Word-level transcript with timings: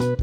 Assalamualaikum 0.00 0.16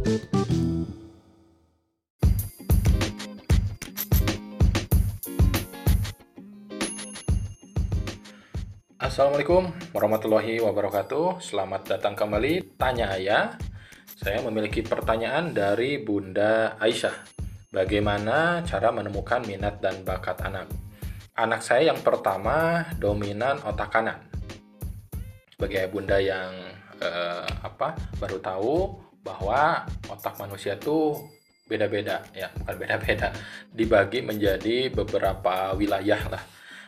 warahmatullahi 9.93 10.57
wabarakatuh. 10.65 11.45
Selamat 11.45 11.93
datang 11.93 12.17
kembali 12.17 12.73
Tanya 12.73 13.13
Ayah. 13.13 13.53
Saya 14.17 14.41
memiliki 14.41 14.81
pertanyaan 14.81 15.53
dari 15.53 16.01
Bunda 16.01 16.73
Aisyah. 16.81 17.13
Bagaimana 17.69 18.65
cara 18.65 18.89
menemukan 18.89 19.45
minat 19.45 19.77
dan 19.77 20.01
bakat 20.01 20.41
anak? 20.41 20.73
Anak 21.37 21.61
saya 21.61 21.93
yang 21.93 22.01
pertama 22.01 22.81
dominan 22.97 23.61
otak 23.61 23.93
kanan. 23.93 24.25
Sebagai 25.53 25.85
bunda 25.93 26.17
yang 26.17 26.49
eh, 26.97 27.45
apa 27.61 27.93
baru 28.17 28.41
tahu 28.41 29.05
bahwa 29.27 29.83
otak 30.07 30.39
manusia 30.39 30.79
itu 30.79 31.19
beda-beda 31.67 32.23
ya, 32.31 32.47
bukan 32.63 32.75
beda-beda, 32.79 33.35
dibagi 33.75 34.23
menjadi 34.23 34.87
beberapa 34.87 35.75
wilayah 35.75 36.23
lah 36.31 36.43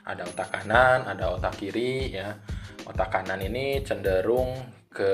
ada 0.09 0.25
otak 0.25 0.49
kanan, 0.49 1.05
ada 1.05 1.37
otak 1.37 1.61
kiri 1.61 2.17
ya. 2.17 2.33
Otak 2.89 3.13
kanan 3.13 3.45
ini 3.45 3.85
cenderung 3.85 4.57
ke 4.89 5.13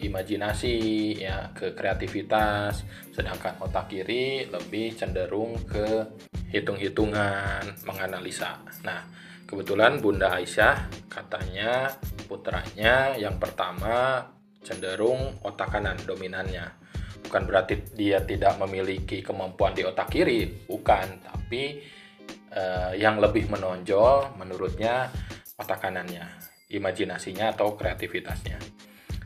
imajinasi 0.00 0.76
ya, 1.20 1.52
ke 1.52 1.76
kreativitas, 1.76 2.88
sedangkan 3.12 3.60
otak 3.60 3.92
kiri 3.92 4.48
lebih 4.48 4.96
cenderung 4.96 5.60
ke 5.68 6.08
hitung-hitungan, 6.48 7.84
menganalisa. 7.84 8.64
Nah, 8.88 9.04
kebetulan 9.44 10.00
Bunda 10.00 10.40
Aisyah 10.40 10.88
katanya 11.12 11.92
putranya 12.24 13.12
yang 13.20 13.36
pertama 13.36 14.24
cenderung 14.62 15.42
otak 15.42 15.78
kanan 15.78 15.98
dominannya. 16.02 16.80
Bukan 17.22 17.46
berarti 17.46 17.94
dia 17.94 18.22
tidak 18.22 18.58
memiliki 18.58 19.22
kemampuan 19.22 19.74
di 19.74 19.86
otak 19.86 20.10
kiri, 20.10 20.66
bukan, 20.66 21.22
tapi 21.22 21.78
uh, 22.50 22.90
yang 22.98 23.22
lebih 23.22 23.46
menonjol 23.46 24.34
menurutnya 24.34 25.06
otak 25.54 25.86
kanannya, 25.86 26.26
imajinasinya 26.70 27.54
atau 27.54 27.78
kreativitasnya. 27.78 28.58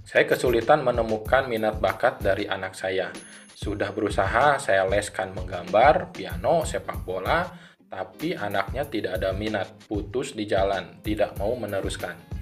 Saya 0.06 0.22
kesulitan 0.28 0.86
menemukan 0.86 1.50
minat 1.50 1.82
bakat 1.82 2.22
dari 2.22 2.46
anak 2.46 2.78
saya. 2.78 3.10
Sudah 3.56 3.90
berusaha 3.90 4.60
saya 4.60 4.84
leskan 4.86 5.32
menggambar, 5.32 6.12
piano, 6.12 6.62
sepak 6.62 7.02
bola, 7.02 7.48
tapi 7.88 8.36
anaknya 8.36 8.86
tidak 8.86 9.18
ada 9.18 9.32
minat, 9.32 9.88
putus 9.88 10.36
di 10.36 10.44
jalan, 10.44 11.00
tidak 11.00 11.34
mau 11.40 11.56
meneruskan. 11.56 12.35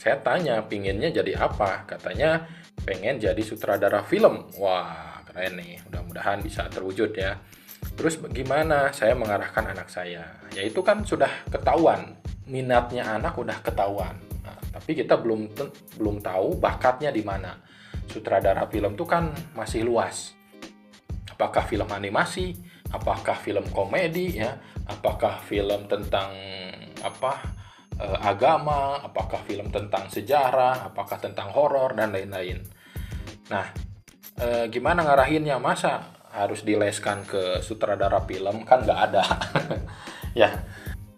Saya 0.00 0.16
tanya, 0.24 0.64
pinginnya 0.64 1.12
jadi 1.12 1.36
apa? 1.36 1.84
Katanya, 1.84 2.48
pengen 2.88 3.20
jadi 3.20 3.36
sutradara 3.44 4.00
film. 4.00 4.48
Wah, 4.56 5.20
keren 5.28 5.60
nih. 5.60 5.76
Mudah-mudahan 5.84 6.40
bisa 6.40 6.64
terwujud 6.72 7.12
ya. 7.12 7.36
Terus 8.00 8.16
bagaimana 8.16 8.96
saya 8.96 9.12
mengarahkan 9.12 9.76
anak 9.76 9.92
saya? 9.92 10.40
Ya 10.56 10.64
itu 10.64 10.80
kan 10.80 11.04
sudah 11.04 11.28
ketahuan, 11.52 12.16
minatnya 12.48 13.12
anak 13.12 13.36
udah 13.36 13.60
ketahuan. 13.60 14.16
Nah, 14.40 14.56
tapi 14.72 14.96
kita 14.96 15.20
belum 15.20 15.52
belum 16.00 16.24
tahu 16.24 16.56
bakatnya 16.56 17.12
di 17.12 17.20
mana. 17.20 17.60
Sutradara 18.08 18.64
film 18.72 18.96
itu 18.96 19.04
kan 19.04 19.28
masih 19.52 19.84
luas. 19.84 20.32
Apakah 21.28 21.68
film 21.68 21.92
animasi, 21.92 22.56
apakah 22.88 23.36
film 23.36 23.68
komedi 23.68 24.40
ya, 24.40 24.56
apakah 24.88 25.44
film 25.44 25.84
tentang 25.92 26.32
apa 27.04 27.59
eh, 28.00 28.18
agama, 28.24 29.04
apakah 29.04 29.44
film 29.44 29.68
tentang 29.68 30.08
sejarah, 30.08 30.88
apakah 30.88 31.20
tentang 31.20 31.52
horor 31.52 31.92
dan 31.92 32.16
lain-lain. 32.16 32.64
Nah, 33.52 33.68
eh, 34.40 34.64
gimana 34.72 35.04
ngarahinnya? 35.04 35.60
Masa 35.60 36.16
harus 36.32 36.64
dileskan 36.64 37.28
ke 37.28 37.60
sutradara 37.60 38.24
film? 38.24 38.64
Kan 38.64 38.88
nggak 38.88 39.00
ada. 39.12 39.24
Ya 40.30 40.62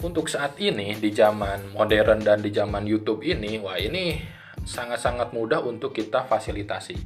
untuk 0.02 0.26
saat 0.26 0.58
ini 0.58 0.98
di 0.98 1.14
zaman 1.14 1.72
modern 1.72 2.20
dan 2.20 2.42
di 2.42 2.50
zaman 2.50 2.82
YouTube 2.82 3.22
ini 3.22 3.62
wah 3.62 3.78
ini 3.78 4.18
sangat-sangat 4.66 5.30
mudah 5.30 5.62
untuk 5.62 5.94
kita 5.94 6.26
fasilitasi. 6.26 6.98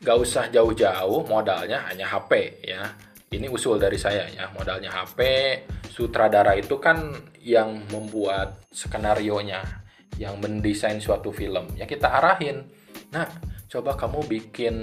Nggak 0.00 0.16
usah 0.20 0.44
jauh-jauh 0.52 1.24
modalnya 1.28 1.88
hanya 1.88 2.08
HP 2.08 2.60
ya. 2.64 2.84
Ini 3.32 3.48
usul 3.48 3.80
dari 3.80 3.96
saya 3.96 4.28
ya. 4.28 4.52
Modalnya 4.52 4.92
HP 4.92 5.20
sutradara 5.88 6.56
itu 6.56 6.76
kan 6.80 7.16
yang 7.40 7.82
membuat 7.88 8.60
skenario 8.68 9.40
nya 9.40 9.64
yang 10.20 10.36
mendesain 10.38 11.00
suatu 11.00 11.32
film 11.32 11.72
ya 11.74 11.88
kita 11.88 12.06
arahin 12.06 12.68
nah 13.10 13.26
coba 13.70 13.94
kamu 13.94 14.26
bikin 14.26 14.76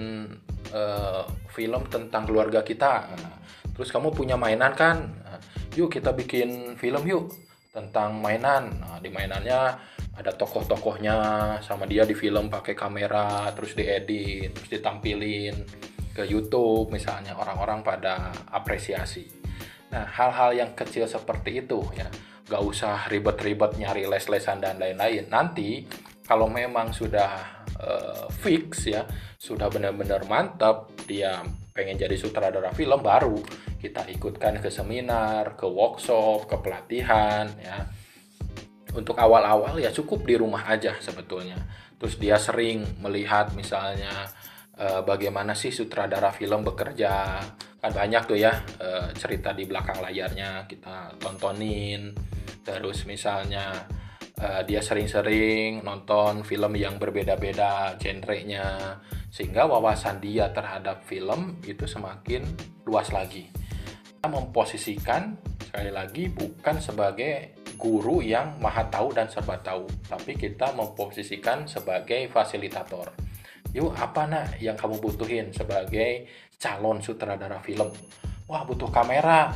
uh, 0.71 1.27
film 1.51 1.87
tentang 1.91 2.23
keluarga 2.23 2.63
kita. 2.63 3.11
Terus 3.75 3.91
kamu 3.93 4.15
punya 4.15 4.39
mainan 4.39 4.73
kan? 4.73 5.05
Nah, 5.21 5.39
yuk 5.77 5.93
kita 5.93 6.15
bikin 6.15 6.79
film 6.79 7.03
yuk 7.05 7.29
tentang 7.75 8.17
mainan. 8.17 8.73
Nah, 8.81 8.97
di 8.97 9.11
mainannya 9.11 9.59
ada 10.17 10.31
tokoh-tokohnya 10.33 11.17
sama 11.61 11.85
dia 11.85 12.01
di 12.07 12.17
film 12.17 12.49
pakai 12.49 12.73
kamera, 12.73 13.53
terus 13.53 13.77
diedit, 13.77 14.49
terus 14.55 14.69
ditampilin 14.71 15.55
ke 16.17 16.25
YouTube 16.25 16.89
misalnya 16.89 17.37
orang-orang 17.37 17.85
pada 17.85 18.33
apresiasi. 18.49 19.29
Nah, 19.93 20.09
hal-hal 20.09 20.57
yang 20.57 20.71
kecil 20.73 21.05
seperti 21.05 21.61
itu 21.61 21.79
ya, 21.93 22.09
gak 22.47 22.63
usah 22.63 23.07
ribet-ribet 23.11 23.75
nyari 23.77 24.07
les-lesan 24.07 24.63
dan 24.63 24.79
lain-lain. 24.79 25.27
Nanti 25.27 25.83
kalau 26.27 26.51
memang 26.51 26.91
sudah 26.91 27.63
uh, 27.79 28.27
fix 28.43 28.91
ya 28.91 29.07
sudah 29.39 29.71
benar-benar 29.71 30.27
mantap 30.27 30.91
dia 31.07 31.39
pengen 31.71 31.95
jadi 31.95 32.17
sutradara 32.19 32.73
film 32.73 32.99
baru 32.99 33.39
kita 33.77 34.09
ikutkan 34.17 34.59
ke 34.59 34.67
seminar 34.67 35.55
ke 35.55 35.63
workshop 35.69 36.49
ke 36.49 36.55
pelatihan 36.59 37.47
ya 37.61 37.85
untuk 38.97 39.15
awal-awal 39.15 39.77
ya 39.77 39.93
cukup 39.93 40.25
di 40.25 40.35
rumah 40.35 40.65
aja 40.67 40.97
sebetulnya 40.97 41.55
terus 42.01 42.17
dia 42.17 42.41
sering 42.41 42.83
melihat 42.99 43.53
misalnya 43.53 44.27
uh, 44.75 45.05
bagaimana 45.05 45.53
sih 45.53 45.69
sutradara 45.69 46.33
film 46.33 46.65
bekerja 46.65 47.39
kan 47.77 47.93
banyak 47.93 48.23
tuh 48.25 48.37
ya 48.37 48.53
uh, 48.81 49.13
cerita 49.13 49.53
di 49.53 49.69
belakang 49.69 50.01
layarnya 50.01 50.65
kita 50.65 51.13
tontonin 51.21 52.13
terus 52.65 53.05
misalnya 53.05 53.85
uh, 54.41 54.61
dia 54.65 54.81
sering-sering 54.81 55.85
nonton 55.85 56.41
film 56.41 56.73
yang 56.77 56.97
berbeda-beda 56.97 57.95
genrenya 58.01 58.97
sehingga 59.27 59.67
wawasan 59.69 60.17
dia 60.23 60.49
terhadap 60.49 61.03
film 61.05 61.61
itu 61.67 61.85
semakin 61.85 62.41
luas 62.87 63.11
lagi. 63.13 63.51
Kita 64.17 64.33
memposisikan 64.33 65.37
sekali 65.61 65.91
lagi 65.93 66.31
bukan 66.31 66.81
sebagai 66.81 67.61
guru 67.77 68.25
yang 68.25 68.57
maha 68.57 68.89
tahu 68.89 69.13
dan 69.13 69.29
serba 69.29 69.61
tahu, 69.61 69.85
tapi 70.09 70.33
kita 70.33 70.73
memposisikan 70.73 71.69
sebagai 71.69 72.25
fasilitator. 72.33 73.13
Yuk, 73.75 73.93
apa 73.93 74.25
nak 74.25 74.57
yang 74.57 74.73
kamu 74.73 74.97
butuhin 74.97 75.53
sebagai 75.53 76.25
calon 76.57 76.99
sutradara 76.99 77.61
film? 77.61 77.89
Wah, 78.49 78.63
butuh 78.65 78.89
kamera 78.89 79.53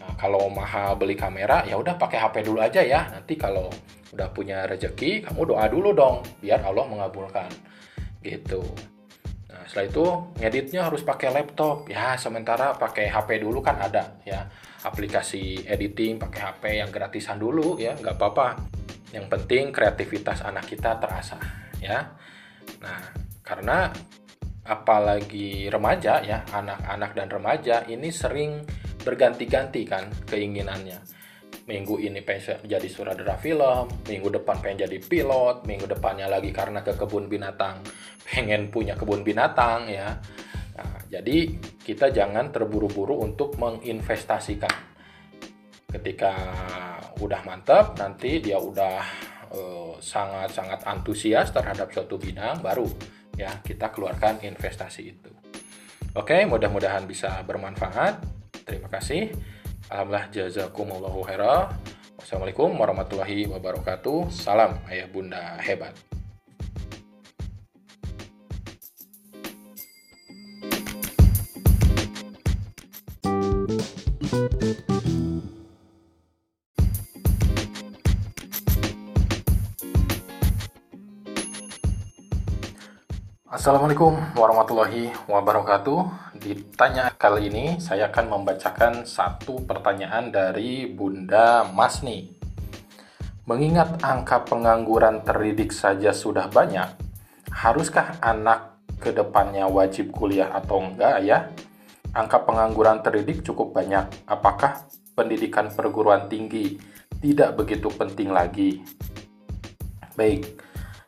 Nah, 0.00 0.16
kalau 0.16 0.48
mahal 0.48 0.96
beli 0.96 1.12
kamera, 1.12 1.60
ya 1.68 1.76
udah 1.76 2.00
pakai 2.00 2.16
HP 2.24 2.48
dulu 2.48 2.58
aja 2.64 2.80
ya. 2.80 3.12
Nanti 3.12 3.36
kalau 3.36 3.68
udah 4.16 4.32
punya 4.32 4.64
rezeki, 4.64 5.28
kamu 5.28 5.54
doa 5.54 5.68
dulu 5.68 5.92
dong, 5.92 6.24
biar 6.40 6.64
Allah 6.64 6.88
mengabulkan. 6.88 7.52
Gitu. 8.24 8.64
Nah, 9.52 9.62
setelah 9.68 9.86
itu 9.92 10.04
ngeditnya 10.40 10.88
harus 10.88 11.04
pakai 11.04 11.28
laptop. 11.36 11.84
Ya, 11.92 12.16
sementara 12.16 12.72
pakai 12.72 13.12
HP 13.12 13.44
dulu 13.44 13.60
kan 13.60 13.76
ada 13.76 14.16
ya. 14.24 14.48
Aplikasi 14.80 15.68
editing 15.68 16.16
pakai 16.16 16.40
HP 16.40 16.62
yang 16.80 16.88
gratisan 16.88 17.36
dulu 17.36 17.76
ya, 17.76 17.92
nggak 18.00 18.16
apa-apa. 18.16 18.56
Yang 19.12 19.26
penting 19.36 19.64
kreativitas 19.68 20.40
anak 20.40 20.64
kita 20.64 20.96
terasa 20.96 21.36
ya. 21.76 22.08
Nah, 22.80 23.12
karena 23.44 23.92
apalagi 24.70 25.66
remaja 25.66 26.22
ya, 26.22 26.46
anak-anak 26.46 27.10
dan 27.18 27.26
remaja 27.26 27.76
ini 27.90 28.14
sering 28.14 28.62
berganti-ganti 29.02 29.82
kan 29.82 30.06
keinginannya 30.30 31.20
minggu 31.70 32.02
ini 32.02 32.18
pengen 32.26 32.66
jadi 32.66 32.88
sutradara 32.90 33.38
film, 33.38 33.86
minggu 34.10 34.26
depan 34.42 34.58
pengen 34.58 34.90
jadi 34.90 34.98
pilot, 34.98 35.62
minggu 35.70 35.86
depannya 35.86 36.26
lagi 36.26 36.50
karena 36.50 36.82
ke 36.82 36.98
kebun 36.98 37.30
binatang 37.30 37.78
pengen 38.26 38.74
punya 38.74 38.98
kebun 38.98 39.22
binatang 39.22 39.86
ya. 39.86 40.18
Nah, 40.74 40.98
jadi 41.06 41.54
kita 41.78 42.10
jangan 42.10 42.50
terburu-buru 42.50 43.22
untuk 43.22 43.54
menginvestasikan. 43.54 44.90
Ketika 45.90 46.32
udah 47.18 47.42
mantap, 47.42 47.98
nanti 47.98 48.38
dia 48.38 48.58
udah 48.58 49.02
eh, 49.50 49.92
sangat-sangat 49.98 50.86
uh, 50.86 50.90
antusias 50.90 51.50
terhadap 51.50 51.90
suatu 51.90 52.14
bidang 52.14 52.62
baru 52.62 52.86
ya 53.40 53.50
kita 53.64 53.88
keluarkan 53.88 54.44
investasi 54.44 55.02
itu. 55.16 55.32
Oke, 56.12 56.44
mudah-mudahan 56.44 57.08
bisa 57.08 57.40
bermanfaat. 57.48 58.20
Terima 58.68 58.92
kasih. 58.92 59.32
Alhamdulillah 59.88 60.26
jazakumullahu 60.28 61.24
khairah. 61.24 61.72
Wassalamualaikum 62.20 62.76
warahmatullahi 62.76 63.48
wabarakatuh. 63.48 64.28
Salam 64.28 64.76
ayah 64.92 65.08
bunda 65.08 65.56
hebat. 65.64 66.19
Assalamualaikum 83.60 84.16
warahmatullahi 84.40 85.12
wabarakatuh. 85.28 86.32
Ditanya 86.40 87.12
kali 87.12 87.52
ini 87.52 87.76
saya 87.76 88.08
akan 88.08 88.40
membacakan 88.40 89.04
satu 89.04 89.60
pertanyaan 89.68 90.32
dari 90.32 90.88
Bunda 90.88 91.68
Masni. 91.68 92.40
Mengingat 93.44 94.00
angka 94.00 94.48
pengangguran 94.48 95.20
terdidik 95.28 95.76
saja 95.76 96.16
sudah 96.16 96.48
banyak, 96.48 96.88
haruskah 97.52 98.16
anak 98.24 98.80
ke 98.96 99.12
depannya 99.12 99.68
wajib 99.68 100.08
kuliah 100.08 100.48
atau 100.56 100.80
enggak 100.80 101.20
ya? 101.20 101.52
Angka 102.16 102.40
pengangguran 102.48 103.04
terdidik 103.04 103.44
cukup 103.44 103.76
banyak. 103.76 104.08
Apakah 104.24 104.88
pendidikan 105.12 105.68
perguruan 105.68 106.32
tinggi 106.32 106.80
tidak 107.20 107.60
begitu 107.60 107.92
penting 107.92 108.32
lagi? 108.32 108.80
Baik, 110.16 110.48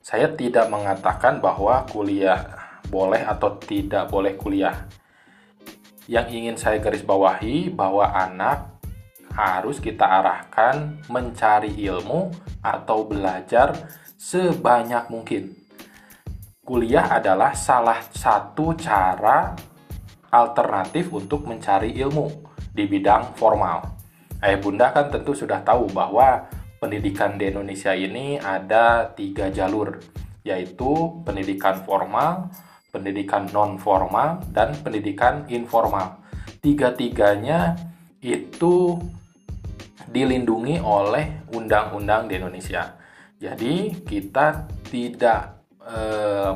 saya 0.03 0.35
tidak 0.35 0.67
mengatakan 0.67 1.39
bahwa 1.39 1.87
kuliah 1.87 2.43
boleh 2.91 3.23
atau 3.23 3.55
tidak 3.63 4.11
boleh 4.11 4.35
kuliah. 4.35 4.91
Yang 6.11 6.27
ingin 6.35 6.57
saya 6.59 6.83
garis 6.83 7.07
bawahi 7.07 7.71
bahwa 7.71 8.11
anak 8.11 8.83
harus 9.33 9.79
kita 9.79 10.03
arahkan 10.03 11.07
mencari 11.07 11.73
ilmu 11.87 12.35
atau 12.61 13.07
belajar 13.07 13.79
sebanyak 14.19 15.07
mungkin. 15.07 15.55
Kuliah 16.67 17.07
adalah 17.07 17.55
salah 17.55 18.03
satu 18.11 18.75
cara 18.75 19.55
alternatif 20.35 21.15
untuk 21.15 21.47
mencari 21.47 21.95
ilmu 21.95 22.27
di 22.75 22.91
bidang 22.91 23.39
formal. 23.39 23.87
Ayah 24.43 24.59
bunda 24.59 24.91
kan 24.91 25.15
tentu 25.15 25.39
sudah 25.39 25.63
tahu 25.63 25.87
bahwa 25.95 26.51
pendidikan 26.83 27.39
di 27.39 27.47
Indonesia 27.47 27.95
ini 27.95 28.43
ada 28.43 29.07
tiga 29.15 29.55
jalur, 29.55 30.03
yaitu 30.43 31.23
pendidikan 31.23 31.87
formal, 31.87 32.51
pendidikan 32.91 33.47
non 33.55 33.79
formal, 33.79 34.43
dan 34.51 34.75
pendidikan 34.83 35.47
informal. 35.47 36.19
Tiga-tiganya 36.59 37.79
itu 38.19 38.99
dilindungi 40.11 40.83
oleh 40.83 41.47
undang-undang 41.55 42.27
di 42.27 42.43
Indonesia. 42.43 42.99
Jadi 43.39 44.03
kita 44.03 44.67
tidak 44.91 45.63
e, 45.79 45.99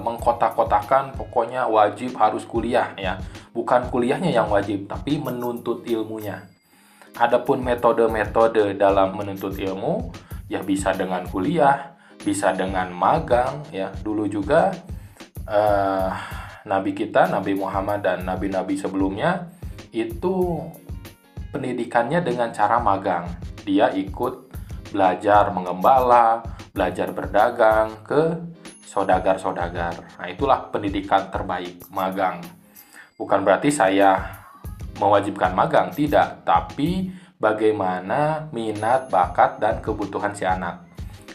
mengkotak-kotakan 0.03 1.15
pokoknya 1.15 1.71
wajib 1.71 2.19
harus 2.19 2.43
kuliah 2.43 2.99
ya. 2.99 3.23
Bukan 3.55 3.89
kuliahnya 3.95 4.35
yang 4.35 4.51
wajib, 4.51 4.91
tapi 4.91 5.23
menuntut 5.23 5.87
ilmunya. 5.87 6.56
Adapun 7.17 7.65
metode-metode 7.65 8.77
dalam 8.77 9.17
menuntut 9.17 9.57
ilmu 9.57 10.13
ya 10.53 10.61
bisa 10.61 10.93
dengan 10.93 11.25
kuliah, 11.25 11.97
bisa 12.21 12.53
dengan 12.53 12.93
magang 12.93 13.65
ya. 13.73 13.89
Dulu 13.89 14.29
juga 14.29 14.73
uh, 15.49 16.13
nabi 16.69 16.93
kita 16.93 17.33
Nabi 17.33 17.57
Muhammad 17.57 18.05
dan 18.05 18.27
nabi-nabi 18.27 18.77
sebelumnya 18.77 19.49
itu 19.97 20.61
pendidikannya 21.57 22.21
dengan 22.21 22.53
cara 22.53 22.77
magang. 22.77 23.25
Dia 23.65 23.89
ikut 23.97 24.53
belajar 24.93 25.51
mengembala, 25.57 26.45
belajar 26.77 27.11
berdagang 27.17 27.97
ke 28.05 28.37
sodagar-sodagar. 28.85 30.21
Nah, 30.21 30.27
itulah 30.29 30.69
pendidikan 30.69 31.33
terbaik, 31.33 31.81
magang. 31.91 32.45
Bukan 33.17 33.41
berarti 33.43 33.73
saya 33.73 34.45
mewajibkan 34.97 35.53
magang, 35.53 35.93
tidak, 35.93 36.45
tapi 36.45 37.13
bagaimana 37.37 38.49
minat, 38.51 39.13
bakat, 39.13 39.61
dan 39.61 39.85
kebutuhan 39.85 40.33
si 40.33 40.49
anak. 40.49 40.89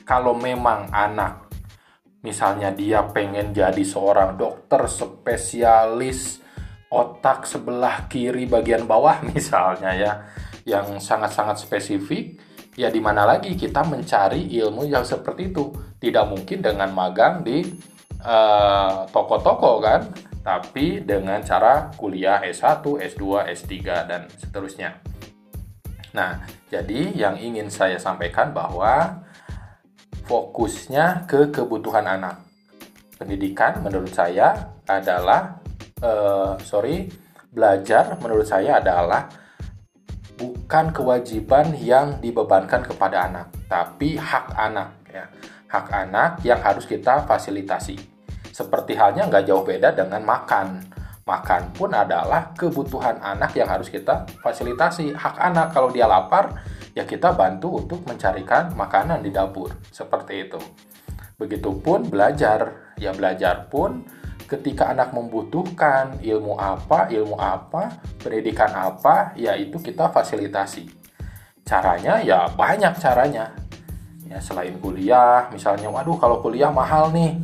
Kalau 0.06 0.34
memang 0.34 0.90
anak, 0.90 1.48
misalnya 2.25 2.74
dia 2.74 3.06
pengen 3.10 3.54
jadi 3.54 3.81
seorang 3.81 4.38
dokter 4.38 4.86
spesialis 4.90 6.42
otak 6.92 7.48
sebelah 7.48 8.12
kiri 8.12 8.46
bagian 8.46 8.84
bawah 8.84 9.24
misalnya 9.31 9.96
ya, 9.96 10.12
yang 10.68 11.00
sangat-sangat 11.00 11.64
spesifik, 11.64 12.38
ya 12.75 12.92
di 12.92 13.00
mana 13.00 13.24
lagi 13.24 13.56
kita 13.56 13.86
mencari 13.88 14.52
ilmu 14.60 14.86
yang 14.90 15.07
seperti 15.07 15.54
itu? 15.54 15.72
Tidak 16.02 16.25
mungkin 16.28 16.66
dengan 16.66 16.90
magang 16.92 17.46
di 17.46 17.62
eh, 18.18 18.98
toko-toko 19.14 19.78
uh, 19.78 19.80
kan, 19.80 20.02
tapi 20.42 21.06
dengan 21.06 21.42
cara 21.46 21.94
kuliah 21.94 22.42
S1, 22.42 22.82
S2, 22.82 23.46
S3 23.54 23.74
dan 24.10 24.22
seterusnya. 24.42 24.98
Nah, 26.12 26.44
jadi 26.68 27.14
yang 27.16 27.40
ingin 27.40 27.72
saya 27.72 27.96
sampaikan 27.96 28.52
bahwa 28.52 29.24
fokusnya 30.28 31.30
ke 31.30 31.54
kebutuhan 31.54 32.04
anak. 32.04 32.42
Pendidikan 33.16 33.80
menurut 33.86 34.12
saya 34.12 34.74
adalah 34.90 35.62
uh, 36.02 36.58
sorry, 36.66 37.08
belajar 37.54 38.18
menurut 38.20 38.50
saya 38.50 38.82
adalah 38.82 39.30
bukan 40.36 40.90
kewajiban 40.90 41.78
yang 41.78 42.18
dibebankan 42.18 42.82
kepada 42.82 43.30
anak, 43.30 43.48
tapi 43.70 44.18
hak 44.18 44.58
anak 44.58 44.90
ya. 45.08 45.26
Hak 45.72 45.88
anak 45.88 46.44
yang 46.44 46.60
harus 46.60 46.84
kita 46.84 47.24
fasilitasi. 47.24 48.11
Seperti 48.51 49.00
halnya 49.00 49.31
nggak 49.31 49.48
jauh 49.48 49.63
beda 49.63 49.95
dengan 49.95 50.21
makan. 50.27 50.83
Makan 51.24 51.71
pun 51.71 51.95
adalah 51.95 52.51
kebutuhan 52.51 53.15
anak 53.24 53.56
yang 53.56 53.71
harus 53.71 53.88
kita 53.88 54.27
fasilitasi. 54.44 55.15
Hak 55.15 55.39
anak 55.39 55.71
kalau 55.71 55.88
dia 55.88 56.03
lapar, 56.03 56.59
ya 56.92 57.07
kita 57.07 57.31
bantu 57.31 57.80
untuk 57.80 58.03
mencarikan 58.03 58.75
makanan 58.75 59.24
di 59.24 59.31
dapur. 59.31 59.71
Seperti 59.89 60.51
itu. 60.51 60.59
Begitupun 61.39 62.12
belajar. 62.12 62.94
Ya 63.00 63.15
belajar 63.15 63.65
pun 63.71 64.06
ketika 64.45 64.92
anak 64.92 65.15
membutuhkan 65.15 66.19
ilmu 66.19 66.59
apa, 66.59 67.07
ilmu 67.07 67.39
apa, 67.39 67.97
pendidikan 68.19 68.69
apa, 68.75 69.31
ya 69.39 69.56
itu 69.56 69.80
kita 69.80 70.12
fasilitasi. 70.12 70.92
Caranya 71.63 72.19
ya 72.19 72.51
banyak 72.51 73.00
caranya. 73.00 73.56
Ya 74.27 74.38
selain 74.44 74.75
kuliah, 74.83 75.47
misalnya 75.50 75.88
waduh 75.88 76.19
kalau 76.19 76.44
kuliah 76.44 76.69
mahal 76.69 77.09
nih 77.15 77.39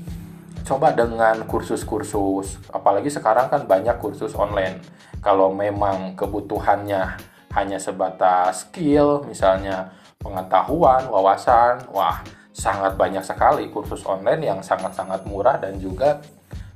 coba 0.68 0.92
dengan 0.92 1.48
kursus-kursus 1.48 2.60
apalagi 2.75 3.08
sekarang 3.08 3.48
kan 3.48 3.64
banyak 3.64 3.96
kursus 4.04 4.36
online. 4.36 4.84
Kalau 5.24 5.56
memang 5.56 6.20
kebutuhannya 6.20 7.15
hanya 7.56 7.80
sebatas 7.80 8.68
skill 8.68 9.24
misalnya 9.24 9.96
pengetahuan 10.20 11.08
wawasan 11.08 11.88
wah 11.96 12.20
sangat 12.51 13.00
banyak 13.00 13.24
sekali 13.24 13.72
kursus 13.72 14.03
online 14.03 14.44
yang 14.44 14.60
sangat-sangat 14.60 15.24
murah 15.24 15.56
dan 15.56 15.80
juga 15.80 16.20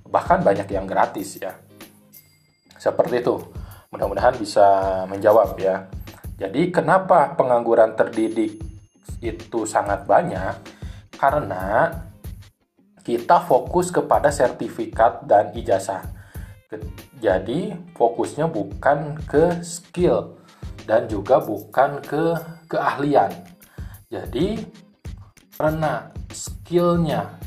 bahkan 0.08 0.40
banyak 0.40 0.72
yang 0.72 0.88
gratis 0.88 1.36
ya. 1.44 1.52
Seperti 2.80 3.20
itu. 3.20 3.36
Mudah-mudahan 3.92 4.40
bisa 4.40 4.68
menjawab 5.12 5.60
ya. 5.60 5.92
Jadi 6.40 6.72
kenapa 6.72 7.36
pengangguran 7.36 7.94
terdidik 7.94 8.56
itu 9.20 9.60
sangat 9.68 10.08
banyak? 10.08 10.56
Karena 11.20 11.92
kita 13.02 13.42
fokus 13.46 13.90
kepada 13.90 14.30
sertifikat 14.30 15.26
dan 15.26 15.50
ijazah. 15.58 16.06
Jadi 17.20 17.76
fokusnya 17.98 18.48
bukan 18.48 19.20
ke 19.28 19.60
skill 19.62 20.40
dan 20.88 21.06
juga 21.12 21.44
bukan 21.44 22.00
ke 22.00 22.38
keahlian. 22.72 23.32
Jadi 24.08 24.62
karena 25.60 26.10
skillnya 26.32 27.38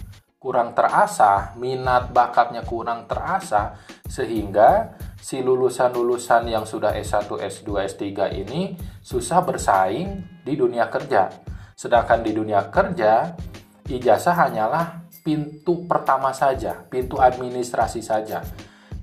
kurang 0.45 0.77
terasa, 0.77 1.57
minat 1.57 2.13
bakatnya 2.13 2.61
kurang 2.61 3.09
terasa, 3.09 3.81
sehingga 4.05 4.93
si 5.17 5.41
lulusan-lulusan 5.41 6.45
yang 6.53 6.69
sudah 6.69 6.93
S1, 6.93 7.33
S2, 7.33 7.69
S3 7.89 8.05
ini 8.45 8.77
susah 9.01 9.41
bersaing 9.41 10.21
di 10.45 10.53
dunia 10.53 10.93
kerja. 10.93 11.33
Sedangkan 11.73 12.21
di 12.21 12.37
dunia 12.37 12.69
kerja, 12.69 13.33
ijazah 13.89 14.37
hanyalah 14.37 15.04
pintu 15.25 15.89
pertama 15.89 16.31
saja, 16.37 16.85
pintu 16.87 17.17
administrasi 17.17 18.05
saja 18.05 18.45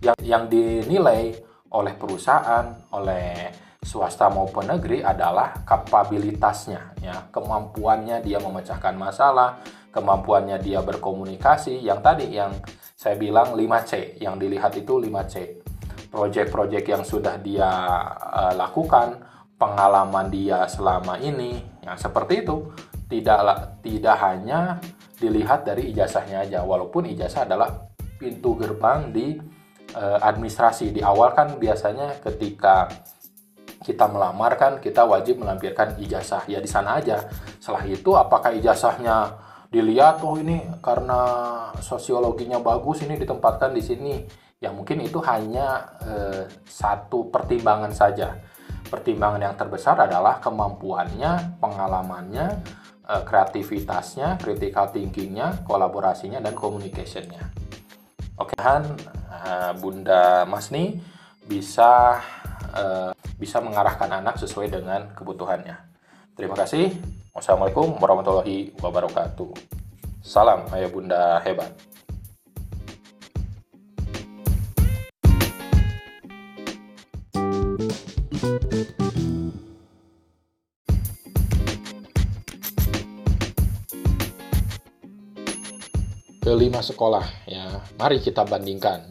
yang 0.06 0.16
yang 0.22 0.44
dinilai 0.46 1.34
oleh 1.74 1.94
perusahaan, 1.98 2.78
oleh 2.94 3.50
swasta 3.82 4.30
maupun 4.30 4.70
negeri 4.70 5.02
adalah 5.02 5.66
kapabilitasnya 5.66 7.02
ya, 7.02 7.26
kemampuannya 7.34 8.22
dia 8.22 8.38
memecahkan 8.38 8.94
masalah, 8.94 9.58
kemampuannya 9.90 10.62
dia 10.62 10.86
berkomunikasi 10.86 11.82
yang 11.82 12.00
tadi 12.06 12.30
yang 12.30 12.54
saya 12.94 13.18
bilang 13.18 13.58
5C, 13.58 14.22
yang 14.22 14.38
dilihat 14.38 14.78
itu 14.78 15.02
5C. 15.02 15.66
Proyek-proyek 16.14 16.94
yang 16.94 17.02
sudah 17.02 17.42
dia 17.42 17.66
uh, 18.14 18.54
lakukan, 18.54 19.18
pengalaman 19.58 20.30
dia 20.30 20.70
selama 20.70 21.18
ini, 21.18 21.58
ya 21.82 21.98
seperti 21.98 22.46
itu. 22.46 22.70
Tidak 23.10 23.40
tidak 23.82 24.18
hanya 24.24 24.78
dilihat 25.22 25.70
dari 25.70 25.94
ijazahnya 25.94 26.50
aja. 26.50 26.66
Walaupun 26.66 27.06
ijazah 27.06 27.46
adalah 27.46 27.94
pintu 28.18 28.58
gerbang 28.58 29.14
di 29.14 29.38
uh, 29.94 30.18
administrasi. 30.18 30.90
Di 30.90 31.06
awal 31.06 31.38
kan 31.38 31.62
biasanya 31.62 32.18
ketika 32.26 32.90
kita 33.82 34.06
melamar 34.10 34.58
kan 34.58 34.82
kita 34.82 35.06
wajib 35.06 35.46
melampirkan 35.46 36.02
ijazah. 36.02 36.50
Ya 36.50 36.58
di 36.58 36.70
sana 36.70 36.98
aja. 36.98 37.30
Setelah 37.62 37.86
itu 37.86 38.18
apakah 38.18 38.50
ijazahnya 38.58 39.38
dilihat 39.70 40.26
oh 40.26 40.36
ini 40.36 40.66
karena 40.82 41.22
sosiologinya 41.80 42.60
bagus 42.60 43.06
ini 43.06 43.18
ditempatkan 43.22 43.74
di 43.78 43.82
sini. 43.86 44.16
Ya 44.62 44.70
mungkin 44.70 45.02
itu 45.02 45.18
hanya 45.26 45.98
eh, 46.06 46.46
satu 46.66 47.34
pertimbangan 47.34 47.90
saja. 47.90 48.38
Pertimbangan 48.86 49.42
yang 49.42 49.56
terbesar 49.58 49.98
adalah 49.98 50.38
kemampuannya 50.38 51.58
pengalamannya 51.58 52.62
eh, 53.12 53.24
kreativitasnya 53.28 54.40
critical 54.40 54.88
thinkingnya 54.96 55.68
kolaborasinya 55.68 56.40
dan 56.40 56.56
communicationnya. 56.56 57.44
Oke 58.40 58.56
kan 58.56 58.88
eh, 59.28 59.72
Bunda 59.76 60.48
Masni 60.48 60.96
bisa 61.44 62.24
eh, 62.72 63.12
bisa 63.36 63.60
mengarahkan 63.60 64.08
anak 64.08 64.40
sesuai 64.40 64.72
dengan 64.72 65.12
kebutuhannya. 65.12 65.76
Terima 66.40 66.56
kasih. 66.56 66.96
Wassalamualaikum 67.36 68.00
warahmatullahi 68.00 68.76
wabarakatuh. 68.80 69.52
Salam 70.22 70.70
ayah 70.70 70.90
bunda 70.94 71.42
hebat 71.42 71.74
kelima 86.52 86.84
sekolah 86.84 87.48
ya. 87.48 87.80
Mari 87.96 88.20
kita 88.20 88.44
bandingkan 88.44 89.08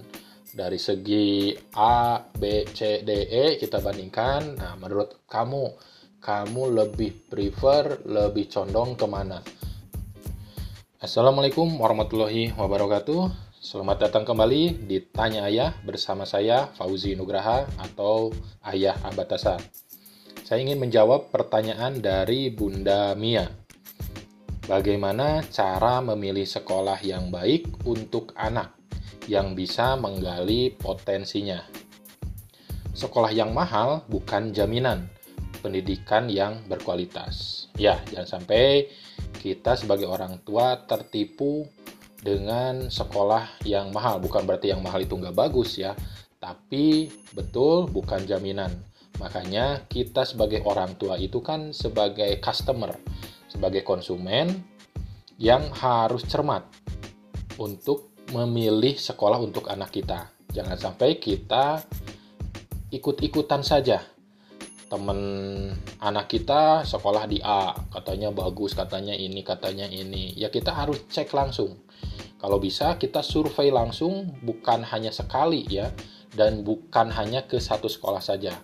dari 0.53 0.77
segi 0.77 1.57
A, 1.73 2.21
B, 2.21 2.69
C, 2.69 3.01
D, 3.01 3.11
E 3.33 3.57
kita 3.57 3.81
bandingkan. 3.81 4.61
Nah, 4.61 4.77
menurut 4.77 5.25
kamu, 5.25 5.73
kamu 6.21 6.63
lebih 6.77 7.33
prefer, 7.33 8.05
lebih 8.05 8.45
condong 8.53 8.93
ke 8.93 9.09
mana? 9.09 9.41
Assalamualaikum 11.01 11.81
warahmatullahi 11.81 12.53
wabarakatuh. 12.61 13.33
Selamat 13.57 14.05
datang 14.05 14.29
kembali 14.29 14.85
di 14.85 15.01
Tanya 15.01 15.49
Ayah 15.49 15.73
bersama 15.81 16.29
saya 16.29 16.69
Fauzi 16.77 17.17
Nugraha 17.17 17.65
atau 17.81 18.37
Ayah 18.61 19.01
Abatasa. 19.01 19.57
Saya 20.45 20.61
ingin 20.61 20.77
menjawab 20.77 21.33
pertanyaan 21.33 22.05
dari 22.05 22.53
Bunda 22.53 23.17
Mia. 23.17 23.60
Bagaimana 24.71 25.43
cara 25.51 25.99
memilih 25.99 26.47
sekolah 26.47 27.03
yang 27.03 27.35
baik 27.35 27.83
untuk 27.83 28.31
anak 28.39 28.79
yang 29.27 29.59
bisa 29.59 29.99
menggali 29.99 30.71
potensinya? 30.71 31.59
Sekolah 32.95 33.35
yang 33.35 33.51
mahal 33.51 34.07
bukan 34.07 34.55
jaminan 34.55 35.11
pendidikan 35.59 36.31
yang 36.31 36.63
berkualitas. 36.71 37.67
Ya, 37.75 37.99
jangan 38.15 38.39
sampai 38.39 38.87
kita 39.43 39.75
sebagai 39.75 40.07
orang 40.07 40.39
tua 40.47 40.79
tertipu 40.87 41.67
dengan 42.23 42.95
sekolah 42.95 43.67
yang 43.67 43.91
mahal. 43.91 44.23
Bukan 44.23 44.47
berarti 44.47 44.71
yang 44.71 44.87
mahal 44.87 45.03
itu 45.03 45.19
nggak 45.19 45.35
bagus 45.35 45.83
ya, 45.83 45.99
tapi 46.39 47.11
betul 47.35 47.91
bukan 47.91 48.23
jaminan. 48.23 48.71
Makanya 49.19 49.83
kita 49.91 50.23
sebagai 50.23 50.63
orang 50.63 50.95
tua 50.95 51.19
itu 51.19 51.43
kan 51.43 51.75
sebagai 51.75 52.39
customer 52.39 52.95
sebagai 53.51 53.83
konsumen 53.83 54.63
yang 55.37 55.75
harus 55.75 56.23
cermat 56.31 56.63
untuk 57.59 58.15
memilih 58.31 58.95
sekolah 58.95 59.43
untuk 59.43 59.67
anak 59.67 59.91
kita. 59.91 60.31
Jangan 60.55 60.79
sampai 60.79 61.19
kita 61.19 61.83
ikut-ikutan 62.95 63.67
saja. 63.67 63.99
Temen 64.91 65.21
anak 66.03 66.27
kita 66.27 66.83
sekolah 66.83 67.31
di 67.31 67.39
A, 67.43 67.75
katanya 67.95 68.35
bagus, 68.35 68.75
katanya 68.75 69.15
ini, 69.15 69.43
katanya 69.47 69.87
ini. 69.87 70.35
Ya 70.35 70.51
kita 70.51 70.75
harus 70.75 71.07
cek 71.11 71.31
langsung. 71.31 71.79
Kalau 72.41 72.59
bisa 72.59 72.97
kita 72.99 73.23
survei 73.23 73.71
langsung 73.71 74.35
bukan 74.43 74.83
hanya 74.91 75.13
sekali 75.15 75.63
ya 75.69 75.93
dan 76.35 76.67
bukan 76.67 77.13
hanya 77.13 77.47
ke 77.47 77.61
satu 77.61 77.87
sekolah 77.87 78.23
saja. 78.23 78.57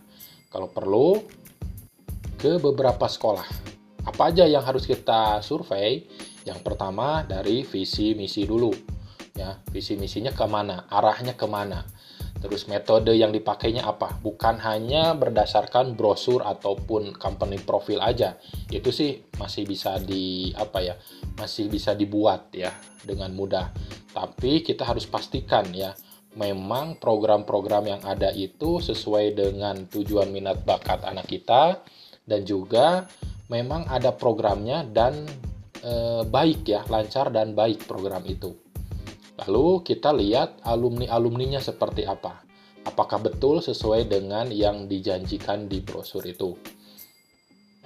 Kalau 0.50 0.72
perlu 0.72 1.22
ke 2.40 2.58
beberapa 2.58 3.06
sekolah 3.06 3.75
apa 4.06 4.30
aja 4.30 4.46
yang 4.46 4.62
harus 4.62 4.86
kita 4.86 5.42
survei? 5.42 6.06
Yang 6.46 6.62
pertama 6.62 7.26
dari 7.26 7.66
visi 7.66 8.14
misi 8.14 8.46
dulu. 8.46 8.70
Ya, 9.36 9.60
visi 9.68 9.98
misinya 9.98 10.32
ke 10.32 10.46
mana, 10.48 10.88
arahnya 10.88 11.34
ke 11.34 11.44
mana. 11.44 11.84
Terus 12.40 12.70
metode 12.70 13.12
yang 13.12 13.34
dipakainya 13.34 13.84
apa? 13.84 14.16
Bukan 14.22 14.62
hanya 14.62 15.12
berdasarkan 15.18 15.98
brosur 15.98 16.46
ataupun 16.46 17.18
company 17.18 17.58
profil 17.60 18.00
aja. 18.00 18.38
Itu 18.70 18.94
sih 18.94 19.26
masih 19.36 19.66
bisa 19.66 19.98
di 20.00 20.54
apa 20.54 20.80
ya? 20.80 20.94
Masih 21.36 21.66
bisa 21.68 21.92
dibuat 21.92 22.54
ya 22.54 22.70
dengan 23.02 23.34
mudah. 23.34 23.74
Tapi 24.14 24.64
kita 24.64 24.86
harus 24.86 25.04
pastikan 25.04 25.68
ya 25.74 25.92
memang 26.36 27.00
program-program 27.00 27.96
yang 27.96 28.02
ada 28.04 28.28
itu 28.36 28.78
sesuai 28.78 29.32
dengan 29.32 29.88
tujuan 29.88 30.28
minat 30.28 30.62
bakat 30.68 31.02
anak 31.08 31.26
kita 31.26 31.80
dan 32.28 32.44
juga 32.44 33.08
memang 33.46 33.86
ada 33.86 34.10
programnya 34.14 34.82
dan 34.82 35.26
e, 35.82 36.22
baik 36.26 36.66
ya, 36.66 36.82
lancar 36.90 37.30
dan 37.30 37.54
baik 37.54 37.86
program 37.86 38.26
itu. 38.26 38.54
Lalu 39.44 39.84
kita 39.84 40.10
lihat 40.16 40.64
alumni-alumninya 40.64 41.60
seperti 41.60 42.08
apa. 42.08 42.42
Apakah 42.86 43.18
betul 43.18 43.58
sesuai 43.58 44.06
dengan 44.06 44.48
yang 44.50 44.86
dijanjikan 44.86 45.66
di 45.66 45.82
brosur 45.82 46.22
itu? 46.22 46.54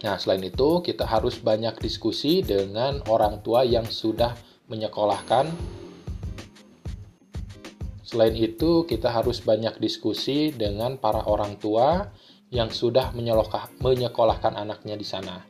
Nah, 0.00 0.16
selain 0.16 0.44
itu, 0.44 0.80
kita 0.80 1.04
harus 1.04 1.40
banyak 1.40 1.76
diskusi 1.80 2.40
dengan 2.40 3.04
orang 3.08 3.44
tua 3.44 3.64
yang 3.64 3.84
sudah 3.84 4.32
menyekolahkan. 4.68 5.52
Selain 8.04 8.32
itu, 8.32 8.88
kita 8.88 9.12
harus 9.12 9.44
banyak 9.44 9.76
diskusi 9.76 10.52
dengan 10.56 10.96
para 10.96 11.24
orang 11.28 11.60
tua 11.60 12.08
yang 12.48 12.72
sudah 12.72 13.12
menyekolahkan 13.12 14.56
anaknya 14.56 14.96
di 14.96 15.06
sana 15.06 15.49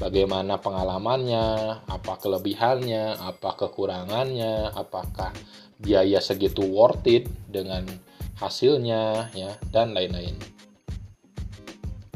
bagaimana 0.00 0.56
pengalamannya, 0.56 1.46
apa 1.84 2.16
kelebihannya, 2.16 3.20
apa 3.20 3.50
kekurangannya, 3.60 4.72
apakah 4.72 5.30
biaya 5.76 6.18
segitu 6.24 6.64
worth 6.64 7.04
it 7.04 7.28
dengan 7.52 7.84
hasilnya 8.40 9.28
ya 9.36 9.52
dan 9.68 9.92
lain-lain. 9.92 10.34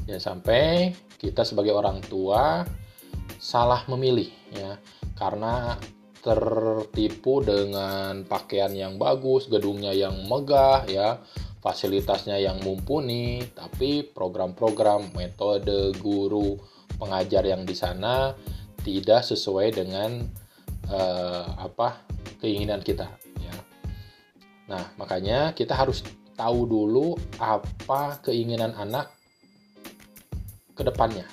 Ya 0.08 0.16
sampai 0.16 0.96
kita 1.20 1.44
sebagai 1.44 1.76
orang 1.76 2.00
tua 2.00 2.64
salah 3.36 3.84
memilih 3.92 4.32
ya. 4.52 4.80
Karena 5.14 5.76
tertipu 6.24 7.44
dengan 7.44 8.24
pakaian 8.24 8.72
yang 8.72 8.96
bagus, 8.96 9.44
gedungnya 9.44 9.92
yang 9.92 10.24
megah 10.24 10.88
ya, 10.88 11.20
fasilitasnya 11.60 12.40
yang 12.40 12.64
mumpuni, 12.64 13.44
tapi 13.52 14.08
program-program, 14.08 15.12
metode, 15.12 15.92
guru, 16.00 16.56
pengajar 16.96 17.44
yang 17.44 17.66
di 17.66 17.74
sana 17.76 18.34
tidak 18.84 19.24
sesuai 19.24 19.74
dengan 19.74 20.24
uh, 20.92 21.46
apa 21.58 22.04
keinginan 22.40 22.84
kita 22.84 23.08
ya. 23.40 23.54
Nah, 24.68 24.84
makanya 25.00 25.56
kita 25.56 25.72
harus 25.72 26.04
tahu 26.34 26.66
dulu 26.66 27.14
apa 27.38 28.20
keinginan 28.20 28.74
anak 28.76 29.14
ke 30.74 30.82
depannya. 30.82 31.24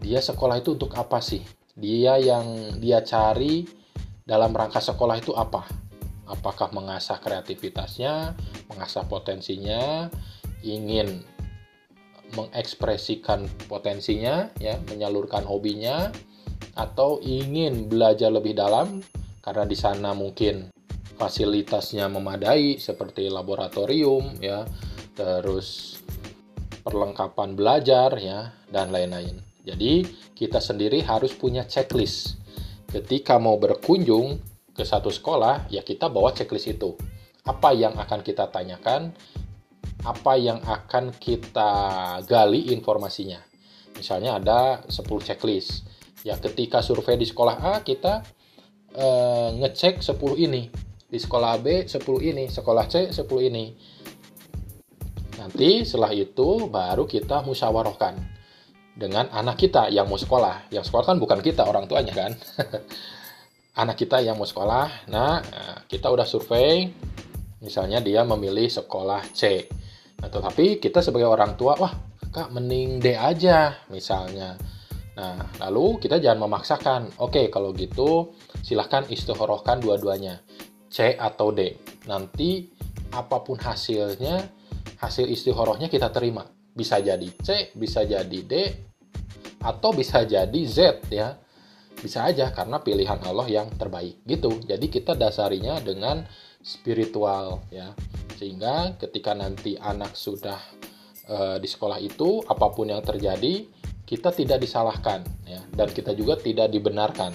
Dia 0.00 0.22
sekolah 0.22 0.62
itu 0.62 0.78
untuk 0.78 0.94
apa 0.94 1.18
sih? 1.18 1.42
Dia 1.76 2.16
yang 2.16 2.78
dia 2.78 3.02
cari 3.02 3.66
dalam 4.22 4.54
rangka 4.54 4.78
sekolah 4.78 5.18
itu 5.18 5.34
apa? 5.34 5.66
Apakah 6.26 6.70
mengasah 6.74 7.18
kreativitasnya, 7.22 8.34
mengasah 8.70 9.06
potensinya, 9.06 10.10
ingin 10.62 11.22
mengekspresikan 12.36 13.48
potensinya 13.66 14.52
ya 14.60 14.76
menyalurkan 14.92 15.42
hobinya 15.48 16.12
atau 16.76 17.18
ingin 17.24 17.88
belajar 17.88 18.28
lebih 18.28 18.52
dalam 18.52 19.00
karena 19.40 19.64
di 19.64 19.76
sana 19.76 20.12
mungkin 20.12 20.68
fasilitasnya 21.16 22.12
memadai 22.12 22.76
seperti 22.76 23.32
laboratorium 23.32 24.36
ya 24.44 24.68
terus 25.16 25.98
perlengkapan 26.86 27.58
belajar 27.58 28.14
ya 28.20 28.54
dan 28.70 28.94
lain-lain. 28.94 29.42
Jadi 29.66 30.06
kita 30.38 30.62
sendiri 30.62 31.02
harus 31.02 31.34
punya 31.34 31.66
checklist. 31.66 32.38
Ketika 32.86 33.42
mau 33.42 33.58
berkunjung 33.58 34.38
ke 34.70 34.86
satu 34.86 35.10
sekolah, 35.10 35.66
ya 35.66 35.82
kita 35.82 36.06
bawa 36.06 36.30
checklist 36.30 36.70
itu. 36.70 36.94
Apa 37.42 37.74
yang 37.74 37.98
akan 37.98 38.22
kita 38.22 38.46
tanyakan, 38.54 39.10
apa 40.06 40.38
yang 40.38 40.62
akan 40.62 41.10
kita 41.18 41.72
gali 42.30 42.70
informasinya. 42.70 43.42
Misalnya 43.98 44.38
ada 44.38 44.60
10 44.86 45.02
checklist. 45.26 45.82
Ya 46.22 46.38
ketika 46.38 46.78
survei 46.78 47.18
di 47.18 47.26
sekolah 47.26 47.56
A 47.58 47.74
kita 47.82 48.22
e, 48.94 49.06
ngecek 49.58 50.06
10 50.06 50.14
ini. 50.38 50.70
Di 51.06 51.18
sekolah 51.22 51.58
B 51.62 51.86
10 51.86 52.02
ini, 52.22 52.44
sekolah 52.50 52.84
C 52.86 53.10
10 53.10 53.26
ini. 53.50 53.74
Nanti 55.42 55.82
setelah 55.86 56.14
itu 56.14 56.70
baru 56.70 57.04
kita 57.06 57.42
musyawarahkan. 57.42 58.38
dengan 58.96 59.28
anak 59.28 59.60
kita 59.60 59.92
yang 59.92 60.08
mau 60.08 60.16
sekolah. 60.16 60.72
Yang 60.72 60.88
sekolah 60.88 61.04
kan 61.04 61.20
bukan 61.20 61.44
kita 61.44 61.68
orang 61.68 61.84
tuanya 61.84 62.16
kan. 62.16 62.32
anak 63.82 64.00
kita 64.00 64.24
yang 64.24 64.40
mau 64.40 64.48
sekolah. 64.48 65.12
Nah, 65.12 65.44
kita 65.84 66.08
udah 66.08 66.24
survei 66.24 66.88
misalnya 67.60 68.00
dia 68.00 68.24
memilih 68.24 68.72
sekolah 68.72 69.20
C. 69.36 69.68
Nah, 70.16 70.28
tetapi 70.32 70.80
kita 70.80 71.04
sebagai 71.04 71.28
orang 71.28 71.54
tua, 71.60 71.76
wah, 71.76 71.92
Kak, 72.32 72.52
mending 72.52 73.00
D 73.00 73.16
aja 73.16 73.84
misalnya. 73.88 74.56
Nah, 75.16 75.40
lalu 75.64 75.96
kita 75.96 76.20
jangan 76.20 76.44
memaksakan. 76.44 77.16
Oke, 77.24 77.48
kalau 77.48 77.72
gitu 77.72 78.36
silahkan 78.60 79.08
istihorohkan 79.08 79.80
dua-duanya. 79.80 80.44
C 80.92 81.16
atau 81.16 81.52
D. 81.52 81.80
Nanti 82.04 82.68
apa 83.12 83.40
pun 83.40 83.56
hasilnya, 83.56 84.44
hasil 85.00 85.28
istihorohnya 85.28 85.88
kita 85.88 86.12
terima. 86.12 86.44
Bisa 86.76 87.00
jadi 87.00 87.28
C, 87.40 87.72
bisa 87.72 88.04
jadi 88.04 88.40
D, 88.44 88.54
atau 89.64 89.96
bisa 89.96 90.24
jadi 90.28 90.60
Z 90.68 91.08
ya. 91.08 91.40
Bisa 91.96 92.28
aja 92.28 92.52
karena 92.52 92.84
pilihan 92.84 93.16
Allah 93.24 93.48
yang 93.48 93.72
terbaik 93.72 94.20
gitu. 94.28 94.60
Jadi 94.68 94.92
kita 94.92 95.16
dasarinya 95.16 95.80
dengan 95.80 96.28
spiritual 96.66 97.62
ya. 97.70 97.94
Sehingga 98.34 98.98
ketika 98.98 99.38
nanti 99.38 99.78
anak 99.78 100.18
sudah 100.18 100.58
uh, 101.30 101.56
di 101.62 101.70
sekolah 101.70 102.02
itu 102.02 102.42
apa 102.42 102.74
pun 102.74 102.90
yang 102.90 103.06
terjadi 103.06 103.70
kita 104.02 104.34
tidak 104.34 104.58
disalahkan 104.58 105.22
ya. 105.46 105.62
Dan 105.70 105.94
kita 105.94 106.10
juga 106.18 106.34
tidak 106.34 106.74
dibenarkan. 106.74 107.30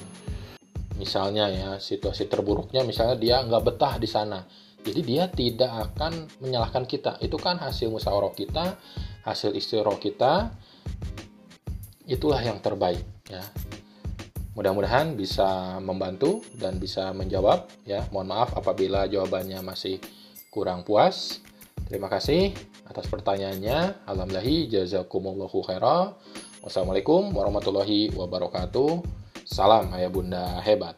Misalnya 1.00 1.48
ya 1.48 1.70
situasi 1.80 2.28
terburuknya 2.28 2.84
misalnya 2.84 3.16
dia 3.16 3.40
nggak 3.40 3.64
betah 3.64 3.96
di 3.96 4.06
sana. 4.12 4.44
Jadi 4.84 5.02
dia 5.08 5.32
tidak 5.32 5.72
akan 5.96 6.28
menyalahkan 6.44 6.84
kita. 6.84 7.16
Itu 7.24 7.40
kan 7.40 7.56
hasil 7.64 7.88
musyawarah 7.88 8.36
kita 8.36 8.76
hasil 9.24 9.56
istirahat 9.56 10.04
kita. 10.04 10.52
Itulah 12.06 12.44
yang 12.44 12.60
terbaik 12.60 13.06
ya 13.30 13.46
mudah-mudahan 14.53 15.15
bisa 15.15 15.79
membantu 15.79 16.43
dan 16.60 16.75
bisa 16.79 17.15
menjawab 17.15 17.67
ya 17.88 18.03
mohon 18.12 18.31
maaf 18.31 18.55
apabila 18.55 19.08
jawabannya 19.08 19.63
masih 19.63 19.98
kurang 20.51 20.84
puas 20.84 21.39
terima 21.88 22.12
kasih 22.12 22.51
atas 22.88 23.08
pertanyaannya 23.08 24.03
alhamdulillah 24.03 24.67
jazakumullahu 24.67 25.63
khairan 25.63 26.17
Wassalamualaikum 26.62 27.34
warahmatullahi 27.34 28.13
wabarakatuh. 28.13 29.01
Salam 29.50 29.89
ayah 29.98 30.13
bunda 30.13 30.62
hebat. 30.62 30.93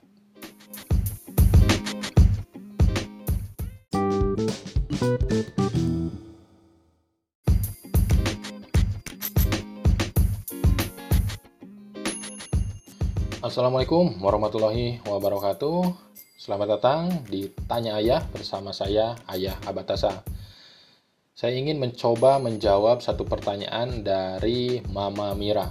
Assalamualaikum 13.54 14.18
warahmatullahi 14.18 14.98
wabarakatuh. 15.06 15.94
Selamat 16.42 16.74
datang 16.74 17.22
di 17.30 17.54
Tanya 17.70 18.02
Ayah 18.02 18.26
bersama 18.34 18.74
saya 18.74 19.14
Ayah 19.30 19.54
Abatasa. 19.70 20.26
Saya 21.38 21.54
ingin 21.62 21.78
mencoba 21.78 22.42
menjawab 22.42 23.06
satu 23.06 23.30
pertanyaan 23.30 24.02
dari 24.02 24.82
Mama 24.90 25.38
Mira. 25.38 25.70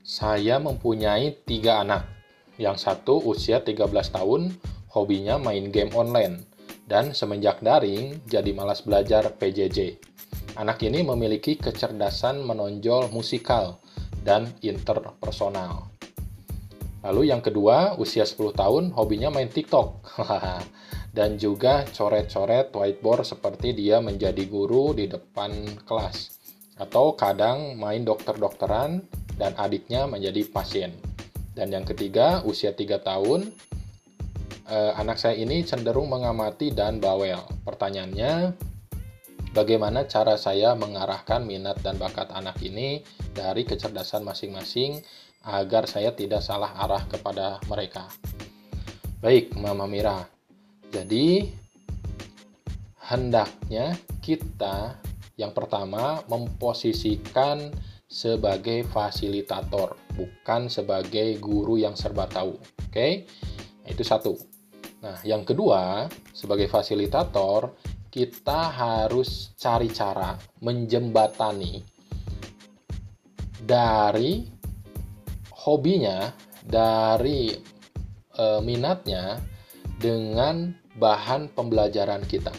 Saya 0.00 0.64
mempunyai 0.64 1.36
tiga 1.44 1.84
anak. 1.84 2.08
Yang 2.56 2.88
satu 2.88 3.20
usia 3.20 3.60
13 3.60 3.84
tahun, 4.16 4.56
hobinya 4.96 5.36
main 5.36 5.68
game 5.68 5.92
online. 5.92 6.40
Dan 6.88 7.12
semenjak 7.12 7.60
daring, 7.60 8.24
jadi 8.24 8.48
malas 8.56 8.80
belajar 8.80 9.36
PJJ. 9.36 10.00
Anak 10.56 10.80
ini 10.88 11.04
memiliki 11.04 11.60
kecerdasan 11.60 12.40
menonjol 12.40 13.12
musikal 13.12 13.84
dan 14.26 14.50
interpersonal. 14.58 15.86
Lalu 17.06 17.30
yang 17.30 17.38
kedua, 17.38 17.94
usia 18.02 18.26
10 18.26 18.50
tahun, 18.50 18.90
hobinya 18.98 19.30
main 19.30 19.46
TikTok. 19.46 20.02
dan 21.16 21.40
juga 21.40 21.88
coret-coret 21.88 22.68
whiteboard 22.76 23.24
seperti 23.24 23.72
dia 23.72 24.04
menjadi 24.04 24.44
guru 24.44 24.92
di 24.92 25.08
depan 25.08 25.80
kelas. 25.88 26.36
Atau 26.76 27.16
kadang 27.16 27.80
main 27.80 28.04
dokter-dokteran 28.04 29.00
dan 29.40 29.56
adiknya 29.56 30.04
menjadi 30.04 30.44
pasien. 30.52 30.92
Dan 31.56 31.72
yang 31.72 31.88
ketiga, 31.88 32.44
usia 32.44 32.76
3 32.76 33.00
tahun, 33.00 33.48
eh, 34.68 34.92
anak 34.92 35.16
saya 35.16 35.40
ini 35.40 35.64
cenderung 35.64 36.12
mengamati 36.12 36.68
dan 36.68 37.00
bawel. 37.00 37.40
Pertanyaannya, 37.64 38.52
bagaimana 39.56 40.04
cara 40.04 40.36
saya 40.36 40.76
mengarahkan 40.76 41.40
minat 41.40 41.80
dan 41.80 41.96
bakat 41.96 42.28
anak 42.28 42.60
ini 42.60 43.00
dari 43.32 43.64
kecerdasan 43.64 44.20
masing-masing 44.20 45.00
agar 45.48 45.88
saya 45.88 46.12
tidak 46.12 46.44
salah 46.44 46.76
arah 46.76 47.08
kepada 47.08 47.56
mereka. 47.64 48.04
Baik, 49.24 49.56
Mama 49.56 49.88
Mira, 49.88 50.28
jadi 50.92 51.48
hendaknya 53.08 53.96
kita 54.20 55.00
yang 55.40 55.56
pertama 55.56 56.20
memposisikan 56.28 57.72
sebagai 58.04 58.84
fasilitator, 58.92 59.96
bukan 60.12 60.68
sebagai 60.68 61.40
guru 61.40 61.80
yang 61.80 61.96
serba 61.96 62.28
tahu. 62.28 62.60
Oke, 62.60 62.92
okay? 62.92 63.12
itu 63.88 64.04
satu. 64.04 64.36
Nah, 65.00 65.16
yang 65.24 65.48
kedua, 65.48 66.08
sebagai 66.36 66.68
fasilitator, 66.68 67.72
kita 68.10 68.70
harus 68.72 69.52
cari 69.58 69.90
cara 69.92 70.38
menjembatani 70.62 71.82
dari 73.66 74.46
hobinya, 75.66 76.30
dari 76.62 77.50
e, 78.30 78.44
minatnya 78.62 79.42
dengan 79.98 80.70
bahan 80.94 81.50
pembelajaran 81.50 82.22
kita. 82.24 82.54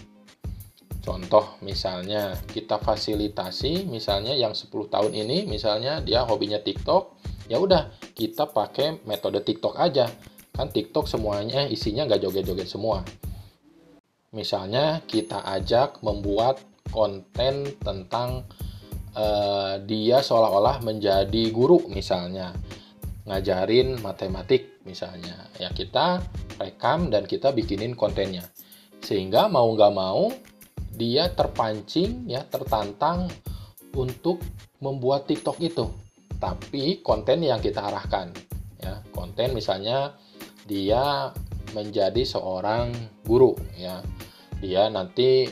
Contoh 0.99 1.55
misalnya 1.63 2.35
kita 2.51 2.83
fasilitasi 2.83 3.87
misalnya 3.87 4.35
yang 4.35 4.51
10 4.51 4.91
tahun 4.91 5.15
ini 5.15 5.47
misalnya 5.47 6.03
dia 6.03 6.27
hobinya 6.27 6.59
TikTok, 6.59 7.15
ya 7.47 7.63
udah 7.63 7.87
kita 8.11 8.51
pakai 8.51 8.99
metode 9.07 9.39
TikTok 9.39 9.79
aja. 9.79 10.11
Kan 10.51 10.67
TikTok 10.67 11.07
semuanya 11.07 11.63
isinya 11.71 12.03
nggak 12.03 12.27
joget-joget 12.27 12.67
semua. 12.67 13.07
Misalnya 14.37 15.01
kita 15.09 15.41
ajak 15.41 16.05
membuat 16.05 16.61
konten 16.93 17.73
tentang 17.81 18.45
uh, 19.17 19.81
dia 19.81 20.21
seolah-olah 20.21 20.85
menjadi 20.85 21.49
guru 21.49 21.89
misalnya. 21.89 22.53
Ngajarin 23.25 23.97
matematik 24.05 24.85
misalnya. 24.85 25.49
Ya 25.57 25.73
kita 25.73 26.21
rekam 26.61 27.09
dan 27.09 27.25
kita 27.25 27.49
bikinin 27.49 27.97
kontennya. 27.97 28.45
Sehingga 29.01 29.49
mau 29.49 29.73
nggak 29.73 29.93
mau 29.97 30.29
dia 30.93 31.33
terpancing 31.33 32.29
ya 32.29 32.45
tertantang 32.45 33.25
untuk 33.97 34.37
membuat 34.77 35.25
TikTok 35.25 35.57
itu. 35.65 35.89
Tapi 36.37 37.01
konten 37.01 37.41
yang 37.41 37.57
kita 37.57 37.89
arahkan 37.89 38.29
ya. 38.85 39.01
Konten 39.09 39.57
misalnya 39.57 40.13
dia 40.69 41.33
menjadi 41.75 42.23
seorang 42.23 42.93
guru 43.25 43.55
ya 43.75 44.03
dia 44.63 44.87
nanti 44.91 45.49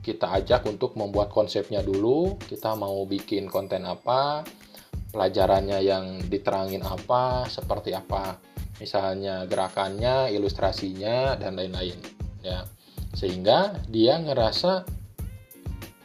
kita 0.00 0.32
ajak 0.40 0.64
untuk 0.64 0.96
membuat 0.96 1.28
konsepnya 1.28 1.84
dulu 1.84 2.40
kita 2.48 2.72
mau 2.72 3.04
bikin 3.04 3.50
konten 3.52 3.84
apa 3.84 4.44
pelajarannya 5.10 5.78
yang 5.82 6.04
diterangin 6.30 6.86
apa, 6.86 7.44
seperti 7.50 7.92
apa, 7.92 8.38
misalnya 8.78 9.44
gerakannya, 9.44 10.30
ilustrasinya, 10.32 11.34
dan 11.36 11.58
lain-lain. 11.58 11.98
Ya, 12.40 12.64
sehingga 13.12 13.76
dia 13.90 14.16
ngerasa 14.22 14.86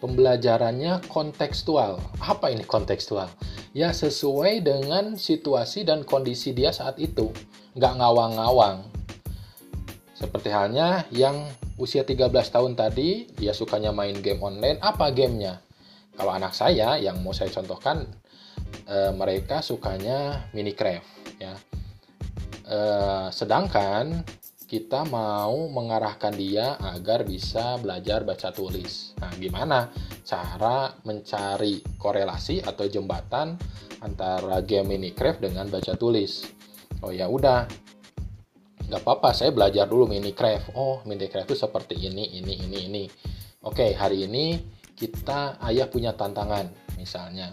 pembelajarannya 0.02 1.06
kontekstual. 1.08 2.02
Apa 2.20 2.52
ini 2.52 2.66
kontekstual? 2.66 3.30
Ya 3.72 3.94
sesuai 3.94 4.66
dengan 4.66 5.16
situasi 5.16 5.86
dan 5.88 6.04
kondisi 6.04 6.52
dia 6.52 6.74
saat 6.74 6.98
itu, 7.00 7.32
nggak 7.78 7.94
ngawang-ngawang. 8.02 8.84
Seperti 10.16 10.48
halnya 10.48 11.04
yang 11.12 11.44
usia 11.76 12.08
13 12.08 12.32
tahun 12.32 12.80
tadi, 12.80 13.28
dia 13.36 13.52
sukanya 13.52 13.92
main 13.92 14.16
game 14.24 14.40
online, 14.40 14.80
apa 14.80 15.12
gamenya? 15.12 15.60
Kalau 16.16 16.32
anak 16.32 16.56
saya 16.56 16.96
yang 16.96 17.20
mau 17.20 17.36
saya 17.36 17.52
contohkan 17.52 18.08
e, 18.88 19.12
mereka 19.12 19.60
sukanya 19.60 20.48
Minecraft 20.56 21.36
ya. 21.36 21.54
E, 22.64 22.80
sedangkan 23.36 24.24
kita 24.66 25.04
mau 25.12 25.68
mengarahkan 25.68 26.32
dia 26.32 26.80
agar 26.80 27.28
bisa 27.28 27.76
belajar 27.84 28.24
baca 28.24 28.56
tulis. 28.56 29.12
Nah, 29.20 29.36
gimana 29.36 29.92
cara 30.24 30.96
mencari 31.04 31.84
korelasi 32.00 32.64
atau 32.64 32.88
jembatan 32.88 33.60
antara 34.00 34.64
game 34.64 34.96
Minecraft 34.96 35.52
dengan 35.52 35.68
baca 35.68 35.94
tulis? 36.00 36.48
Oh 37.04 37.12
ya 37.12 37.28
udah, 37.28 37.68
nggak 38.88 39.02
apa-apa. 39.02 39.34
Saya 39.34 39.52
belajar 39.52 39.86
dulu 39.90 40.10
Minecraft. 40.10 40.74
Oh, 40.78 41.02
Minecraft 41.04 41.52
itu 41.52 41.58
seperti 41.58 41.96
ini, 41.98 42.40
ini, 42.40 42.54
ini, 42.66 42.78
ini. 42.86 43.04
Oke, 43.66 43.98
hari 43.98 44.30
ini 44.30 44.62
kita 44.96 45.60
ayah 45.68 45.92
punya 45.92 46.16
tantangan 46.16 46.72
misalnya 46.96 47.52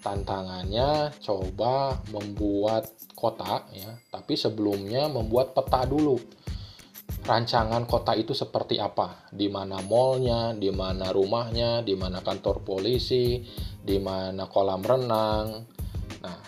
tantangannya 0.00 1.12
coba 1.20 2.00
membuat 2.08 2.88
kota 3.12 3.68
ya 3.76 4.00
tapi 4.08 4.32
sebelumnya 4.32 5.12
membuat 5.12 5.52
peta 5.52 5.84
dulu 5.84 6.16
rancangan 7.20 7.84
kota 7.84 8.16
itu 8.16 8.32
seperti 8.32 8.80
apa 8.80 9.28
di 9.28 9.52
mana 9.52 9.84
mallnya 9.84 10.56
di 10.56 10.72
mana 10.72 11.12
rumahnya 11.12 11.84
di 11.84 11.92
mana 11.92 12.24
kantor 12.24 12.64
polisi 12.64 13.44
di 13.76 14.00
mana 14.00 14.48
kolam 14.48 14.80
renang 14.80 15.46
nah 16.24 16.40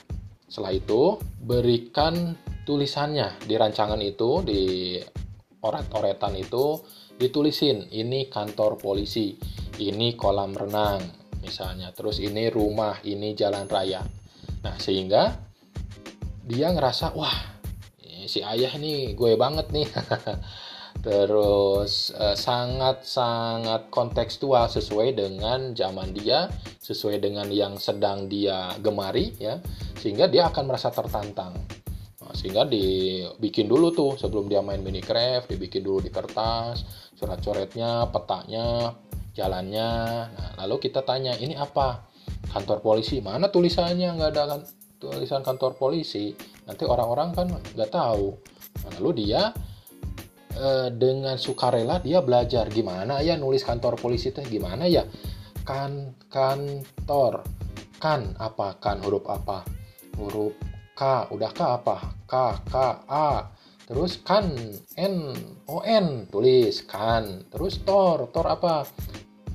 setelah 0.52 0.76
itu 0.76 1.16
berikan 1.40 2.36
tulisannya 2.68 3.40
di 3.48 3.56
rancangan 3.56 3.96
itu 4.04 4.44
di 4.44 4.60
oret-oretan 5.64 6.36
itu 6.36 6.76
ditulisin 7.16 7.88
ini 7.88 8.28
kantor 8.28 8.76
polisi 8.76 9.32
ini 9.80 10.12
kolam 10.12 10.52
renang 10.52 11.00
misalnya. 11.40 11.88
Terus 11.96 12.20
ini 12.20 12.52
rumah 12.52 13.00
ini 13.00 13.32
jalan 13.32 13.64
raya. 13.64 14.04
Nah 14.60 14.76
sehingga 14.76 15.32
dia 16.44 16.68
ngerasa 16.68 17.16
wah 17.16 17.56
si 18.28 18.44
ayah 18.44 18.76
nih 18.76 19.16
gue 19.16 19.32
banget 19.40 19.72
nih 19.72 19.88
terus 21.02 22.14
eh, 22.14 22.38
sangat 22.38 23.02
sangat 23.02 23.90
kontekstual 23.90 24.70
sesuai 24.70 25.18
dengan 25.18 25.74
zaman 25.74 26.14
dia 26.14 26.46
sesuai 26.78 27.18
dengan 27.18 27.50
yang 27.50 27.74
sedang 27.74 28.30
dia 28.30 28.70
gemari 28.78 29.34
ya 29.36 29.58
sehingga 29.98 30.30
dia 30.30 30.46
akan 30.46 30.70
merasa 30.70 30.94
tertantang 30.94 31.58
nah, 32.22 32.32
sehingga 32.32 32.62
dibikin 32.64 33.66
dulu 33.66 33.90
tuh 33.90 34.12
sebelum 34.14 34.46
dia 34.46 34.62
main 34.62 34.78
Minecraft 34.78 35.50
dibikin 35.50 35.82
dulu 35.82 36.06
di 36.06 36.10
kertas 36.14 36.86
coret-coretnya 37.18 38.10
petanya 38.10 38.94
jalannya. 39.32 39.90
Nah, 40.32 40.50
lalu 40.64 40.88
kita 40.88 41.02
tanya, 41.02 41.36
ini 41.36 41.56
apa? 41.56 42.04
Kantor 42.52 42.84
polisi. 42.84 43.18
Mana 43.24 43.48
tulisannya? 43.48 44.12
Nggak 44.12 44.30
ada 44.36 44.42
kan 44.56 44.60
tulisan 45.00 45.42
kantor 45.42 45.74
polisi. 45.74 46.36
Nanti 46.68 46.84
orang-orang 46.84 47.28
kan 47.32 47.46
nggak 47.48 47.90
tahu. 47.90 48.36
Nah, 48.84 48.90
lalu 49.00 49.24
dia 49.24 49.50
eh, 50.56 50.88
dengan 50.92 51.36
sukarela 51.40 52.00
dia 52.00 52.20
belajar. 52.20 52.68
Gimana 52.68 53.20
ya 53.24 53.36
nulis 53.40 53.64
kantor 53.64 53.96
polisi 53.96 54.32
teh? 54.34 54.44
Gimana 54.44 54.84
ya? 54.88 55.04
Kan 55.62 56.16
kantor. 56.28 57.46
Kan 58.02 58.34
apa? 58.42 58.82
Kan 58.82 58.98
huruf 59.06 59.22
apa? 59.30 59.62
Huruf 60.18 60.58
K. 60.98 61.30
Udah 61.30 61.50
K 61.54 61.60
apa? 61.78 61.96
K 62.26 62.34
K 62.66 62.74
A. 63.06 63.46
Terus 63.86 64.18
kan 64.26 64.50
N 64.98 65.16
O 65.70 65.82
N. 65.86 66.26
Tulis 66.26 66.82
kan. 66.82 67.46
Terus 67.46 67.78
tor. 67.86 68.26
Tor 68.34 68.46
apa? 68.50 68.82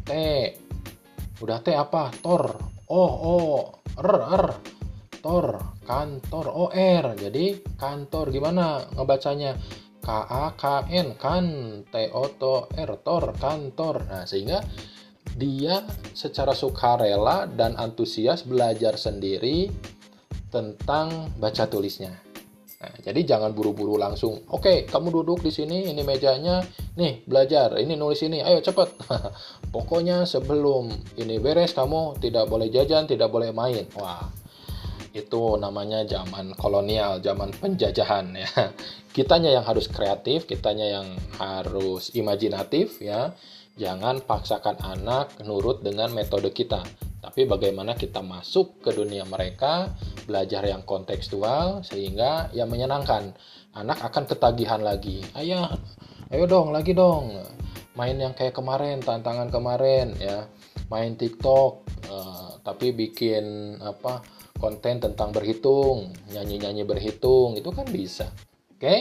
T. 0.07 0.11
Udah 1.43 1.59
T 1.59 1.75
apa? 1.75 2.07
Tor. 2.23 2.55
Oh 2.87 3.11
oh 3.11 3.83
R 3.99 4.13
R. 4.31 4.45
Tor. 5.19 5.75
Kantor. 5.83 6.45
O 6.55 6.65
R. 6.71 7.19
Jadi 7.19 7.59
kantor 7.75 8.31
gimana 8.31 8.87
ngebacanya 8.95 9.59
K 10.07 10.09
A 10.15 10.55
K 10.55 10.87
N 10.87 11.19
kan 11.19 11.45
T 11.83 11.95
O 12.15 12.31
T 12.31 12.43
R 12.79 12.91
tor 13.03 13.35
kantor 13.35 14.07
nah 14.07 14.23
sehingga 14.23 14.63
dia 15.35 15.83
secara 16.15 16.55
sukarela 16.55 17.43
dan 17.51 17.75
antusias 17.75 18.47
belajar 18.47 18.95
sendiri 18.95 19.67
tentang 20.47 21.35
baca 21.35 21.67
tulisnya 21.67 22.23
Nah, 22.77 22.93
jadi 23.01 23.25
jangan 23.25 23.57
buru-buru 23.57 23.97
langsung, 23.97 24.45
oke, 24.53 24.61
okay, 24.61 24.77
kamu 24.85 25.09
duduk 25.09 25.41
di 25.41 25.49
sini, 25.49 25.89
ini 25.89 26.05
mejanya, 26.05 26.61
nih 26.93 27.25
belajar, 27.25 27.73
ini 27.81 27.97
nulis 27.97 28.21
ini, 28.21 28.45
ayo 28.45 28.61
cepet. 28.61 28.93
Pokoknya 29.73 30.29
sebelum 30.29 30.93
ini 31.17 31.41
beres, 31.41 31.73
kamu 31.73 32.21
tidak 32.21 32.45
boleh 32.45 32.69
jajan, 32.69 33.09
tidak 33.09 33.33
boleh 33.33 33.49
main. 33.49 33.89
Wah, 33.97 34.29
itu 35.17 35.57
namanya 35.57 36.05
zaman 36.05 36.53
kolonial, 36.53 37.17
zaman 37.17 37.49
penjajahan 37.57 38.37
ya. 38.37 38.49
Kitanya 39.15 39.49
yang 39.49 39.65
harus 39.65 39.89
kreatif, 39.89 40.45
kitanya 40.45 41.01
yang 41.01 41.07
harus 41.41 42.13
imajinatif 42.13 43.01
ya. 43.01 43.33
Jangan 43.73 44.21
paksakan 44.21 44.77
anak 44.77 45.41
nurut 45.41 45.81
dengan 45.81 46.13
metode 46.13 46.53
kita 46.53 46.85
tapi 47.27 47.43
bagaimana 47.43 47.91
kita 47.97 48.23
masuk 48.23 48.79
ke 48.79 48.95
dunia 48.95 49.27
mereka, 49.27 49.91
belajar 50.23 50.63
yang 50.63 50.87
kontekstual 50.87 51.83
sehingga 51.83 52.47
ya 52.55 52.63
menyenangkan. 52.63 53.35
Anak 53.75 53.99
akan 53.99 54.25
ketagihan 54.31 54.79
lagi. 54.79 55.21
Ayah, 55.35 55.75
ayo 56.31 56.47
dong, 56.47 56.71
lagi 56.71 56.95
dong. 56.95 57.35
Main 57.99 58.15
yang 58.23 58.31
kayak 58.31 58.55
kemarin, 58.55 59.03
tantangan 59.03 59.51
kemarin 59.51 60.15
ya. 60.17 60.47
Main 60.87 61.19
TikTok, 61.19 61.83
uh, 62.07 62.63
tapi 62.63 62.95
bikin 62.95 63.75
apa 63.83 64.23
konten 64.57 64.99
tentang 64.99 65.29
berhitung, 65.31 66.13
nyanyi-nyanyi 66.33 66.83
berhitung, 66.83 67.57
itu 67.57 67.69
kan 67.69 67.85
bisa. 67.89 68.29
Oke? 68.73 68.81
Okay? 68.81 68.99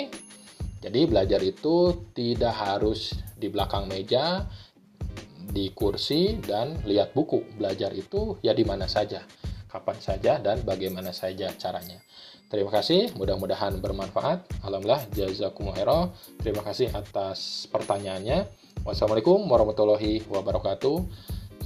Jadi 0.85 1.09
belajar 1.09 1.41
itu 1.43 2.07
tidak 2.15 2.55
harus 2.55 3.17
di 3.35 3.51
belakang 3.51 3.91
meja, 3.91 4.47
di 5.51 5.73
kursi 5.73 6.39
dan 6.39 6.85
lihat 6.85 7.17
buku. 7.17 7.43
Belajar 7.57 7.91
itu 7.97 8.39
ya 8.45 8.53
di 8.53 8.63
mana 8.63 8.87
saja, 8.87 9.25
kapan 9.67 9.99
saja 9.99 10.39
dan 10.39 10.63
bagaimana 10.63 11.11
saja 11.11 11.51
caranya. 11.57 11.99
Terima 12.47 12.71
kasih, 12.71 13.11
mudah-mudahan 13.19 13.83
bermanfaat. 13.83 14.63
Alhamdulillah, 14.63 15.03
jazakumullah 15.11 16.15
Terima 16.39 16.63
kasih 16.63 16.95
atas 16.95 17.67
pertanyaannya. 17.75 18.47
Wassalamualaikum 18.87 19.43
warahmatullahi 19.51 20.23
wabarakatuh. 20.31 21.03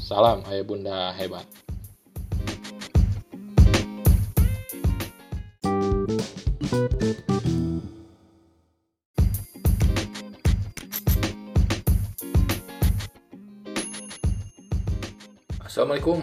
Salam 0.01 0.41
ayah 0.49 0.65
bunda 0.65 1.13
hebat. 1.21 1.70
Assalamualaikum 6.71 6.87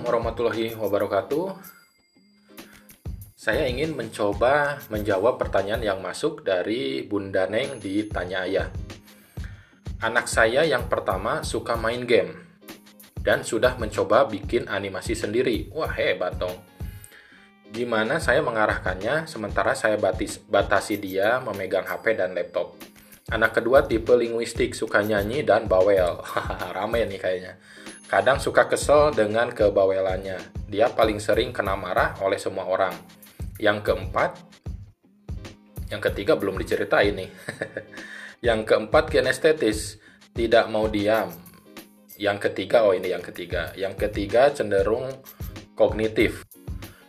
warahmatullahi 0.07 0.71
wabarakatuh. 0.79 1.51
Saya 3.36 3.67
ingin 3.67 3.91
mencoba 3.91 4.79
menjawab 4.88 5.36
pertanyaan 5.36 5.83
yang 5.83 5.99
masuk 5.99 6.47
dari 6.47 7.03
Bunda 7.03 7.51
Neng 7.51 7.83
di 7.83 8.07
Tanya 8.07 8.47
Ayah. 8.47 8.71
Anak 9.99 10.31
saya 10.31 10.63
yang 10.63 10.88
pertama 10.88 11.43
suka 11.43 11.75
main 11.75 12.07
game 12.07 12.55
dan 13.19 13.43
sudah 13.43 13.75
mencoba 13.75 14.23
bikin 14.31 14.71
animasi 14.71 15.12
sendiri. 15.12 15.67
Wah, 15.75 15.91
hebat 15.91 16.39
dong. 16.39 16.66
Gimana 17.73 18.17
saya 18.23 18.39
mengarahkannya 18.43 19.27
sementara 19.27 19.75
saya 19.75 19.99
batis, 19.99 20.39
batasi 20.43 20.97
dia 20.97 21.43
memegang 21.43 21.86
HP 21.86 22.17
dan 22.17 22.34
laptop. 22.34 22.80
Anak 23.27 23.60
kedua 23.60 23.84
tipe 23.84 24.15
linguistik, 24.15 24.71
suka 24.71 25.03
nyanyi 25.03 25.43
dan 25.43 25.67
bawel. 25.67 26.23
Rame 26.75 27.03
nih 27.03 27.19
kayaknya 27.19 27.53
Kadang 28.08 28.39
suka 28.39 28.71
kesel 28.71 29.12
dengan 29.12 29.51
kebawelannya. 29.51 30.39
Dia 30.71 30.88
paling 30.95 31.19
sering 31.19 31.51
kena 31.51 31.75
marah 31.75 32.15
oleh 32.23 32.39
semua 32.39 32.63
orang. 32.63 32.95
Yang 33.60 33.91
keempat, 33.91 34.32
yang 35.91 35.99
ketiga 35.99 36.39
belum 36.39 36.56
diceritain 36.56 37.19
nih. 37.19 37.27
yang 38.47 38.63
keempat 38.63 39.12
kinestetis, 39.12 39.99
tidak 40.32 40.71
mau 40.71 40.88
diam. 40.88 41.36
Yang 42.15 42.47
ketiga, 42.47 42.88
oh 42.88 42.95
ini 42.95 43.12
yang 43.12 43.19
ketiga. 43.19 43.75
Yang 43.75 44.08
ketiga 44.08 44.56
cenderung 44.56 45.12
kognitif. 45.75 46.46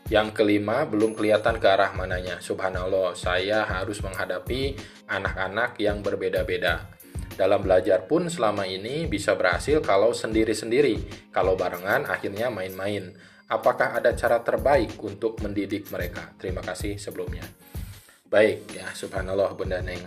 Yang 0.09 0.41
kelima 0.41 0.89
belum 0.89 1.13
kelihatan 1.13 1.61
ke 1.61 1.69
arah 1.69 1.93
mananya. 1.93 2.41
Subhanallah, 2.41 3.13
saya 3.13 3.69
harus 3.69 4.01
menghadapi 4.01 4.73
anak-anak 5.05 5.77
yang 5.77 6.01
berbeda-beda. 6.01 6.89
Dalam 7.37 7.61
belajar 7.61 8.09
pun 8.09 8.27
selama 8.33 8.65
ini 8.65 9.05
bisa 9.05 9.37
berhasil 9.37 9.85
kalau 9.85 10.17
sendiri-sendiri, 10.17 11.29
kalau 11.29 11.55
barengan 11.55 12.09
akhirnya 12.09 12.49
main-main. 12.49 13.15
Apakah 13.49 14.01
ada 14.01 14.17
cara 14.17 14.41
terbaik 14.41 14.97
untuk 15.01 15.41
mendidik 15.45 15.93
mereka? 15.93 16.33
Terima 16.41 16.65
kasih 16.65 16.97
sebelumnya. 16.97 17.45
Baik 18.29 18.65
ya, 18.77 18.89
subhanallah 18.93 19.57
Bunda 19.57 19.81
Neng. 19.81 20.05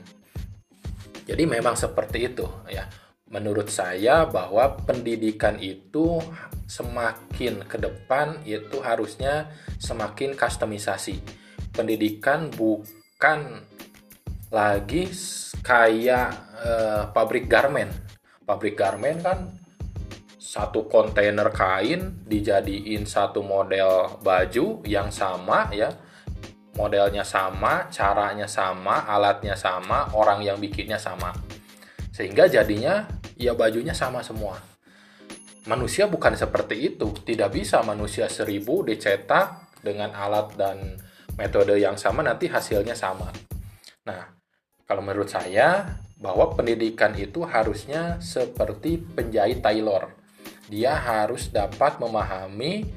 Jadi 1.30 1.44
memang 1.46 1.78
seperti 1.78 2.26
itu 2.26 2.46
ya. 2.70 2.90
Menurut 3.32 3.72
saya 3.72 4.28
bahwa 4.28 4.76
pendidikan 4.84 5.56
itu 5.64 6.20
semakin 6.68 7.64
ke 7.64 7.80
depan 7.80 8.44
itu 8.44 8.84
harusnya 8.84 9.48
semakin 9.80 10.36
kustomisasi. 10.36 11.24
Pendidikan 11.72 12.52
bukan 12.52 13.64
lagi 14.52 15.08
kayak 15.64 16.28
uh, 16.60 17.04
pabrik 17.16 17.48
garmen. 17.48 17.88
Pabrik 18.44 18.76
garmen 18.76 19.24
kan 19.24 19.48
satu 20.36 20.92
kontainer 20.92 21.48
kain 21.56 22.28
dijadiin 22.28 23.08
satu 23.08 23.40
model 23.40 24.20
baju 24.20 24.84
yang 24.84 25.08
sama 25.08 25.72
ya. 25.72 25.88
Modelnya 26.76 27.24
sama, 27.24 27.88
caranya 27.92 28.48
sama, 28.48 29.08
alatnya 29.08 29.56
sama, 29.56 30.12
orang 30.16 30.44
yang 30.44 30.60
bikinnya 30.60 31.00
sama. 31.00 31.32
Sehingga 32.12 32.48
jadinya 32.48 33.08
ya 33.42 33.58
bajunya 33.58 33.98
sama 33.98 34.22
semua. 34.22 34.62
manusia 35.70 36.10
bukan 36.10 36.34
seperti 36.34 36.94
itu. 36.94 37.14
Tidak 37.22 37.50
bisa 37.54 37.86
manusia 37.86 38.26
seribu 38.26 38.82
dicetak 38.82 39.78
dengan 39.86 40.10
alat 40.10 40.58
dan 40.58 40.98
metode 41.38 41.78
yang 41.78 41.94
sama 41.98 42.26
nanti 42.26 42.50
hasilnya 42.50 42.98
sama. 42.98 43.30
Nah, 44.10 44.26
kalau 44.90 45.06
menurut 45.06 45.30
saya 45.30 46.02
bahwa 46.18 46.54
pendidikan 46.54 47.14
itu 47.14 47.46
harusnya 47.46 48.18
seperti 48.22 48.98
penjahit 48.98 49.62
tailor. 49.62 50.14
Dia 50.66 50.98
harus 50.98 51.54
dapat 51.54 52.02
memahami 52.02 52.90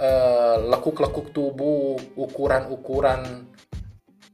eh, 0.00 0.56
lekuk-lekuk 0.64 1.32
tubuh, 1.36 2.00
ukuran-ukuran 2.16 3.48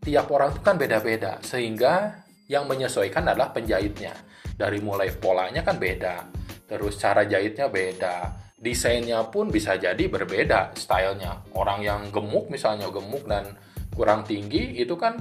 tiap 0.04 0.28
orang 0.30 0.52
itu 0.52 0.60
kan 0.60 0.76
beda-beda 0.76 1.40
sehingga 1.40 2.22
yang 2.46 2.68
menyesuaikan 2.68 3.24
adalah 3.24 3.50
penjahitnya. 3.56 4.12
Dari 4.54 4.78
mulai 4.78 5.10
polanya 5.10 5.66
kan 5.66 5.76
beda, 5.76 6.30
terus 6.70 6.94
cara 6.96 7.26
jahitnya 7.26 7.66
beda, 7.66 8.16
desainnya 8.54 9.20
pun 9.28 9.50
bisa 9.50 9.76
jadi 9.76 10.06
berbeda 10.08 10.72
stylenya. 10.78 11.52
Orang 11.58 11.82
yang 11.84 12.08
gemuk 12.08 12.48
misalnya 12.48 12.88
gemuk 12.88 13.26
dan 13.28 13.52
kurang 13.92 14.24
tinggi 14.24 14.78
itu 14.80 14.96
kan 14.96 15.20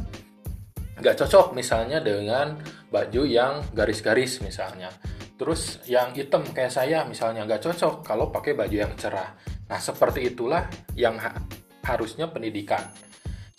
nggak 0.97 1.19
cocok 1.19 1.51
misalnya 1.57 1.99
dengan 1.99 2.55
baju 2.87 3.21
yang 3.27 3.59
garis-garis 3.75 4.39
misalnya. 4.39 4.93
Terus 5.35 5.83
yang 5.89 6.15
hitam 6.15 6.45
kayak 6.55 6.71
saya 6.71 7.03
misalnya 7.03 7.43
nggak 7.43 7.59
cocok 7.67 8.05
kalau 8.05 8.31
pakai 8.31 8.55
baju 8.55 8.77
yang 8.87 8.93
cerah. 8.95 9.35
Nah 9.67 9.79
seperti 9.81 10.31
itulah 10.31 10.69
yang 10.95 11.19
ha 11.19 11.35
harusnya 11.83 12.31
pendidikan 12.31 12.79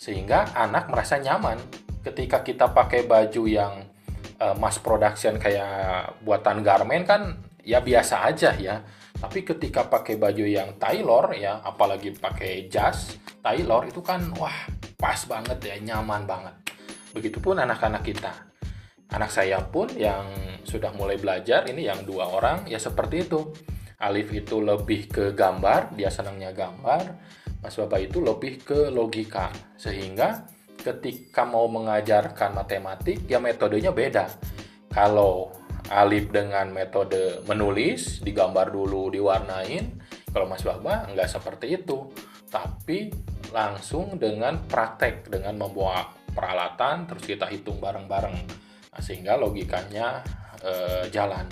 sehingga 0.01 0.49
anak 0.57 0.89
merasa 0.89 1.21
nyaman 1.21 1.61
ketika 2.01 2.41
kita 2.41 2.73
pakai 2.73 3.05
baju 3.05 3.45
yang 3.45 3.84
uh, 4.45 4.55
mass 4.61 4.77
production 4.77 5.41
kayak 5.41 6.21
buatan 6.21 6.61
garment 6.61 7.05
kan 7.09 7.21
ya 7.65 7.81
biasa 7.81 8.29
aja 8.29 8.53
ya. 8.53 8.85
Tapi 9.15 9.41
ketika 9.41 9.87
pakai 9.89 10.21
baju 10.21 10.45
yang 10.45 10.77
tailor 10.77 11.33
ya 11.33 11.63
apalagi 11.65 12.13
pakai 12.13 12.69
jas 12.69 13.17
tailor 13.41 13.89
itu 13.89 14.05
kan 14.05 14.21
wah 14.37 14.69
pas 14.99 15.17
banget 15.25 15.57
ya 15.65 15.75
nyaman 15.81 16.29
banget. 16.29 16.55
Begitupun 17.17 17.57
anak-anak 17.57 18.05
kita. 18.05 18.33
Anak 19.15 19.31
saya 19.31 19.61
pun 19.63 19.87
yang 19.95 20.27
sudah 20.65 20.91
mulai 20.91 21.15
belajar 21.15 21.63
ini 21.69 21.87
yang 21.87 22.03
dua 22.03 22.29
orang 22.29 22.67
ya 22.69 22.77
seperti 22.77 23.25
itu. 23.25 23.49
Alif 23.95 24.27
itu 24.35 24.59
lebih 24.59 25.07
ke 25.07 25.25
gambar 25.31 25.95
dia 25.95 26.11
senangnya 26.11 26.51
gambar. 26.51 27.01
Mas 27.63 27.79
Baba 27.79 27.97
itu 27.97 28.19
lebih 28.19 28.61
ke 28.61 28.91
logika. 28.91 29.49
Sehingga 29.79 30.45
ketika 30.85 31.41
mau 31.41 31.65
mengajarkan 31.65 32.53
matematik 32.53 33.25
ya 33.25 33.41
metodenya 33.41 33.89
beda. 33.89 34.29
Kalau 34.93 35.49
Alif 35.89 36.29
dengan 36.33 36.69
metode 36.73 37.41
menulis, 37.45 38.21
digambar 38.21 38.69
dulu, 38.69 39.09
diwarnain. 39.09 39.97
Kalau 40.29 40.45
Mas 40.45 40.61
Baba 40.61 41.09
nggak 41.09 41.29
seperti 41.29 41.81
itu, 41.81 42.09
tapi 42.49 43.09
langsung 43.53 44.17
dengan 44.17 44.65
praktek, 44.65 45.29
dengan 45.29 45.57
membawa 45.57 46.09
peralatan, 46.33 47.05
terus 47.05 47.23
kita 47.25 47.45
hitung 47.47 47.77
bareng-bareng, 47.77 48.37
nah, 48.91 49.01
sehingga 49.01 49.37
logikanya 49.37 50.25
e, 50.59 50.71
jalan. 51.13 51.45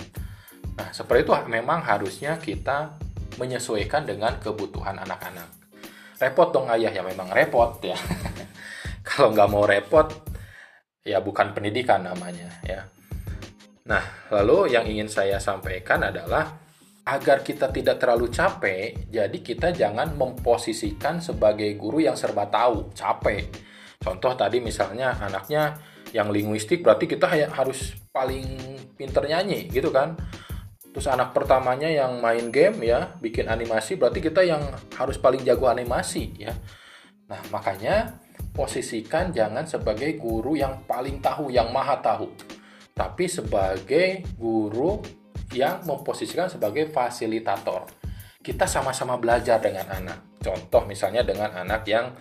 Nah, 0.74 0.90
seperti 0.90 1.30
itu 1.30 1.32
memang 1.46 1.86
harusnya 1.86 2.36
kita 2.36 2.98
menyesuaikan 3.38 4.04
dengan 4.04 4.36
kebutuhan 4.42 4.98
anak-anak 4.98 5.64
repot 6.24 6.48
dong 6.54 6.70
ayah 6.70 6.88
ya 6.88 7.02
memang 7.02 7.28
repot 7.30 7.76
ya 7.82 7.98
kalau 9.14 9.30
nggak 9.30 9.50
mau 9.54 9.62
repot 9.62 10.10
ya 11.06 11.22
bukan 11.22 11.54
pendidikan 11.54 12.02
namanya 12.02 12.50
ya. 12.66 12.82
Nah 13.86 14.02
lalu 14.34 14.74
yang 14.74 14.82
ingin 14.90 15.06
saya 15.06 15.38
sampaikan 15.38 16.02
adalah 16.02 16.58
agar 17.06 17.46
kita 17.46 17.70
tidak 17.70 18.02
terlalu 18.02 18.32
capek 18.32 19.06
jadi 19.06 19.38
kita 19.38 19.70
jangan 19.70 20.18
memposisikan 20.18 21.22
sebagai 21.22 21.70
guru 21.78 22.02
yang 22.02 22.18
serba 22.18 22.50
tahu 22.50 22.90
capek. 22.90 23.46
Contoh 24.02 24.34
tadi 24.34 24.58
misalnya 24.58 25.14
anaknya 25.22 25.78
yang 26.10 26.34
linguistik 26.34 26.82
berarti 26.82 27.06
kita 27.06 27.30
harus 27.54 27.94
paling 28.10 28.58
pinter 28.98 29.22
nyanyi 29.30 29.70
gitu 29.70 29.94
kan? 29.94 30.18
Terus 30.94 31.10
anak 31.10 31.34
pertamanya 31.34 31.90
yang 31.90 32.22
main 32.22 32.54
game 32.54 32.86
ya, 32.86 33.18
bikin 33.18 33.50
animasi 33.50 33.98
berarti 33.98 34.22
kita 34.22 34.46
yang 34.46 34.62
harus 34.94 35.18
paling 35.18 35.42
jago 35.42 35.66
animasi 35.66 36.30
ya. 36.38 36.54
Nah, 37.26 37.40
makanya 37.50 38.14
posisikan 38.54 39.34
jangan 39.34 39.66
sebagai 39.66 40.14
guru 40.14 40.54
yang 40.54 40.86
paling 40.86 41.18
tahu, 41.18 41.50
yang 41.50 41.74
maha 41.74 41.98
tahu. 41.98 42.30
Tapi 42.94 43.26
sebagai 43.26 44.22
guru 44.38 45.02
yang 45.50 45.82
memposisikan 45.82 46.46
sebagai 46.46 46.88
fasilitator. 46.94 47.90
Kita 48.38 48.70
sama-sama 48.70 49.18
belajar 49.18 49.58
dengan 49.58 49.90
anak. 49.90 50.38
Contoh 50.38 50.86
misalnya 50.86 51.26
dengan 51.26 51.50
anak 51.50 51.82
yang 51.90 52.14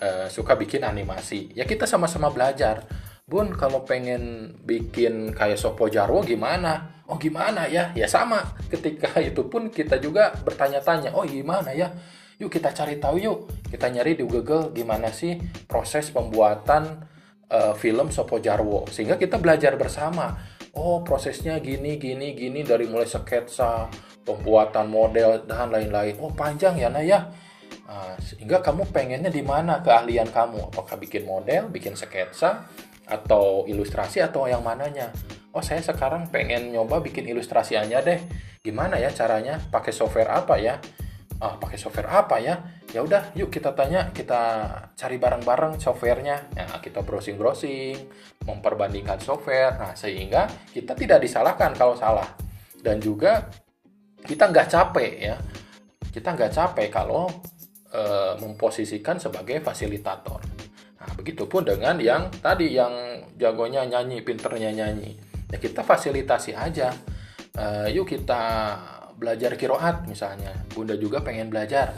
uh, 0.00 0.26
suka 0.32 0.56
bikin 0.56 0.80
animasi. 0.80 1.52
Ya 1.52 1.68
kita 1.68 1.84
sama-sama 1.84 2.32
belajar 2.32 2.88
Bun 3.24 3.56
kalau 3.56 3.88
pengen 3.88 4.52
bikin 4.68 5.32
kayak 5.32 5.56
Sopo 5.56 5.88
Jarwo 5.88 6.20
gimana? 6.20 7.00
Oh 7.08 7.16
gimana 7.16 7.64
ya? 7.64 7.88
Ya 7.96 8.04
sama. 8.04 8.44
Ketika 8.68 9.16
itu 9.28 9.48
pun 9.48 9.72
kita 9.72 9.96
juga 9.96 10.36
bertanya-tanya. 10.44 11.16
Oh 11.16 11.24
gimana 11.24 11.72
ya? 11.72 11.88
Yuk 12.38 12.50
kita 12.50 12.74
cari 12.74 12.98
tahu 12.98 13.16
yuk. 13.20 13.38
Kita 13.70 13.90
nyari 13.90 14.18
di 14.18 14.24
Google 14.26 14.70
gimana 14.74 15.10
sih 15.10 15.38
proses 15.66 16.10
pembuatan 16.10 17.06
uh, 17.50 17.74
film 17.78 18.10
Sopo 18.10 18.42
Jarwo. 18.42 18.86
Sehingga 18.90 19.18
kita 19.18 19.38
belajar 19.38 19.74
bersama. 19.78 20.34
Oh 20.74 21.06
prosesnya 21.06 21.62
gini 21.62 22.02
gini 22.02 22.34
gini 22.34 22.66
dari 22.66 22.90
mulai 22.90 23.06
sketsa, 23.06 23.86
pembuatan 24.26 24.90
model 24.90 25.46
dan 25.46 25.70
lain-lain. 25.70 26.18
Oh 26.18 26.34
panjang 26.34 26.74
ya 26.74 26.90
Naya. 26.90 27.30
Nah, 27.84 28.16
sehingga 28.18 28.58
kamu 28.58 28.90
pengennya 28.90 29.30
di 29.30 29.44
mana 29.44 29.78
keahlian 29.84 30.32
kamu? 30.34 30.72
Apakah 30.72 30.98
bikin 30.98 31.28
model, 31.28 31.70
bikin 31.70 31.94
sketsa, 31.94 32.66
atau 33.04 33.68
ilustrasi 33.68 34.24
atau 34.24 34.48
yang 34.48 34.64
mananya 34.64 35.12
oh 35.52 35.60
saya 35.60 35.84
sekarang 35.84 36.32
pengen 36.32 36.72
nyoba 36.72 37.04
bikin 37.04 37.28
ilustrasi 37.28 37.76
aja 37.76 38.00
deh 38.00 38.16
gimana 38.64 38.96
ya 38.96 39.12
caranya 39.12 39.60
pakai 39.68 39.92
software 39.92 40.32
apa 40.32 40.56
ya 40.56 40.80
ah 41.42 41.58
pakai 41.58 41.78
software 41.78 42.10
apa 42.10 42.38
ya? 42.38 42.54
Ya 42.94 43.02
udah 43.02 43.34
yuk 43.34 43.50
kita 43.50 43.74
tanya 43.74 44.14
kita 44.14 44.70
cari 44.94 45.16
bareng-bareng 45.18 45.82
softwarenya. 45.82 46.54
Ya 46.54 46.66
kita 46.78 47.02
browsing 47.02 47.34
browsing 47.34 47.98
memperbandingkan 48.46 49.18
software. 49.18 49.74
Nah 49.78 49.92
sehingga 49.98 50.46
kita 50.70 50.94
tidak 50.94 51.22
disalahkan 51.24 51.74
kalau 51.74 51.98
salah. 51.98 52.28
Dan 52.78 53.02
juga 53.02 53.50
kita 54.22 54.50
nggak 54.50 54.68
capek 54.70 55.12
ya. 55.18 55.36
Kita 56.14 56.36
nggak 56.38 56.52
capek 56.54 56.88
kalau 56.94 57.26
e, 57.90 58.02
memposisikan 58.38 59.18
sebagai 59.18 59.58
fasilitator. 59.58 60.38
Nah, 61.04 61.10
begitupun 61.20 61.66
dengan 61.66 61.98
yang 62.00 62.30
tadi 62.40 62.72
yang 62.72 62.94
jagonya 63.36 63.84
nyanyi, 63.84 64.24
pinternya 64.24 64.72
nyanyi. 64.72 65.18
Ya 65.52 65.60
kita 65.60 65.84
fasilitasi 65.84 66.56
aja. 66.56 66.94
Uh, 67.54 67.86
yuk 67.86 68.10
kita 68.10 68.42
belajar 69.16 69.54
kiroat 69.58 70.06
misalnya. 70.06 70.52
Bunda 70.72 70.98
juga 70.98 71.22
pengen 71.22 71.48
belajar. 71.48 71.94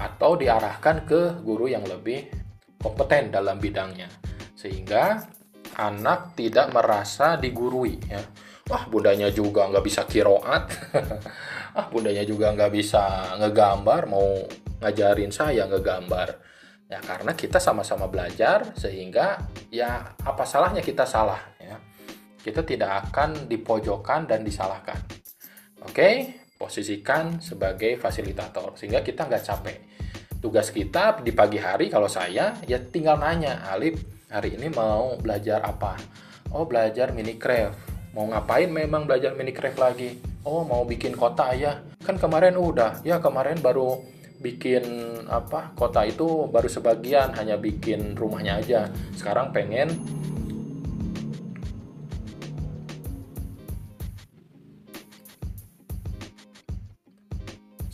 Atau 0.00 0.40
diarahkan 0.40 1.04
ke 1.04 1.42
guru 1.44 1.68
yang 1.68 1.84
lebih 1.84 2.28
kompeten 2.80 3.32
dalam 3.32 3.60
bidangnya. 3.60 4.08
Sehingga 4.56 5.20
anak 5.76 6.34
tidak 6.34 6.72
merasa 6.72 7.36
digurui. 7.36 8.00
Ya. 8.08 8.22
Wah 8.70 8.86
bundanya 8.86 9.28
juga 9.34 9.66
nggak 9.66 9.84
bisa 9.84 10.02
kiroat. 10.06 10.70
ah 11.78 11.86
bundanya 11.90 12.22
juga 12.22 12.52
nggak 12.54 12.72
bisa 12.72 13.36
ngegambar. 13.40 14.08
Mau 14.08 14.46
ngajarin 14.80 15.34
saya 15.34 15.68
ngegambar 15.68 16.50
Ya 16.90 16.98
karena 16.98 17.38
kita 17.38 17.62
sama-sama 17.62 18.10
belajar 18.10 18.74
sehingga 18.74 19.46
ya 19.70 20.18
apa 20.26 20.42
salahnya 20.42 20.82
kita 20.82 21.06
salah 21.06 21.38
ya. 21.62 21.78
Kita 22.42 22.66
tidak 22.66 23.06
akan 23.06 23.46
dipojokkan 23.46 24.26
dan 24.26 24.42
disalahkan. 24.42 24.98
Oke, 25.86 26.39
posisikan 26.60 27.40
sebagai 27.40 27.96
fasilitator 27.96 28.76
sehingga 28.76 29.00
kita 29.00 29.24
nggak 29.24 29.44
capek. 29.48 29.78
Tugas 30.44 30.68
kita 30.68 31.24
di 31.24 31.32
pagi 31.32 31.56
hari 31.56 31.88
kalau 31.88 32.04
saya 32.04 32.52
ya 32.68 32.76
tinggal 32.76 33.16
nanya, 33.16 33.64
Alif 33.72 33.96
hari 34.28 34.60
ini 34.60 34.68
mau 34.68 35.16
belajar 35.16 35.64
apa? 35.64 35.96
Oh 36.52 36.68
belajar 36.68 37.16
mini 37.16 37.40
craft. 37.40 37.80
Mau 38.12 38.28
ngapain 38.28 38.68
memang 38.68 39.08
belajar 39.08 39.32
mini 39.32 39.56
craft 39.56 39.80
lagi? 39.80 40.20
Oh 40.44 40.68
mau 40.68 40.84
bikin 40.84 41.16
kota 41.16 41.56
ya. 41.56 41.80
Kan 42.04 42.20
kemarin 42.20 42.60
udah, 42.60 43.00
ya 43.08 43.24
kemarin 43.24 43.56
baru 43.64 43.96
bikin 44.40 44.84
apa 45.28 45.76
kota 45.76 46.08
itu 46.08 46.48
baru 46.48 46.64
sebagian 46.64 47.36
hanya 47.36 47.60
bikin 47.60 48.16
rumahnya 48.16 48.56
aja 48.56 48.80
sekarang 49.12 49.52
pengen 49.52 49.92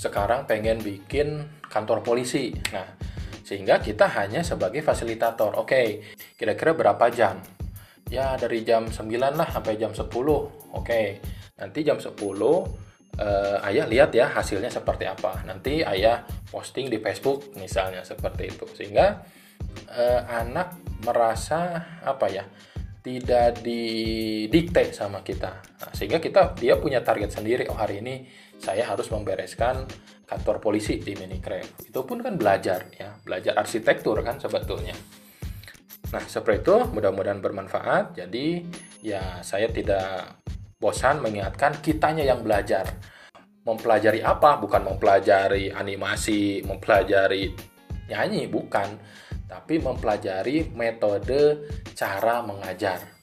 sekarang 0.06 0.46
pengen 0.46 0.78
bikin 0.78 1.42
kantor 1.66 2.06
polisi. 2.06 2.54
Nah 2.70 2.86
sehingga 3.46 3.78
kita 3.78 4.10
hanya 4.18 4.42
sebagai 4.42 4.82
fasilitator. 4.82 5.54
Oke 5.58 6.14
kira-kira 6.38 6.74
berapa 6.74 7.06
jam? 7.10 7.42
Ya 8.06 8.38
dari 8.38 8.62
jam 8.62 8.86
9 8.86 9.02
lah 9.18 9.48
sampai 9.50 9.74
jam 9.78 9.90
10 9.90 10.06
oke 10.70 11.02
nanti 11.58 11.78
jam 11.82 11.98
10 11.98 12.14
uh, 13.16 13.66
ayah 13.66 13.86
lihat 13.88 14.10
ya 14.12 14.30
hasilnya 14.30 14.70
seperti 14.70 15.08
apa. 15.08 15.42
Nanti 15.48 15.82
ayah 15.82 16.24
posting 16.50 16.88
di 16.92 17.00
Facebook 17.00 17.56
misalnya 17.56 18.04
seperti 18.04 18.52
itu. 18.52 18.66
Sehingga 18.70 19.24
uh, 19.90 20.20
anak 20.26 20.78
merasa 21.04 21.82
apa 22.02 22.26
ya 22.30 22.44
tidak 23.06 23.62
didikte 23.62 24.90
sama 24.90 25.22
kita. 25.22 25.62
Nah, 25.62 25.92
sehingga 25.94 26.18
kita 26.18 26.58
dia 26.58 26.74
punya 26.74 27.06
target 27.06 27.38
sendiri. 27.38 27.70
Oh 27.70 27.78
hari 27.78 28.02
ini 28.02 28.26
saya 28.60 28.88
harus 28.88 29.08
membereskan 29.12 29.86
kantor 30.26 30.58
polisi 30.58 30.98
di 30.98 31.14
Minicraft 31.14 31.86
itu 31.86 32.00
pun 32.02 32.18
kan 32.18 32.34
belajar 32.34 32.90
ya. 32.92 33.14
Belajar 33.22 33.54
arsitektur 33.56 34.18
kan 34.26 34.42
sebetulnya. 34.42 34.94
Nah 36.10 36.24
seperti 36.26 36.66
itu 36.66 36.76
mudah-mudahan 36.90 37.38
bermanfaat. 37.38 38.18
Jadi 38.18 38.66
ya 39.02 39.40
saya 39.46 39.70
tidak 39.70 40.42
bosan 40.76 41.22
mengingatkan 41.22 41.78
kitanya 41.78 42.26
yang 42.26 42.42
belajar. 42.42 42.90
Mempelajari 43.66 44.22
apa? 44.22 44.62
Bukan 44.62 44.82
mempelajari 44.86 45.74
animasi 45.74 46.62
mempelajari 46.66 47.54
nyanyi 48.10 48.46
bukan. 48.46 48.98
Tapi 49.46 49.78
mempelajari 49.78 50.74
metode 50.74 51.70
cara 51.94 52.42
mengajar 52.42 53.15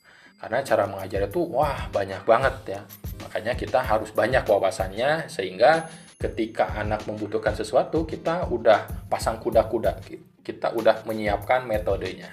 karena 0.43 0.59
cara 0.59 0.83
mengajar 0.91 1.23
itu 1.23 1.39
wah 1.55 1.87
banyak 1.87 2.19
banget 2.27 2.75
ya. 2.75 2.81
Makanya 3.23 3.55
kita 3.55 3.79
harus 3.79 4.11
banyak 4.11 4.43
wawasannya 4.43 5.31
sehingga 5.31 5.87
ketika 6.19 6.67
anak 6.75 7.07
membutuhkan 7.07 7.55
sesuatu 7.55 8.03
kita 8.03 8.51
udah 8.51 9.07
pasang 9.07 9.39
kuda-kuda. 9.39 10.03
Kita 10.43 10.75
udah 10.75 11.07
menyiapkan 11.07 11.63
metodenya. 11.63 12.27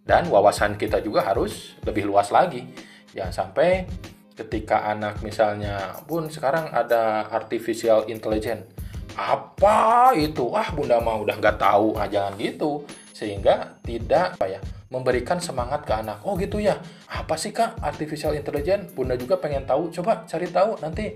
Dan 0.00 0.32
wawasan 0.32 0.80
kita 0.80 1.04
juga 1.04 1.28
harus 1.28 1.76
lebih 1.84 2.08
luas 2.08 2.32
lagi. 2.32 2.64
Jangan 3.12 3.52
sampai 3.52 3.84
ketika 4.32 4.88
anak 4.88 5.20
misalnya 5.20 5.92
bun 6.08 6.32
sekarang 6.32 6.72
ada 6.72 7.28
artificial 7.28 8.08
intelligence. 8.08 8.64
Apa 9.12 10.16
itu? 10.16 10.56
Ah 10.56 10.72
bunda 10.72 11.04
mah 11.04 11.20
udah 11.20 11.36
nggak 11.36 11.60
tahu. 11.60 12.00
Ah 12.00 12.08
jangan 12.08 12.32
gitu. 12.40 12.80
Sehingga 13.12 13.76
tidak 13.84 14.40
apa 14.40 14.56
ya 14.56 14.60
memberikan 14.90 15.42
semangat 15.42 15.82
ke 15.82 15.92
anak. 15.92 16.22
Oh 16.22 16.38
gitu 16.38 16.62
ya. 16.62 16.78
Apa 17.10 17.34
sih 17.34 17.50
kak? 17.50 17.82
Artificial 17.82 18.34
intelligence. 18.38 18.94
Bunda 18.94 19.18
juga 19.18 19.38
pengen 19.38 19.66
tahu. 19.66 19.90
Coba 19.90 20.26
cari 20.26 20.46
tahu. 20.50 20.78
Nanti 20.78 21.14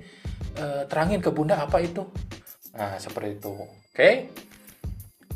eh, 0.58 0.82
terangin 0.90 1.22
ke 1.22 1.30
bunda 1.30 1.58
apa 1.62 1.78
itu. 1.78 2.02
Nah 2.74 2.98
seperti 2.98 3.38
itu. 3.38 3.52
Oke? 3.54 3.68
Okay? 3.94 4.14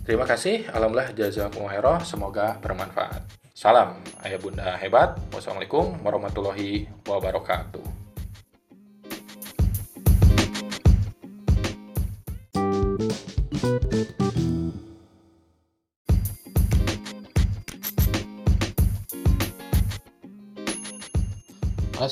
terima 0.05 0.29
kasih. 0.29 0.68
Alhamdulillah 0.68 1.16
jazakumullah 1.16 2.05
semoga 2.05 2.61
bermanfaat. 2.61 3.25
Salam 3.55 4.03
ayah 4.27 4.40
bunda. 4.42 4.75
Hebat. 4.77 5.16
Wassalamualaikum 5.31 6.03
warahmatullahi 6.03 6.90
wabarakatuh. 7.07 8.04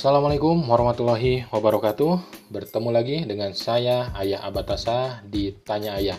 Assalamualaikum 0.03 0.67
warahmatullahi 0.67 1.47
wabarakatuh. 1.55 2.19
Bertemu 2.51 2.91
lagi 2.91 3.23
dengan 3.23 3.55
saya 3.55 4.11
Ayah 4.19 4.43
Abatasa 4.43 5.23
di 5.23 5.55
Tanya 5.63 5.95
Ayah. 5.95 6.19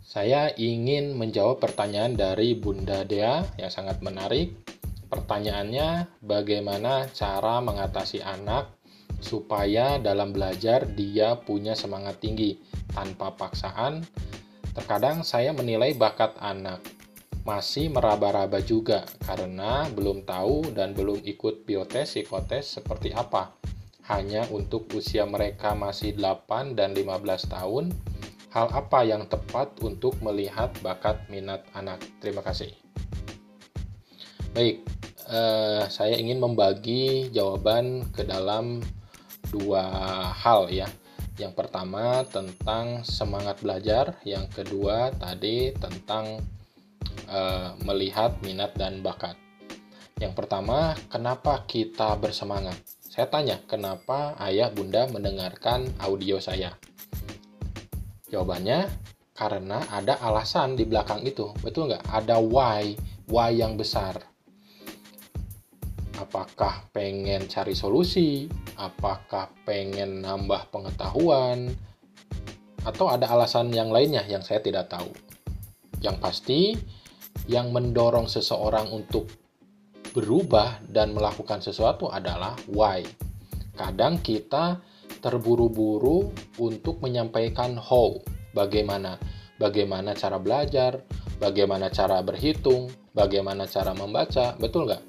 Saya 0.00 0.48
ingin 0.56 1.12
menjawab 1.12 1.60
pertanyaan 1.60 2.16
dari 2.16 2.56
Bunda 2.56 3.04
Dea 3.04 3.44
yang 3.60 3.68
sangat 3.68 4.00
menarik. 4.00 4.56
Pertanyaannya, 5.12 6.16
bagaimana 6.24 7.04
cara 7.12 7.60
mengatasi 7.60 8.24
anak 8.24 8.72
supaya 9.20 10.00
dalam 10.00 10.32
belajar 10.32 10.88
dia 10.88 11.36
punya 11.36 11.76
semangat 11.76 12.24
tinggi 12.24 12.56
tanpa 12.88 13.36
paksaan? 13.36 14.00
Terkadang 14.72 15.20
saya 15.28 15.52
menilai 15.52 15.92
bakat 15.92 16.40
anak 16.40 16.80
masih 17.44 17.92
meraba-raba 17.92 18.64
juga 18.64 19.04
karena 19.28 19.84
belum 19.92 20.24
tahu 20.24 20.72
dan 20.72 20.96
belum 20.96 21.20
ikut 21.28 21.68
biotes 21.68 22.16
psikotes 22.16 22.80
seperti 22.80 23.12
apa. 23.12 23.52
Hanya 24.08 24.48
untuk 24.52 24.88
usia 24.96 25.28
mereka 25.28 25.76
masih 25.76 26.16
8 26.16 26.76
dan 26.76 26.96
15 26.96 27.48
tahun, 27.48 27.92
hal 28.52 28.68
apa 28.72 29.00
yang 29.04 29.28
tepat 29.28 29.76
untuk 29.84 30.16
melihat 30.24 30.72
bakat 30.80 31.20
minat 31.28 31.64
anak. 31.76 32.00
Terima 32.20 32.40
kasih. 32.44 32.72
Baik, 34.56 34.84
eh, 35.28 35.84
saya 35.88 36.16
ingin 36.16 36.40
membagi 36.40 37.32
jawaban 37.32 38.08
ke 38.12 38.24
dalam 38.24 38.80
dua 39.52 39.84
hal 40.32 40.72
ya. 40.72 40.88
Yang 41.34 41.52
pertama 41.58 42.22
tentang 42.30 43.02
semangat 43.02 43.58
belajar, 43.58 44.14
yang 44.22 44.46
kedua 44.52 45.10
tadi 45.18 45.74
tentang 45.74 46.38
eh, 47.28 47.68
melihat 47.82 48.38
minat 48.44 48.74
dan 48.78 49.02
bakat. 49.02 49.38
Yang 50.22 50.34
pertama, 50.38 50.94
kenapa 51.10 51.66
kita 51.66 52.14
bersemangat? 52.16 52.78
Saya 53.02 53.26
tanya, 53.30 53.58
kenapa 53.66 54.38
ayah 54.42 54.70
bunda 54.70 55.06
mendengarkan 55.10 55.90
audio 56.02 56.38
saya? 56.38 56.74
Jawabannya 58.30 58.90
karena 59.34 59.82
ada 59.90 60.18
alasan 60.22 60.78
di 60.78 60.86
belakang 60.86 61.26
itu. 61.26 61.50
Betul 61.62 61.90
nggak? 61.90 62.06
Ada 62.10 62.38
why, 62.38 62.94
why 63.26 63.50
yang 63.50 63.74
besar. 63.74 64.18
Apakah 66.14 66.86
pengen 66.94 67.50
cari 67.50 67.74
solusi? 67.74 68.46
Apakah 68.78 69.50
pengen 69.66 70.22
nambah 70.22 70.70
pengetahuan? 70.70 71.74
Atau 72.86 73.10
ada 73.10 73.26
alasan 73.34 73.74
yang 73.74 73.90
lainnya 73.90 74.22
yang 74.30 74.42
saya 74.46 74.62
tidak 74.62 74.86
tahu. 74.86 75.10
Yang 75.98 76.16
pasti, 76.22 76.60
yang 77.50 77.70
mendorong 77.70 78.26
seseorang 78.30 78.88
untuk 78.90 79.28
berubah 80.14 80.80
dan 80.86 81.12
melakukan 81.12 81.58
sesuatu 81.58 82.06
adalah 82.08 82.54
why. 82.70 83.02
Kadang 83.74 84.22
kita 84.22 84.78
terburu-buru 85.18 86.30
untuk 86.62 87.02
menyampaikan 87.02 87.74
how, 87.74 88.14
bagaimana, 88.54 89.18
bagaimana 89.58 90.14
cara 90.14 90.38
belajar, 90.38 91.02
bagaimana 91.42 91.90
cara 91.90 92.22
berhitung, 92.22 92.92
bagaimana 93.10 93.66
cara 93.66 93.90
membaca, 93.92 94.54
betul 94.56 94.86
nggak? 94.86 95.02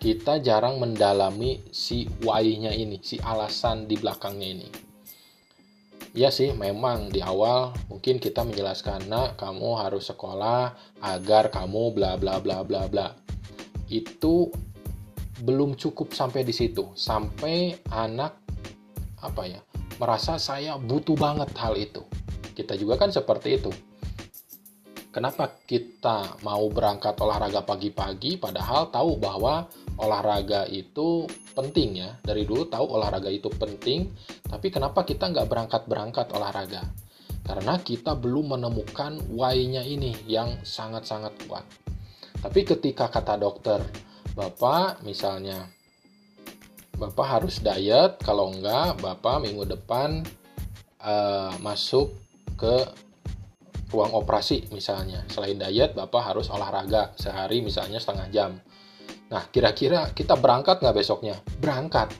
Kita 0.00 0.40
jarang 0.40 0.80
mendalami 0.80 1.60
si 1.72 2.08
why-nya 2.24 2.72
ini, 2.72 3.00
si 3.00 3.20
alasan 3.20 3.84
di 3.88 3.96
belakangnya 4.00 4.48
ini. 4.48 4.89
Ya 6.10 6.34
sih, 6.34 6.50
memang 6.50 7.14
di 7.14 7.22
awal 7.22 7.70
mungkin 7.86 8.18
kita 8.18 8.42
menjelaskan, 8.42 9.06
nak 9.06 9.38
kamu 9.38 9.78
harus 9.78 10.10
sekolah 10.10 10.74
agar 10.98 11.54
kamu 11.54 11.94
bla 11.94 12.18
bla 12.18 12.42
bla 12.42 12.66
bla 12.66 12.90
bla. 12.90 13.14
Itu 13.86 14.50
belum 15.46 15.78
cukup 15.78 16.10
sampai 16.10 16.42
di 16.42 16.50
situ, 16.50 16.90
sampai 16.98 17.78
anak 17.94 18.42
apa 19.22 19.42
ya 19.46 19.60
merasa 20.00 20.40
saya 20.40 20.80
butuh 20.80 21.14
banget 21.14 21.52
hal 21.60 21.76
itu. 21.76 22.00
Kita 22.56 22.72
juga 22.74 22.96
kan 22.96 23.12
seperti 23.12 23.60
itu. 23.60 23.70
Kenapa 25.12 25.60
kita 25.68 26.40
mau 26.46 26.70
berangkat 26.72 27.18
olahraga 27.20 27.60
pagi-pagi 27.66 28.40
padahal 28.40 28.88
tahu 28.88 29.18
bahwa 29.20 29.68
olahraga 29.98 30.68
itu 30.70 31.26
penting 31.56 32.04
ya 32.04 32.14
dari 32.22 32.46
dulu 32.46 32.68
tahu 32.70 32.86
olahraga 32.94 33.32
itu 33.32 33.50
penting 33.50 34.12
tapi 34.46 34.70
kenapa 34.70 35.02
kita 35.02 35.32
nggak 35.32 35.48
berangkat-berangkat 35.50 36.30
olahraga 36.36 36.86
karena 37.42 37.80
kita 37.82 38.14
belum 38.14 38.54
menemukan 38.54 39.18
why-nya 39.32 39.82
ini 39.82 40.14
yang 40.28 40.62
sangat-sangat 40.62 41.34
kuat 41.48 41.66
tapi 42.38 42.62
ketika 42.62 43.10
kata 43.10 43.40
dokter 43.40 43.82
bapak 44.36 45.02
misalnya 45.02 45.66
Bapak 47.00 47.40
harus 47.40 47.64
diet, 47.64 48.20
kalau 48.20 48.52
enggak 48.52 49.00
Bapak 49.00 49.40
minggu 49.40 49.64
depan 49.64 50.20
uh, 51.00 51.56
masuk 51.64 52.12
ke 52.60 52.76
ruang 53.88 54.12
operasi 54.12 54.68
misalnya. 54.68 55.24
Selain 55.32 55.56
diet, 55.56 55.96
Bapak 55.96 56.20
harus 56.20 56.52
olahraga 56.52 57.16
sehari 57.16 57.64
misalnya 57.64 57.96
setengah 57.96 58.28
jam. 58.28 58.60
Nah, 59.30 59.46
kira-kira 59.48 60.10
kita 60.10 60.34
berangkat 60.34 60.82
nggak 60.82 60.96
besoknya? 60.96 61.38
Berangkat. 61.62 62.10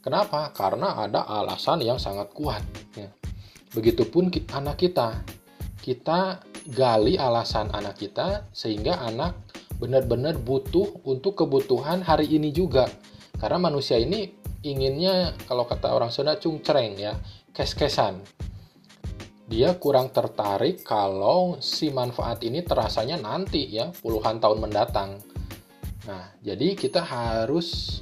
Kenapa? 0.00 0.52
Karena 0.56 0.96
ada 0.96 1.24
alasan 1.28 1.84
yang 1.84 2.00
sangat 2.00 2.32
kuat. 2.32 2.64
Ya. 2.96 3.12
Begitupun 3.76 4.32
anak 4.52 4.80
kita. 4.80 5.20
Kita 5.84 6.40
gali 6.72 7.20
alasan 7.20 7.68
anak 7.76 8.00
kita 8.00 8.48
sehingga 8.56 9.04
anak 9.04 9.36
benar-benar 9.76 10.40
butuh 10.40 11.04
untuk 11.04 11.44
kebutuhan 11.44 12.00
hari 12.00 12.32
ini 12.32 12.48
juga 12.56 12.88
karena 13.36 13.60
manusia 13.60 14.00
ini 14.00 14.32
inginnya 14.64 15.36
kalau 15.44 15.68
kata 15.68 15.92
orang 15.92 16.08
Sunda 16.08 16.40
cung 16.40 16.64
cereng 16.64 16.96
ya, 16.96 17.12
kes-kesan. 17.52 18.24
Dia 19.44 19.76
kurang 19.76 20.08
tertarik 20.08 20.80
kalau 20.80 21.60
si 21.60 21.92
manfaat 21.92 22.40
ini 22.40 22.64
terasanya 22.64 23.20
nanti 23.20 23.68
ya, 23.68 23.92
puluhan 24.00 24.40
tahun 24.40 24.64
mendatang. 24.64 25.20
Nah, 26.04 26.36
jadi 26.44 26.76
kita 26.76 27.00
harus 27.00 28.00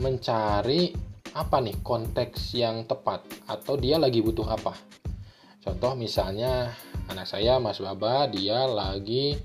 mencari 0.00 0.92
apa 1.32 1.60
nih 1.60 1.80
konteks 1.84 2.56
yang 2.56 2.84
tepat 2.88 3.24
atau 3.48 3.76
dia 3.76 4.00
lagi 4.00 4.24
butuh 4.24 4.48
apa. 4.48 4.72
Contoh 5.60 5.92
misalnya 5.94 6.72
anak 7.12 7.28
saya 7.28 7.60
Mas 7.60 7.80
Baba 7.80 8.24
dia 8.28 8.64
lagi 8.64 9.36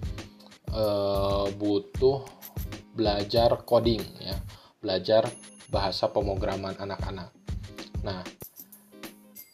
uh, 0.72 1.52
butuh 1.56 2.24
belajar 2.96 3.64
coding 3.68 4.02
ya, 4.24 4.36
belajar 4.80 5.28
bahasa 5.68 6.08
pemrograman 6.08 6.80
anak-anak. 6.80 7.30
Nah, 8.02 8.24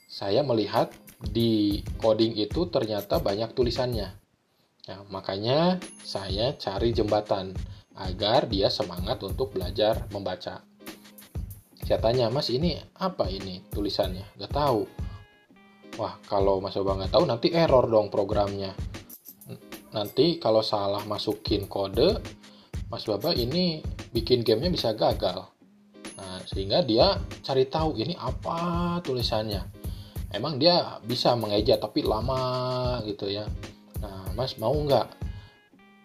saya 0.05 0.45
melihat 0.45 0.93
di 1.19 1.81
coding 1.97 2.37
itu 2.37 2.69
ternyata 2.69 3.17
banyak 3.17 3.49
tulisannya. 3.57 4.13
Ya, 4.83 4.97
makanya 5.07 5.79
saya 6.03 6.53
cari 6.59 6.91
jembatan 6.91 7.55
agar 7.97 8.49
dia 8.49 8.69
semangat 8.73 9.21
untuk 9.21 9.53
belajar 9.53 10.09
membaca. 10.09 10.65
Saya 11.83 11.99
tanya, 11.99 12.31
Mas 12.31 12.47
ini 12.49 12.79
apa 12.97 13.27
ini 13.27 13.59
tulisannya? 13.69 14.23
Gak 14.39 14.53
tahu. 14.55 14.87
Wah, 15.99 16.17
kalau 16.25 16.57
Mas 16.57 16.73
Baba 16.73 17.05
nggak 17.05 17.13
tahu 17.13 17.25
nanti 17.29 17.53
error 17.53 17.85
dong 17.85 18.09
programnya. 18.09 18.73
Nanti 19.93 20.41
kalau 20.41 20.65
salah 20.65 21.05
masukin 21.05 21.69
kode, 21.69 22.17
Mas 22.89 23.05
Baba 23.05 23.29
ini 23.37 23.77
bikin 24.09 24.41
gamenya 24.41 24.73
bisa 24.73 24.89
gagal. 24.97 25.53
Nah, 26.17 26.41
sehingga 26.49 26.81
dia 26.81 27.21
cari 27.45 27.69
tahu 27.69 28.01
ini 28.01 28.17
apa 28.17 28.97
tulisannya. 29.05 29.61
Emang 30.33 30.57
dia 30.57 30.97
bisa 31.05 31.37
mengeja 31.37 31.77
tapi 31.77 32.01
lama 32.01 32.97
gitu 33.05 33.29
ya. 33.29 33.45
Nah, 34.01 34.33
Mas 34.33 34.57
mau 34.57 34.73
nggak 34.73 35.13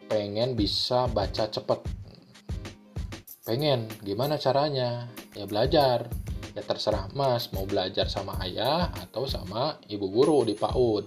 pengen 0.08 0.56
bisa 0.56 1.04
baca 1.12 1.46
cepet? 1.46 1.84
Pengen, 3.44 3.84
gimana 4.00 4.40
caranya? 4.40 5.06
Ya 5.36 5.44
belajar. 5.44 6.08
Ya 6.56 6.64
terserah 6.64 7.06
mas 7.14 7.52
mau 7.54 7.68
belajar 7.68 8.10
sama 8.10 8.34
ayah 8.42 8.90
atau 8.98 9.28
sama 9.28 9.78
ibu 9.86 10.10
guru 10.10 10.42
di 10.42 10.58
PAUD. 10.58 11.04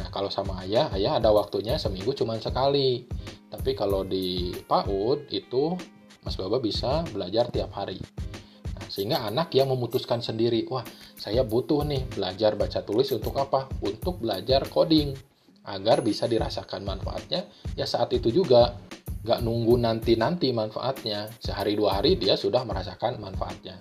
Nah 0.00 0.08
kalau 0.10 0.32
sama 0.32 0.64
ayah 0.66 0.90
ayah 0.96 1.22
ada 1.22 1.30
waktunya 1.30 1.78
seminggu 1.78 2.16
cuma 2.16 2.34
sekali. 2.40 3.06
Tapi 3.48 3.76
kalau 3.78 4.02
di 4.02 4.56
PAUD 4.66 5.30
itu 5.30 5.78
mas 6.24 6.34
baba 6.34 6.58
bisa 6.58 7.06
belajar 7.12 7.52
tiap 7.54 7.70
hari. 7.76 8.02
Nah, 8.74 8.88
sehingga 8.90 9.22
anak 9.24 9.54
yang 9.54 9.70
memutuskan 9.70 10.18
sendiri 10.18 10.66
wah 10.66 10.82
saya 11.14 11.46
butuh 11.46 11.86
nih 11.86 12.08
belajar 12.18 12.58
baca 12.58 12.82
tulis 12.82 13.14
untuk 13.14 13.38
apa? 13.38 13.70
Untuk 13.84 14.18
belajar 14.18 14.66
coding 14.66 15.14
agar 15.66 16.04
bisa 16.04 16.30
dirasakan 16.30 16.86
manfaatnya 16.86 17.48
ya 17.74 17.86
saat 17.88 18.12
itu 18.14 18.30
juga 18.30 18.78
nggak 19.26 19.40
nunggu 19.42 19.74
nanti-nanti 19.80 20.54
manfaatnya 20.54 21.32
sehari 21.42 21.74
dua 21.74 21.98
hari 21.98 22.14
dia 22.14 22.38
sudah 22.38 22.62
merasakan 22.62 23.18
manfaatnya 23.18 23.76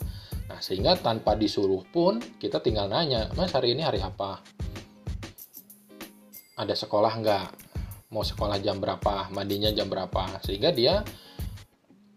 Nah, 0.48 0.60
sehingga 0.64 0.96
tanpa 0.96 1.36
disuruh 1.36 1.84
pun 1.92 2.24
kita 2.40 2.64
tinggal 2.64 2.88
nanya, 2.88 3.28
Mas 3.36 3.52
hari 3.52 3.76
ini 3.76 3.84
hari 3.84 4.00
apa? 4.00 4.40
Ada 6.58 6.74
sekolah 6.74 7.14
nggak? 7.20 7.48
Mau 8.16 8.24
sekolah 8.24 8.56
jam 8.64 8.80
berapa? 8.80 9.28
Mandinya 9.36 9.68
jam 9.76 9.92
berapa? 9.92 10.40
Sehingga 10.40 10.72
dia 10.72 11.04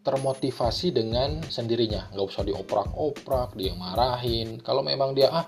termotivasi 0.01 0.97
dengan 0.97 1.45
sendirinya. 1.45 2.09
Nggak 2.13 2.27
usah 2.33 2.45
dioprak-oprak, 2.49 3.53
dia 3.57 3.77
marahin. 3.77 4.57
Kalau 4.65 4.81
memang 4.81 5.13
dia, 5.13 5.29
ah, 5.29 5.45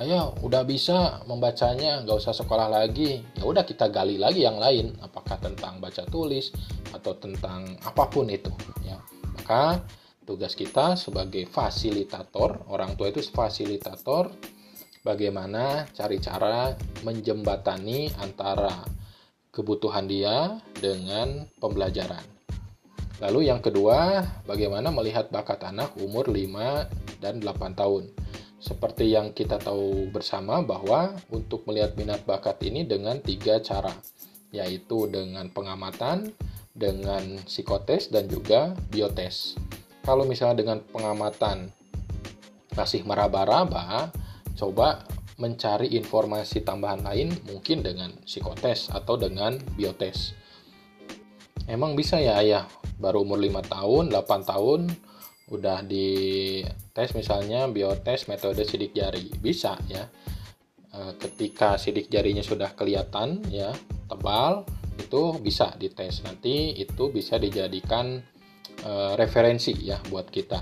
ayo 0.00 0.36
udah 0.44 0.62
bisa 0.68 1.24
membacanya, 1.24 2.04
nggak 2.04 2.18
usah 2.20 2.36
sekolah 2.36 2.68
lagi. 2.68 3.24
Ya 3.40 3.44
udah 3.48 3.64
kita 3.64 3.88
gali 3.88 4.20
lagi 4.20 4.44
yang 4.44 4.60
lain. 4.60 4.92
Apakah 5.00 5.40
tentang 5.40 5.80
baca 5.80 6.04
tulis 6.08 6.52
atau 6.92 7.16
tentang 7.16 7.80
apa 7.80 8.04
pun 8.12 8.28
itu. 8.28 8.52
Ya. 8.84 9.00
Maka 9.40 9.80
tugas 10.28 10.52
kita 10.52 10.96
sebagai 11.00 11.48
fasilitator, 11.48 12.68
orang 12.68 12.96
tua 12.96 13.08
itu 13.08 13.24
fasilitator, 13.24 14.32
bagaimana 15.04 15.88
cari 15.92 16.20
cara 16.20 16.72
menjembatani 17.04 18.12
antara 18.20 18.84
kebutuhan 19.52 20.08
dia 20.10 20.58
dengan 20.80 21.46
pembelajaran. 21.60 22.33
Lalu 23.24 23.48
yang 23.48 23.64
kedua, 23.64 24.20
bagaimana 24.44 24.92
melihat 24.92 25.32
bakat 25.32 25.64
anak 25.64 25.96
umur 25.96 26.28
5 26.28 27.24
dan 27.24 27.40
8 27.40 27.72
tahun. 27.72 28.12
Seperti 28.60 29.16
yang 29.16 29.32
kita 29.32 29.56
tahu 29.56 30.12
bersama 30.12 30.60
bahwa 30.60 31.16
untuk 31.32 31.64
melihat 31.64 31.96
minat 31.96 32.20
bakat 32.28 32.60
ini 32.64 32.84
dengan 32.84 33.16
tiga 33.24 33.60
cara, 33.64 33.92
yaitu 34.52 35.08
dengan 35.08 35.48
pengamatan, 35.48 36.36
dengan 36.76 37.40
psikotes, 37.48 38.12
dan 38.12 38.28
juga 38.28 38.76
biotes 38.92 39.56
kalau 40.04 40.28
misalnya 40.28 40.60
dengan 40.60 40.78
pengamatan 40.92 41.72
masih 42.76 43.08
meraba-raba, 43.08 44.12
coba 44.52 45.08
mencari 45.40 45.96
informasi 45.96 46.62
tambahan 46.62 47.02
lain 47.02 47.32
mungkin 47.48 47.80
dengan 47.80 48.12
psikotes 48.22 48.92
atau 48.92 49.16
dengan 49.16 49.56
biotes. 49.74 50.36
Emang 51.64 51.96
bisa 51.96 52.20
ya 52.20 52.40
ayah, 52.40 52.64
baru 53.00 53.24
umur 53.24 53.40
5 53.40 53.64
tahun, 53.64 54.04
8 54.12 54.50
tahun, 54.50 54.80
udah 55.48 55.84
di 55.84 56.60
tes 56.92 57.12
misalnya 57.16 57.64
biotes 57.68 58.28
metode 58.28 58.64
sidik 58.68 58.92
jari. 58.92 59.32
Bisa 59.40 59.76
ya. 59.88 60.04
E, 60.92 60.98
ketika 61.16 61.80
sidik 61.80 62.12
jarinya 62.12 62.44
sudah 62.44 62.76
kelihatan 62.76 63.40
ya, 63.48 63.72
tebal, 64.06 64.68
itu 65.00 65.40
bisa 65.40 65.72
dites. 65.80 66.20
Nanti 66.20 66.76
itu 66.76 67.08
bisa 67.08 67.40
dijadikan 67.40 68.20
Eh, 68.84 69.12
referensi 69.16 69.72
ya 69.80 69.96
buat 70.12 70.28
kita. 70.28 70.60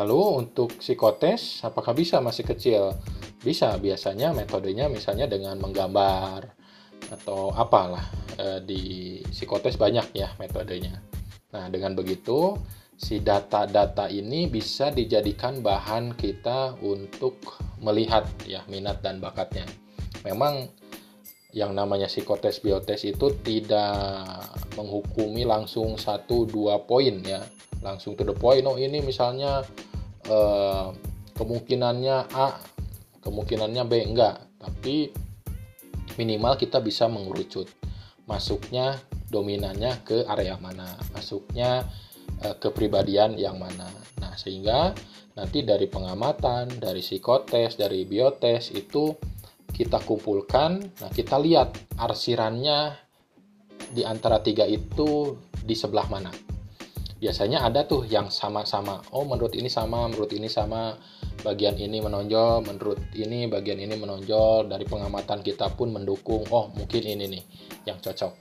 Lalu 0.00 0.20
untuk 0.40 0.80
psikotes, 0.80 1.60
apakah 1.60 1.92
bisa 1.92 2.24
masih 2.24 2.48
kecil? 2.48 2.96
Bisa, 3.44 3.76
biasanya 3.76 4.32
metodenya 4.32 4.88
misalnya 4.88 5.28
dengan 5.28 5.60
menggambar 5.60 6.55
atau 7.12 7.54
apalah 7.54 8.02
e, 8.36 8.46
di 8.64 8.82
psikotes 9.30 9.78
banyak 9.78 10.12
ya 10.16 10.34
metodenya. 10.40 10.98
Nah, 11.54 11.70
dengan 11.70 11.94
begitu 11.94 12.58
si 12.96 13.20
data-data 13.20 14.08
ini 14.08 14.48
bisa 14.48 14.88
dijadikan 14.88 15.60
bahan 15.60 16.16
kita 16.16 16.80
untuk 16.80 17.60
melihat 17.80 18.24
ya 18.48 18.64
minat 18.66 19.04
dan 19.04 19.20
bakatnya. 19.20 19.68
Memang 20.24 20.66
yang 21.56 21.72
namanya 21.72 22.04
psikotes 22.04 22.60
biotes 22.60 23.08
itu 23.08 23.32
tidak 23.40 24.44
menghukumi 24.76 25.48
langsung 25.48 25.96
satu 25.96 26.44
dua 26.44 26.84
poin 26.84 27.24
ya 27.24 27.40
langsung 27.80 28.12
to 28.12 28.28
the 28.28 28.36
point 28.36 28.60
oh 28.68 28.76
ini 28.76 29.00
misalnya 29.00 29.64
eh, 30.28 30.86
kemungkinannya 31.32 32.16
A 32.36 32.60
kemungkinannya 33.24 33.82
B 33.88 33.92
enggak 34.04 34.36
tapi 34.60 35.16
minimal 36.16 36.56
kita 36.60 36.82
bisa 36.82 37.06
mengerucut 37.06 37.70
masuknya 38.26 38.98
dominannya 39.30 40.02
ke 40.02 40.26
area 40.26 40.58
mana 40.58 40.98
masuknya 41.14 41.86
eh, 42.42 42.56
kepribadian 42.58 43.38
yang 43.38 43.56
mana 43.56 43.86
nah 44.18 44.34
sehingga 44.34 44.96
nanti 45.36 45.62
dari 45.62 45.86
pengamatan 45.86 46.80
dari 46.80 47.04
psikotes 47.04 47.76
dari 47.78 48.08
biotes 48.08 48.72
itu 48.72 49.14
kita 49.76 50.00
kumpulkan, 50.00 50.80
nah 51.04 51.12
kita 51.12 51.36
lihat 51.36 51.76
arsirannya 52.00 52.96
di 53.92 54.08
antara 54.08 54.40
tiga 54.40 54.64
itu 54.64 55.36
di 55.52 55.76
sebelah 55.76 56.08
mana. 56.08 56.32
Biasanya 57.20 57.60
ada 57.60 57.84
tuh 57.84 58.08
yang 58.08 58.32
sama-sama. 58.32 59.04
Oh, 59.12 59.28
menurut 59.28 59.52
ini 59.52 59.68
sama, 59.68 60.08
menurut 60.08 60.32
ini 60.32 60.48
sama. 60.48 60.96
Bagian 61.44 61.76
ini 61.76 62.00
menonjol, 62.00 62.64
menurut 62.64 63.00
ini 63.16 63.48
bagian 63.50 63.80
ini 63.80 63.96
menonjol. 63.96 64.70
Dari 64.70 64.84
pengamatan 64.88 65.40
kita 65.40 65.72
pun 65.74 65.92
mendukung. 65.92 66.44
Oh, 66.48 66.72
mungkin 66.72 67.02
ini 67.04 67.24
nih 67.28 67.44
yang 67.88 67.98
cocok. 68.00 68.32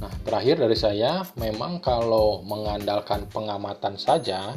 Nah, 0.00 0.12
terakhir 0.24 0.56
dari 0.56 0.76
saya, 0.76 1.20
memang 1.36 1.84
kalau 1.84 2.40
mengandalkan 2.40 3.28
pengamatan 3.28 4.00
saja, 4.00 4.56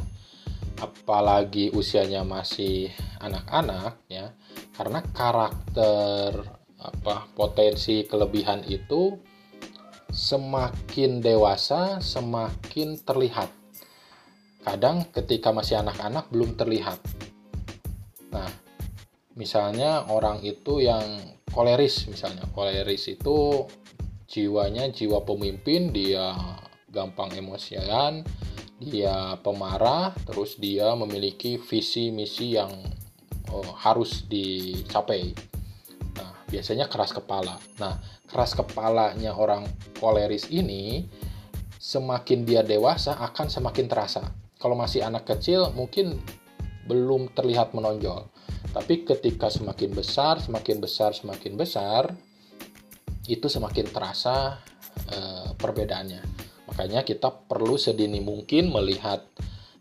apalagi 0.80 1.68
usianya 1.76 2.24
masih 2.24 2.88
anak-anak 3.20 4.00
ya, 4.08 4.32
karena 4.72 5.04
karakter 5.12 6.40
apa 6.80 7.28
potensi 7.32 8.04
kelebihan 8.04 8.60
itu 8.68 9.16
semakin 10.12 11.24
dewasa 11.24 11.98
semakin 11.98 13.00
terlihat 13.02 13.48
kadang 14.64 15.04
ketika 15.12 15.52
masih 15.52 15.78
anak-anak 15.84 16.32
belum 16.32 16.56
terlihat 16.56 16.98
nah 18.32 18.48
misalnya 19.36 20.08
orang 20.10 20.40
itu 20.42 20.80
yang 20.80 21.04
koleris 21.52 22.08
misalnya 22.10 22.48
koleris 22.50 23.12
itu 23.12 23.68
jiwanya 24.26 24.90
jiwa 24.90 25.22
pemimpin 25.22 25.92
dia 25.94 26.34
gampang 26.90 27.30
emosian 27.36 28.26
dia 28.82 29.38
pemarah 29.38 30.10
terus 30.26 30.58
dia 30.58 30.90
memiliki 30.98 31.60
visi 31.62 32.10
misi 32.10 32.58
yang 32.58 32.74
oh, 33.54 33.70
harus 33.78 34.26
dicapai. 34.26 35.30
Nah, 36.18 36.32
biasanya 36.50 36.90
keras 36.90 37.14
kepala. 37.14 37.56
Nah, 37.78 38.02
keras 38.26 38.58
kepalanya 38.58 39.38
orang 39.38 39.62
koleris 40.02 40.50
ini 40.50 41.06
semakin 41.78 42.42
dia 42.42 42.66
dewasa 42.66 43.14
akan 43.20 43.46
semakin 43.46 43.86
terasa. 43.86 44.22
Kalau 44.64 44.80
masih 44.80 45.04
anak 45.04 45.28
kecil 45.28 45.68
mungkin 45.76 46.16
belum 46.88 47.36
terlihat 47.36 47.76
menonjol. 47.76 48.32
Tapi 48.72 49.04
ketika 49.04 49.52
semakin 49.52 49.92
besar, 49.92 50.40
semakin 50.40 50.80
besar, 50.80 51.12
semakin 51.12 51.52
besar, 51.60 52.16
itu 53.28 53.44
semakin 53.44 53.92
terasa 53.92 54.56
e, 55.04 55.52
perbedaannya. 55.60 56.24
Makanya 56.72 57.04
kita 57.04 57.28
perlu 57.44 57.76
sedini 57.76 58.24
mungkin 58.24 58.72
melihat 58.72 59.20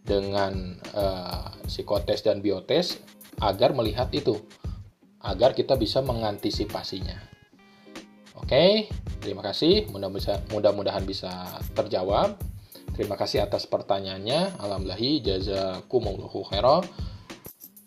dengan 0.04 0.76
e, 0.92 1.06
psikotes 1.64 2.20
dan 2.28 2.44
biotes 2.44 3.00
agar 3.40 3.72
melihat 3.72 4.12
itu, 4.12 4.36
agar 5.24 5.56
kita 5.56 5.80
bisa 5.80 6.04
mengantisipasinya. 6.04 7.18
Oke, 8.36 8.92
terima 9.24 9.48
kasih. 9.48 9.88
Mudah-mudahan 10.52 11.08
bisa 11.08 11.32
terjawab. 11.72 12.36
Terima 12.94 13.18
kasih 13.18 13.42
atas 13.42 13.66
pertanyaannya. 13.66 14.62
Alhamdulillah, 14.62 15.02
jazakumullahu 15.26 16.46
khairan. 16.46 16.86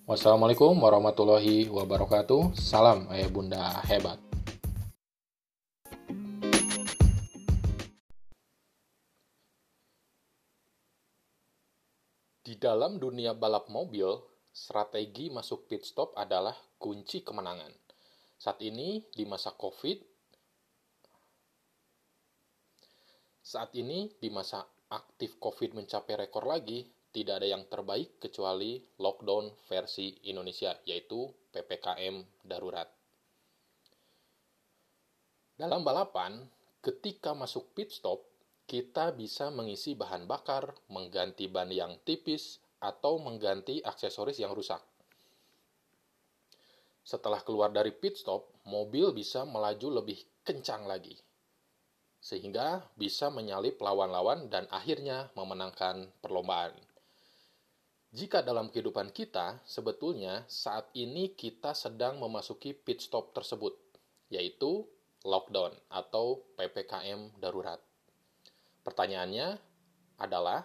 Wassalamualaikum 0.03 0.75
warahmatullahi 0.83 1.71
wabarakatuh. 1.71 2.59
Salam 2.59 3.07
ayah 3.15 3.31
bunda 3.31 3.87
hebat. 3.87 4.19
Di 12.43 12.59
dalam 12.59 12.99
dunia 12.99 13.31
balap 13.31 13.71
mobil, 13.71 14.11
strategi 14.51 15.31
masuk 15.31 15.71
pit 15.71 15.87
stop 15.87 16.19
adalah 16.19 16.59
kunci 16.83 17.23
kemenangan. 17.23 17.71
Saat 18.43 18.59
ini 18.59 19.07
di 19.15 19.23
masa 19.23 19.55
Covid, 19.55 20.03
saat 23.47 23.71
ini 23.79 24.11
di 24.19 24.35
masa 24.35 24.67
aktif 24.93 25.43
Covid 25.43 25.75
mencapai 25.75 26.15
rekor 26.15 26.47
lagi, 26.47 26.87
tidak 27.11 27.41
ada 27.43 27.49
yang 27.49 27.65
terbaik 27.67 28.21
kecuali 28.21 28.77
lockdown 29.01 29.49
versi 29.67 30.13
Indonesia, 30.29 30.77
yaitu 30.85 31.27
PPKM 31.51 32.45
darurat. 32.45 32.87
Dalam 35.57 35.81
balapan, 35.81 36.45
ketika 36.85 37.33
masuk 37.33 37.73
pit 37.73 37.89
stop, 37.89 38.21
kita 38.69 39.17
bisa 39.17 39.49
mengisi 39.49 39.97
bahan 39.97 40.29
bakar, 40.29 40.77
mengganti 40.93 41.49
ban 41.49 41.73
yang 41.73 41.97
tipis, 42.05 42.61
atau 42.77 43.17
mengganti 43.17 43.81
aksesoris 43.81 44.37
yang 44.37 44.53
rusak. 44.53 44.85
Setelah 47.01 47.41
keluar 47.41 47.73
dari 47.73 47.95
pit 47.95 48.21
stop, 48.21 48.53
mobil 48.69 49.17
bisa 49.17 49.49
melaju 49.49 50.05
lebih 50.05 50.21
kencang 50.45 50.85
lagi, 50.85 51.17
sehingga 52.21 52.83
bisa 52.99 53.31
menyalip 53.31 53.79
lawan-lawan 53.79 54.51
dan 54.51 54.67
akhirnya 54.73 55.31
memenangkan 55.39 56.11
perlombaan. 56.19 56.75
Jika 58.17 58.41
dalam 58.41 58.73
kehidupan 58.73 59.13
kita, 59.13 59.61
sebetulnya 59.69 60.49
saat 60.49 60.89
ini 60.97 61.37
kita 61.37 61.77
sedang 61.77 62.17
memasuki 62.17 62.73
pit 62.73 63.05
stop 63.05 63.37
tersebut, 63.37 63.77
yaitu 64.33 64.89
lockdown 65.27 65.75
atau 65.91 66.41
PPKM 66.57 67.37
darurat. 67.37 67.83
Pertanyaannya 68.87 69.59
adalah, 70.17 70.65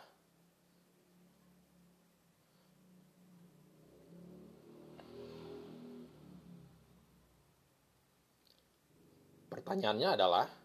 pertanyaannya 9.52 10.10
adalah, 10.14 10.61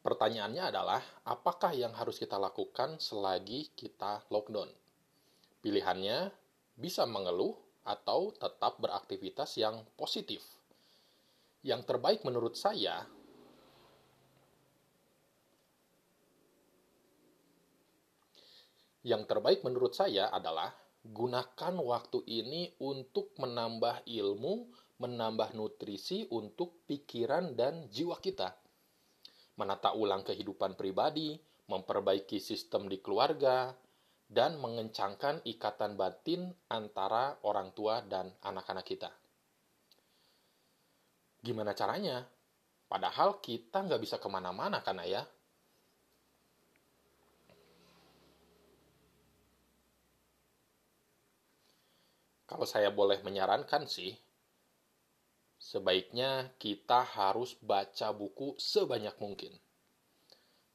Pertanyaannya 0.00 0.72
adalah, 0.72 1.02
apakah 1.28 1.76
yang 1.76 1.92
harus 1.92 2.16
kita 2.16 2.40
lakukan 2.40 2.96
selagi 2.96 3.68
kita 3.76 4.24
lockdown? 4.32 4.72
Pilihannya 5.60 6.32
bisa 6.72 7.04
mengeluh 7.04 7.52
atau 7.84 8.32
tetap 8.32 8.80
beraktivitas 8.80 9.60
yang 9.60 9.84
positif. 10.00 10.40
Yang 11.60 11.84
terbaik 11.84 12.24
menurut 12.24 12.56
saya 12.56 13.04
Yang 19.00 19.32
terbaik 19.32 19.64
menurut 19.64 19.96
saya 19.96 20.28
adalah 20.28 20.76
gunakan 21.00 21.74
waktu 21.80 22.20
ini 22.28 22.76
untuk 22.84 23.32
menambah 23.40 24.04
ilmu, 24.04 24.68
menambah 25.00 25.56
nutrisi 25.56 26.28
untuk 26.28 26.84
pikiran 26.84 27.56
dan 27.56 27.88
jiwa 27.88 28.20
kita 28.20 28.59
menata 29.60 29.92
ulang 29.92 30.24
kehidupan 30.24 30.80
pribadi, 30.80 31.36
memperbaiki 31.68 32.40
sistem 32.40 32.88
di 32.88 33.04
keluarga, 33.04 33.76
dan 34.24 34.56
mengencangkan 34.56 35.44
ikatan 35.44 36.00
batin 36.00 36.48
antara 36.72 37.36
orang 37.44 37.76
tua 37.76 38.00
dan 38.00 38.32
anak-anak 38.40 38.86
kita. 38.88 39.10
Gimana 41.44 41.76
caranya? 41.76 42.24
Padahal 42.88 43.42
kita 43.44 43.84
nggak 43.84 44.00
bisa 44.00 44.16
ke 44.16 44.28
mana-mana 44.32 44.80
kan 44.80 44.96
ayah? 45.04 45.26
Kalau 52.50 52.66
saya 52.66 52.90
boleh 52.90 53.22
menyarankan 53.22 53.86
sih, 53.86 54.10
sebaiknya 55.70 56.50
kita 56.58 57.06
harus 57.06 57.54
baca 57.62 58.10
buku 58.10 58.58
sebanyak 58.58 59.14
mungkin. 59.22 59.54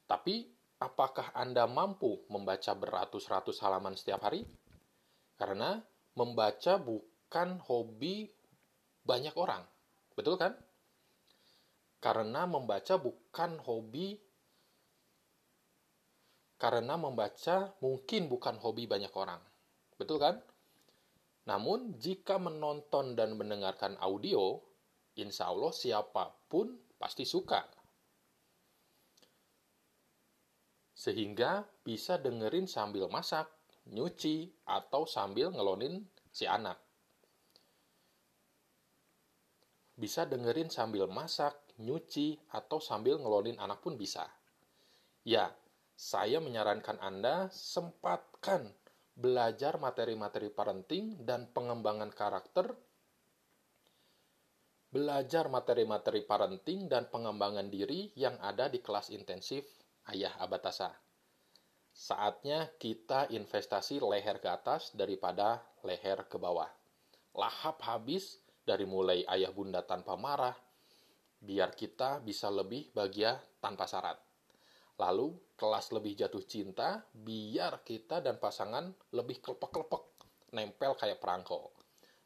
Tapi, 0.08 0.48
apakah 0.80 1.36
Anda 1.36 1.68
mampu 1.68 2.24
membaca 2.32 2.72
beratus-ratus 2.72 3.60
halaman 3.60 3.92
setiap 3.92 4.24
hari? 4.24 4.48
Karena 5.36 5.76
membaca 6.16 6.80
bukan 6.80 7.60
hobi 7.60 8.32
banyak 9.04 9.36
orang, 9.36 9.60
betul 10.16 10.40
kan? 10.40 10.56
Karena 12.00 12.48
membaca 12.48 12.96
bukan 12.96 13.60
hobi 13.60 14.16
karena 16.56 16.96
membaca 16.96 17.76
mungkin 17.84 18.32
bukan 18.32 18.56
hobi 18.56 18.88
banyak 18.88 19.12
orang. 19.12 19.44
Betul 20.00 20.16
kan? 20.16 20.40
Namun, 21.44 22.00
jika 22.00 22.40
menonton 22.40 23.12
dan 23.12 23.36
mendengarkan 23.36 24.00
audio, 24.00 24.65
insya 25.16 25.48
Allah 25.48 25.72
siapa 25.72 26.32
pun 26.48 26.76
pasti 27.00 27.24
suka. 27.24 27.64
Sehingga 30.96 31.64
bisa 31.84 32.16
dengerin 32.16 32.64
sambil 32.64 33.06
masak, 33.12 33.52
nyuci, 33.92 34.48
atau 34.64 35.04
sambil 35.04 35.52
ngelonin 35.52 36.02
si 36.32 36.48
anak. 36.48 36.80
Bisa 39.96 40.28
dengerin 40.28 40.68
sambil 40.68 41.08
masak, 41.08 41.56
nyuci, 41.80 42.36
atau 42.52 42.80
sambil 42.80 43.20
ngelonin 43.20 43.60
anak 43.60 43.80
pun 43.84 43.96
bisa. 43.96 44.24
Ya, 45.24 45.52
saya 45.96 46.40
menyarankan 46.44 47.00
Anda 47.00 47.48
sempatkan 47.48 48.72
belajar 49.16 49.80
materi-materi 49.80 50.52
parenting 50.52 51.24
dan 51.24 51.48
pengembangan 51.56 52.12
karakter 52.12 52.76
belajar 54.96 55.52
materi-materi 55.52 56.24
parenting 56.24 56.88
dan 56.88 57.12
pengembangan 57.12 57.68
diri 57.68 58.16
yang 58.16 58.40
ada 58.40 58.72
di 58.72 58.80
kelas 58.80 59.12
intensif 59.12 59.68
Ayah 60.08 60.32
Abatasa. 60.40 60.88
Saatnya 61.92 62.72
kita 62.80 63.28
investasi 63.28 64.00
leher 64.00 64.40
ke 64.40 64.48
atas 64.48 64.96
daripada 64.96 65.60
leher 65.84 66.24
ke 66.24 66.40
bawah. 66.40 66.72
Lahap 67.36 67.84
habis 67.84 68.40
dari 68.64 68.88
mulai 68.88 69.20
ayah 69.36 69.52
bunda 69.52 69.84
tanpa 69.84 70.16
marah, 70.16 70.56
biar 71.44 71.76
kita 71.76 72.24
bisa 72.24 72.48
lebih 72.48 72.88
bahagia 72.96 73.36
tanpa 73.60 73.84
syarat. 73.84 74.16
Lalu 74.96 75.36
kelas 75.60 75.92
lebih 75.92 76.16
jatuh 76.16 76.44
cinta, 76.48 77.04
biar 77.12 77.84
kita 77.84 78.24
dan 78.24 78.40
pasangan 78.40 78.88
lebih 79.12 79.44
kelepek-kelepek, 79.44 80.04
nempel 80.56 80.96
kayak 80.96 81.20
perangko. 81.20 81.76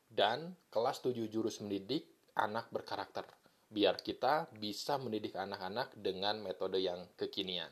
Dan 0.07 0.55
kelas 0.71 1.03
tujuh 1.03 1.27
jurus 1.27 1.59
mendidik 1.59 2.20
anak 2.41 2.72
berkarakter, 2.72 3.28
biar 3.68 4.01
kita 4.01 4.49
bisa 4.57 4.97
mendidik 4.97 5.36
anak-anak 5.36 5.93
dengan 5.95 6.41
metode 6.41 6.80
yang 6.80 7.05
kekinian. 7.14 7.70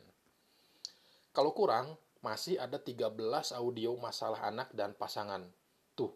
Kalau 1.33 1.57
kurang, 1.57 1.97
masih 2.21 2.59
ada 2.59 2.77
13 2.77 3.15
audio 3.55 3.95
masalah 3.97 4.51
anak 4.51 4.69
dan 4.75 4.93
pasangan. 4.95 5.47
Tuh, 5.95 6.13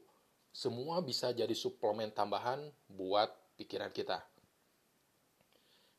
semua 0.52 1.00
bisa 1.00 1.32
jadi 1.32 1.54
suplemen 1.54 2.12
tambahan 2.12 2.68
buat 2.90 3.30
pikiran 3.56 3.94
kita. 3.94 4.20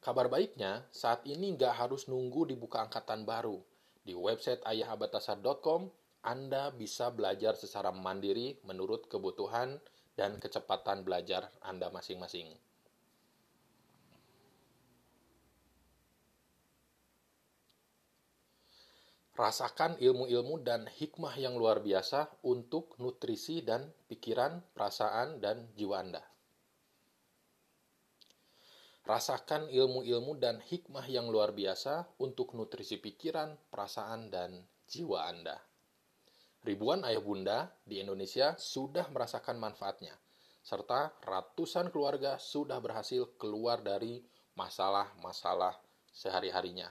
Kabar 0.03 0.27
baiknya, 0.27 0.83
saat 0.91 1.23
ini 1.23 1.55
nggak 1.55 1.79
harus 1.79 2.11
nunggu 2.11 2.51
dibuka 2.51 2.83
angkatan 2.83 3.23
baru. 3.23 3.63
Di 4.03 4.11
website 4.11 4.59
ayahabatasar.com, 4.67 5.87
Anda 6.27 6.75
bisa 6.75 7.07
belajar 7.07 7.55
secara 7.55 7.95
mandiri 7.95 8.59
menurut 8.67 9.07
kebutuhan 9.07 9.79
dan 10.13 10.37
kecepatan 10.37 11.01
belajar 11.01 11.49
Anda 11.65 11.89
masing-masing. 11.89 12.53
Rasakan 19.33 19.97
ilmu-ilmu 19.97 20.61
dan 20.61 20.85
hikmah 20.85 21.33
yang 21.41 21.57
luar 21.57 21.81
biasa 21.81 22.29
untuk 22.45 22.93
nutrisi 23.01 23.65
dan 23.65 23.89
pikiran, 24.05 24.61
perasaan, 24.77 25.41
dan 25.41 25.73
jiwa 25.73 26.05
Anda. 26.05 26.21
Rasakan 29.09 29.73
ilmu-ilmu 29.73 30.37
dan 30.37 30.61
hikmah 30.61 31.09
yang 31.09 31.33
luar 31.33 31.49
biasa 31.49 32.21
untuk 32.21 32.53
nutrisi 32.53 33.01
pikiran, 33.01 33.57
perasaan, 33.73 34.29
dan 34.29 34.63
jiwa 34.85 35.25
Anda. 35.25 35.72
Ribuan 36.63 37.03
ayah 37.03 37.19
bunda 37.19 37.67
di 37.83 37.99
Indonesia 37.99 38.55
sudah 38.55 39.11
merasakan 39.11 39.59
manfaatnya, 39.59 40.15
serta 40.63 41.11
ratusan 41.19 41.91
keluarga 41.91 42.39
sudah 42.39 42.79
berhasil 42.79 43.35
keluar 43.35 43.83
dari 43.83 44.23
masalah-masalah 44.55 45.75
sehari-harinya 46.15 46.87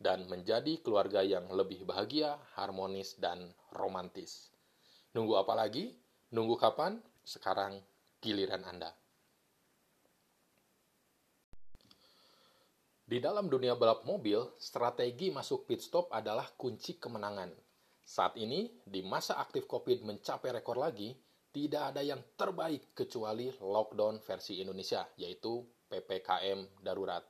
dan 0.00 0.24
menjadi 0.30 0.80
keluarga 0.80 1.20
yang 1.20 1.50
lebih 1.52 1.84
bahagia, 1.84 2.40
harmonis, 2.56 3.20
dan 3.20 3.52
romantis. 3.76 4.48
Nunggu 5.12 5.36
apa 5.36 5.52
lagi? 5.52 5.92
Nunggu 6.32 6.56
kapan? 6.56 6.96
Sekarang 7.26 7.82
giliran 8.24 8.64
Anda. 8.64 8.94
Di 13.08 13.20
dalam 13.20 13.52
dunia 13.52 13.76
balap 13.76 14.08
mobil, 14.08 14.36
strategi 14.56 15.28
masuk 15.28 15.68
pit 15.68 15.84
stop 15.84 16.08
adalah 16.08 16.48
kunci 16.56 16.96
kemenangan. 16.96 17.67
Saat 18.08 18.40
ini, 18.40 18.72
di 18.88 19.04
masa 19.04 19.36
aktif 19.36 19.68
COVID 19.68 20.00
mencapai 20.00 20.48
rekor 20.48 20.80
lagi, 20.80 21.12
tidak 21.52 21.92
ada 21.92 22.00
yang 22.00 22.24
terbaik 22.40 22.96
kecuali 22.96 23.52
lockdown 23.60 24.24
versi 24.24 24.64
Indonesia, 24.64 25.04
yaitu 25.20 25.60
PPKM 25.92 26.80
darurat. 26.80 27.20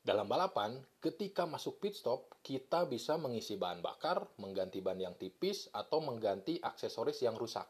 Dalam 0.00 0.24
balapan, 0.32 0.80
ketika 0.96 1.44
masuk 1.44 1.76
pit 1.76 1.92
stop, 1.92 2.40
kita 2.40 2.88
bisa 2.88 3.20
mengisi 3.20 3.60
bahan 3.60 3.84
bakar, 3.84 4.24
mengganti 4.40 4.80
ban 4.80 4.96
yang 4.96 5.12
tipis, 5.12 5.68
atau 5.76 6.00
mengganti 6.00 6.56
aksesoris 6.56 7.20
yang 7.20 7.36
rusak. 7.36 7.68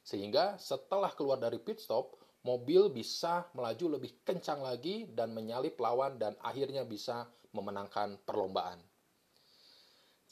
Sehingga 0.00 0.56
setelah 0.56 1.12
keluar 1.12 1.36
dari 1.36 1.60
pit 1.60 1.84
stop, 1.84 2.16
mobil 2.48 2.88
bisa 2.88 3.44
melaju 3.52 4.00
lebih 4.00 4.24
kencang 4.24 4.64
lagi 4.64 5.04
dan 5.12 5.36
menyalip 5.36 5.76
lawan 5.76 6.16
dan 6.16 6.32
akhirnya 6.40 6.88
bisa 6.88 7.28
memenangkan 7.52 8.16
perlombaan. 8.24 8.80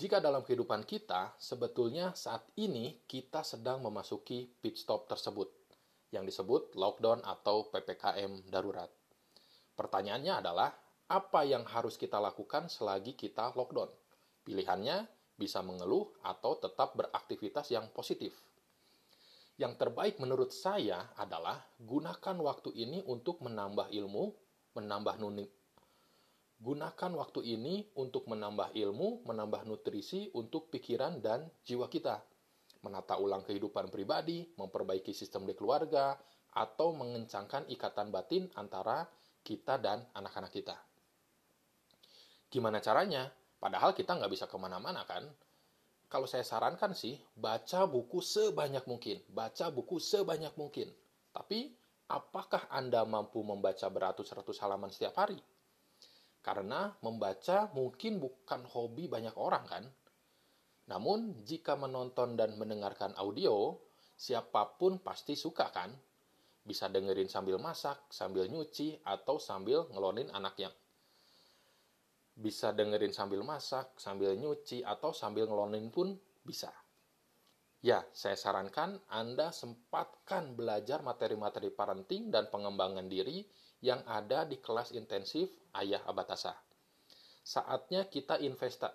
Jika 0.00 0.16
dalam 0.16 0.40
kehidupan 0.40 0.88
kita, 0.88 1.36
sebetulnya 1.36 2.16
saat 2.16 2.48
ini 2.56 3.04
kita 3.04 3.44
sedang 3.44 3.84
memasuki 3.84 4.48
pit 4.48 4.80
stop 4.80 5.04
tersebut, 5.04 5.52
yang 6.08 6.24
disebut 6.24 6.72
lockdown 6.72 7.20
atau 7.20 7.68
PPKM 7.68 8.48
darurat. 8.48 8.88
Pertanyaannya 9.76 10.40
adalah, 10.40 10.72
apa 11.04 11.44
yang 11.44 11.68
harus 11.68 12.00
kita 12.00 12.16
lakukan 12.16 12.72
selagi 12.72 13.12
kita 13.12 13.52
lockdown? 13.52 13.92
Pilihannya 14.40 15.04
bisa 15.36 15.60
mengeluh 15.60 16.08
atau 16.24 16.56
tetap 16.56 16.96
beraktivitas 16.96 17.68
yang 17.68 17.92
positif. 17.92 18.32
Yang 19.60 19.84
terbaik 19.84 20.16
menurut 20.16 20.48
saya 20.56 21.12
adalah 21.20 21.60
gunakan 21.76 22.40
waktu 22.40 22.72
ini 22.72 23.04
untuk 23.04 23.44
menambah 23.44 23.92
ilmu, 23.92 24.32
menambah 24.80 25.20
gunakan 26.60 27.10
waktu 27.16 27.40
ini 27.56 27.88
untuk 27.96 28.28
menambah 28.28 28.76
ilmu, 28.76 29.24
menambah 29.24 29.64
nutrisi 29.64 30.28
untuk 30.36 30.68
pikiran 30.68 31.24
dan 31.24 31.48
jiwa 31.64 31.88
kita. 31.88 32.20
Menata 32.84 33.16
ulang 33.16 33.44
kehidupan 33.44 33.88
pribadi, 33.88 34.44
memperbaiki 34.56 35.16
sistem 35.16 35.48
di 35.48 35.56
keluarga, 35.56 36.20
atau 36.52 36.92
mengencangkan 36.92 37.64
ikatan 37.72 38.12
batin 38.12 38.52
antara 38.60 39.08
kita 39.40 39.80
dan 39.80 40.04
anak-anak 40.12 40.52
kita. 40.52 40.76
Gimana 42.52 42.82
caranya? 42.84 43.32
Padahal 43.56 43.96
kita 43.96 44.16
nggak 44.16 44.32
bisa 44.32 44.44
ke 44.44 44.56
mana-mana 44.60 45.04
kan? 45.08 45.24
Kalau 46.10 46.26
saya 46.26 46.42
sarankan 46.42 46.90
sih, 46.90 47.14
baca 47.38 47.86
buku 47.86 48.18
sebanyak 48.18 48.82
mungkin. 48.84 49.22
Baca 49.30 49.70
buku 49.70 50.02
sebanyak 50.02 50.50
mungkin. 50.58 50.90
Tapi, 51.30 51.70
apakah 52.10 52.66
Anda 52.66 53.06
mampu 53.06 53.38
membaca 53.46 53.86
beratus-ratus 53.86 54.58
halaman 54.58 54.90
setiap 54.90 55.14
hari? 55.22 55.38
Karena 56.40 56.92
membaca 57.04 57.68
mungkin 57.76 58.16
bukan 58.20 58.64
hobi 58.64 59.06
banyak 59.06 59.36
orang 59.36 59.64
kan? 59.68 59.84
Namun, 60.88 61.44
jika 61.44 61.76
menonton 61.76 62.34
dan 62.34 62.56
mendengarkan 62.56 63.14
audio, 63.20 63.76
siapa 64.16 64.80
pun 64.80 64.98
pasti 65.04 65.36
suka 65.36 65.70
kan? 65.70 65.92
Bisa 66.64 66.88
dengerin 66.88 67.28
sambil 67.28 67.60
masak, 67.60 68.08
sambil 68.10 68.48
nyuci, 68.48 68.98
atau 69.04 69.36
sambil 69.36 69.86
ngelonin 69.92 70.32
anaknya 70.32 70.72
bisa 72.40 72.72
dengerin 72.72 73.12
sambil 73.12 73.44
masak, 73.44 73.92
sambil 74.00 74.32
nyuci, 74.32 74.80
atau 74.80 75.12
sambil 75.12 75.44
ngelonin 75.44 75.92
pun 75.92 76.16
bisa. 76.40 76.72
Ya, 77.84 78.04
saya 78.12 78.36
sarankan 78.36 78.96
Anda 79.08 79.52
sempatkan 79.52 80.56
belajar 80.56 81.00
materi-materi 81.04 81.72
parenting 81.72 82.28
dan 82.32 82.48
pengembangan 82.52 83.08
diri 83.08 83.44
yang 83.80 84.04
ada 84.04 84.44
di 84.44 84.60
kelas 84.60 84.92
intensif 84.92 85.48
Ayah 85.72 86.04
Abatasa. 86.04 86.52
Saatnya 87.40 88.04
kita 88.06 88.36
investa 88.38 88.92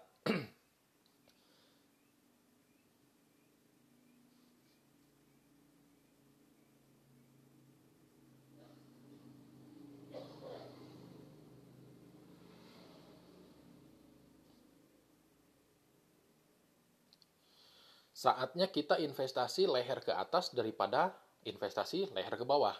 Saatnya 18.25 18.65
kita 18.73 18.97
investasi 18.97 19.69
leher 19.69 20.01
ke 20.01 20.09
atas 20.09 20.49
daripada 20.49 21.13
investasi 21.45 22.09
leher 22.09 22.33
ke 22.33 22.41
bawah. 22.41 22.73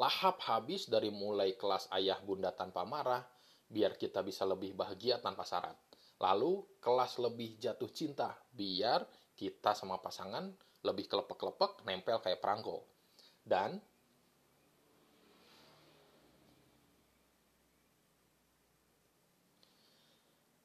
Lahap 0.00 0.40
habis 0.48 0.88
dari 0.88 1.12
mulai 1.12 1.52
kelas 1.56 1.92
ayah 1.92 2.16
bunda 2.24 2.48
tanpa 2.52 2.84
marah, 2.88 3.24
biar 3.68 3.96
kita 4.00 4.24
bisa 4.24 4.48
lebih 4.48 4.72
bahagia 4.72 5.20
tanpa 5.20 5.44
syarat. 5.44 5.76
Lalu 6.16 6.64
kelas 6.80 7.20
lebih 7.20 7.60
jatuh 7.60 7.90
cinta, 7.92 8.32
biar 8.52 9.04
kita 9.36 9.76
sama 9.76 10.00
pasangan 10.00 10.48
lebih 10.86 11.08
kelepek-kelepek, 11.08 11.84
nempel 11.84 12.18
kayak 12.24 12.40
perangko. 12.40 12.84
Dan 13.42 13.80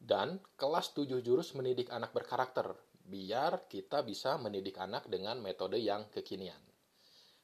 dan 0.08 0.40
kelas 0.56 0.96
7 0.96 1.20
jurus 1.20 1.52
mendidik 1.52 1.92
anak 1.92 2.16
berkarakter 2.16 2.72
biar 3.08 3.72
kita 3.72 4.04
bisa 4.04 4.36
mendidik 4.36 4.76
anak 4.80 5.08
dengan 5.08 5.40
metode 5.40 5.80
yang 5.80 6.12
kekinian. 6.12 6.60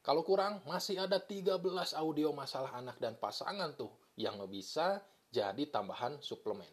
Kalau 0.04 0.20
kurang, 0.28 0.60
masih 0.68 1.00
ada 1.00 1.16
13 1.16 1.64
audio 1.96 2.36
masalah 2.36 2.76
anak 2.76 3.00
dan 3.00 3.16
pasangan 3.16 3.72
tuh 3.80 3.88
yang 4.20 4.36
bisa 4.52 5.00
jadi 5.32 5.64
tambahan 5.72 6.20
suplemen. 6.20 6.68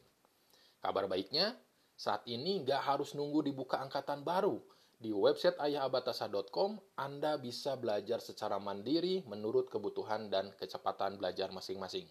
Kabar 0.83 1.07
baiknya, 1.07 1.55
saat 1.95 2.27
ini 2.27 2.67
nggak 2.67 2.83
harus 2.83 3.15
nunggu 3.15 3.47
dibuka 3.47 3.79
angkatan 3.79 4.27
baru. 4.27 4.59
Di 4.99 5.15
website 5.15 5.63
ayahabatasa.com, 5.63 6.83
Anda 6.99 7.39
bisa 7.39 7.79
belajar 7.79 8.19
secara 8.19 8.59
mandiri 8.59 9.23
menurut 9.31 9.71
kebutuhan 9.71 10.27
dan 10.27 10.51
kecepatan 10.59 11.15
belajar 11.15 11.55
masing-masing. 11.55 12.11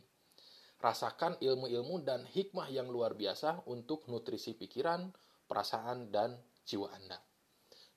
Rasakan 0.80 1.36
ilmu-ilmu 1.43 1.99
dan 1.99 2.24
hikmah 2.24 2.72
yang 2.72 2.88
luar 2.88 3.11
biasa 3.11 3.67
untuk 3.67 4.07
nutrisi 4.07 4.55
pikiran, 4.55 5.11
perasaan, 5.51 6.07
dan 6.15 6.39
jiwa 6.63 6.88
Anda. 6.95 7.28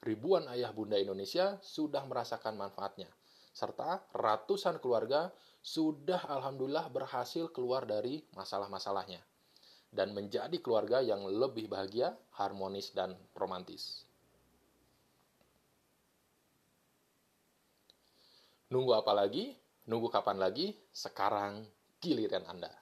Ribuan 0.02 0.50
ayah 0.50 0.74
bunda 0.74 0.98
Indonesia 0.98 1.62
sudah 1.62 2.02
merasakan 2.10 2.58
manfaatnya, 2.58 3.06
serta 3.54 4.02
ratusan 4.10 4.82
keluarga 4.82 5.30
sudah 5.62 6.26
alhamdulillah 6.26 6.90
berhasil 6.90 7.46
keluar 7.54 7.86
dari 7.86 8.26
masalah-masalahnya 8.34 9.22
dan 9.94 10.10
menjadi 10.10 10.58
keluarga 10.58 10.98
yang 10.98 11.22
lebih 11.22 11.70
bahagia, 11.70 12.18
harmonis, 12.34 12.90
dan 12.90 13.14
romantis. 13.38 14.02
Nunggu 18.74 18.98
apa 18.98 19.14
lagi? 19.14 19.54
Nunggu 19.86 20.10
kapan 20.10 20.42
lagi? 20.42 20.74
Sekarang 20.90 21.62
giliran 22.02 22.42
Anda. 22.50 22.81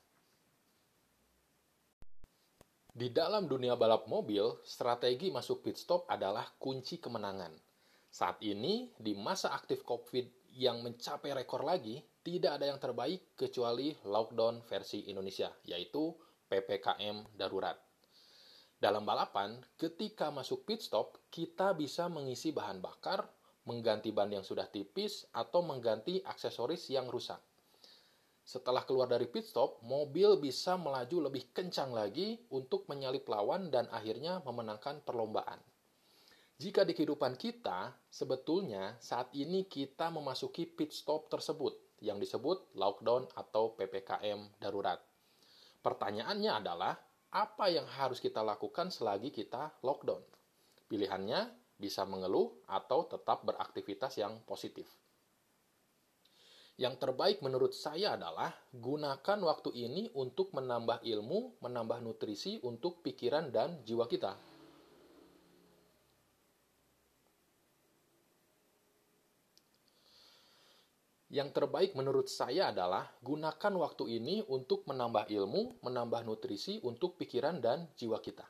Di 2.91 3.15
dalam 3.15 3.47
dunia 3.47 3.79
balap 3.79 4.11
mobil, 4.11 4.43
strategi 4.67 5.31
masuk 5.31 5.63
pit 5.63 5.79
stop 5.79 6.11
adalah 6.11 6.43
kunci 6.59 6.99
kemenangan. 6.99 7.55
Saat 8.11 8.43
ini, 8.43 8.91
di 8.99 9.15
masa 9.15 9.55
aktif 9.55 9.87
COVID 9.87 10.51
yang 10.59 10.83
mencapai 10.83 11.31
rekor 11.31 11.63
lagi, 11.63 12.03
tidak 12.27 12.59
ada 12.59 12.67
yang 12.67 12.83
terbaik 12.83 13.39
kecuali 13.39 13.95
lockdown 14.03 14.67
versi 14.67 15.07
Indonesia, 15.07 15.55
yaitu 15.71 16.11
PPKM 16.51 17.31
darurat. 17.39 17.79
Dalam 18.75 19.07
balapan, 19.07 19.63
ketika 19.79 20.35
masuk 20.35 20.67
pit 20.67 20.83
stop, 20.83 21.15
kita 21.31 21.71
bisa 21.79 22.11
mengisi 22.11 22.51
bahan 22.51 22.83
bakar, 22.83 23.23
mengganti 23.71 24.11
ban 24.11 24.35
yang 24.35 24.43
sudah 24.43 24.67
tipis, 24.67 25.31
atau 25.31 25.63
mengganti 25.63 26.27
aksesoris 26.27 26.91
yang 26.91 27.07
rusak. 27.07 27.39
Setelah 28.51 28.83
keluar 28.83 29.07
dari 29.07 29.31
pit 29.31 29.47
stop, 29.47 29.79
mobil 29.87 30.35
bisa 30.43 30.75
melaju 30.75 31.31
lebih 31.31 31.55
kencang 31.55 31.95
lagi 31.95 32.35
untuk 32.51 32.83
menyalip 32.91 33.23
lawan 33.31 33.71
dan 33.71 33.87
akhirnya 33.95 34.43
memenangkan 34.43 35.07
perlombaan. 35.07 35.63
Jika 36.59 36.83
di 36.83 36.99
kehidupan 36.99 37.39
kita, 37.39 37.95
sebetulnya 38.11 38.99
saat 38.99 39.31
ini 39.39 39.71
kita 39.71 40.11
memasuki 40.11 40.67
pit 40.67 40.91
stop 40.91 41.31
tersebut 41.31 41.79
yang 42.03 42.19
disebut 42.19 42.75
lockdown 42.75 43.31
atau 43.39 43.71
PPKM 43.79 44.59
darurat. 44.59 44.99
Pertanyaannya 45.79 46.51
adalah, 46.51 46.99
apa 47.31 47.71
yang 47.71 47.87
harus 47.87 48.19
kita 48.19 48.43
lakukan 48.43 48.91
selagi 48.91 49.31
kita 49.31 49.79
lockdown? 49.87 50.27
Pilihannya 50.91 51.55
bisa 51.79 52.03
mengeluh 52.03 52.51
atau 52.67 53.07
tetap 53.07 53.47
beraktivitas 53.47 54.19
yang 54.19 54.43
positif. 54.43 54.91
Yang 56.81 56.97
terbaik 56.97 57.45
menurut 57.45 57.77
saya 57.77 58.17
adalah 58.17 58.57
gunakan 58.73 59.39
waktu 59.45 59.69
ini 59.85 60.17
untuk 60.17 60.57
menambah 60.57 61.05
ilmu, 61.05 61.61
menambah 61.61 62.01
nutrisi 62.01 62.57
untuk 62.65 63.05
pikiran 63.05 63.53
dan 63.53 63.85
jiwa 63.85 64.09
kita. 64.09 64.33
Yang 71.29 71.53
terbaik 71.53 71.93
menurut 71.93 72.33
saya 72.33 72.73
adalah 72.73 73.13
gunakan 73.21 73.73
waktu 73.77 74.17
ini 74.17 74.41
untuk 74.49 74.89
menambah 74.89 75.29
ilmu, 75.29 75.85
menambah 75.85 76.25
nutrisi 76.25 76.81
untuk 76.81 77.21
pikiran 77.21 77.61
dan 77.61 77.93
jiwa 77.93 78.25
kita. 78.25 78.49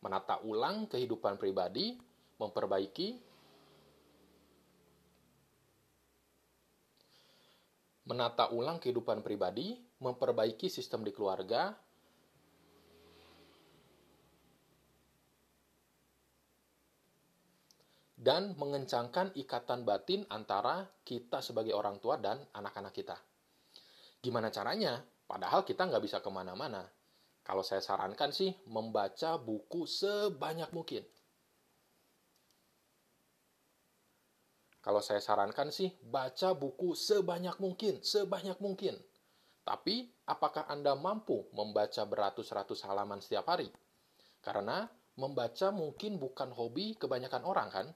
Menata 0.00 0.40
ulang 0.40 0.88
kehidupan 0.88 1.36
pribadi, 1.36 2.00
memperbaiki 2.40 3.27
menata 8.08 8.48
ulang 8.56 8.80
kehidupan 8.80 9.20
pribadi, 9.20 9.76
memperbaiki 10.00 10.72
sistem 10.72 11.04
di 11.04 11.12
keluarga, 11.12 11.76
dan 18.18 18.56
mengencangkan 18.56 19.36
ikatan 19.36 19.84
batin 19.84 20.24
antara 20.32 20.88
kita 21.04 21.38
sebagai 21.44 21.76
orang 21.76 22.00
tua 22.02 22.18
dan 22.18 22.40
anak-anak 22.56 22.96
kita. 22.96 23.14
Gimana 24.18 24.50
caranya? 24.50 24.98
Padahal 25.28 25.62
kita 25.62 25.86
nggak 25.86 26.02
bisa 26.02 26.18
ke 26.24 26.32
mana-mana. 26.32 26.82
Kalau 27.44 27.60
saya 27.62 27.84
sarankan 27.84 28.32
sih, 28.34 28.50
membaca 28.66 29.36
buku 29.36 29.84
sebanyak 29.86 30.72
mungkin. 30.74 31.04
Kalau 34.78 35.02
saya 35.02 35.18
sarankan 35.18 35.74
sih, 35.74 35.90
baca 36.06 36.54
buku 36.54 36.94
sebanyak 36.94 37.58
mungkin, 37.58 37.98
sebanyak 37.98 38.56
mungkin. 38.62 38.94
Tapi, 39.66 40.08
apakah 40.24 40.64
Anda 40.70 40.96
mampu 40.96 41.50
membaca 41.52 42.06
beratus-ratus 42.08 42.86
halaman 42.88 43.20
setiap 43.20 43.52
hari? 43.52 43.68
Karena 44.40 44.88
membaca 45.18 45.68
mungkin 45.74 46.16
bukan 46.16 46.54
hobi 46.54 46.96
kebanyakan 46.96 47.42
orang 47.44 47.68
kan? 47.68 47.86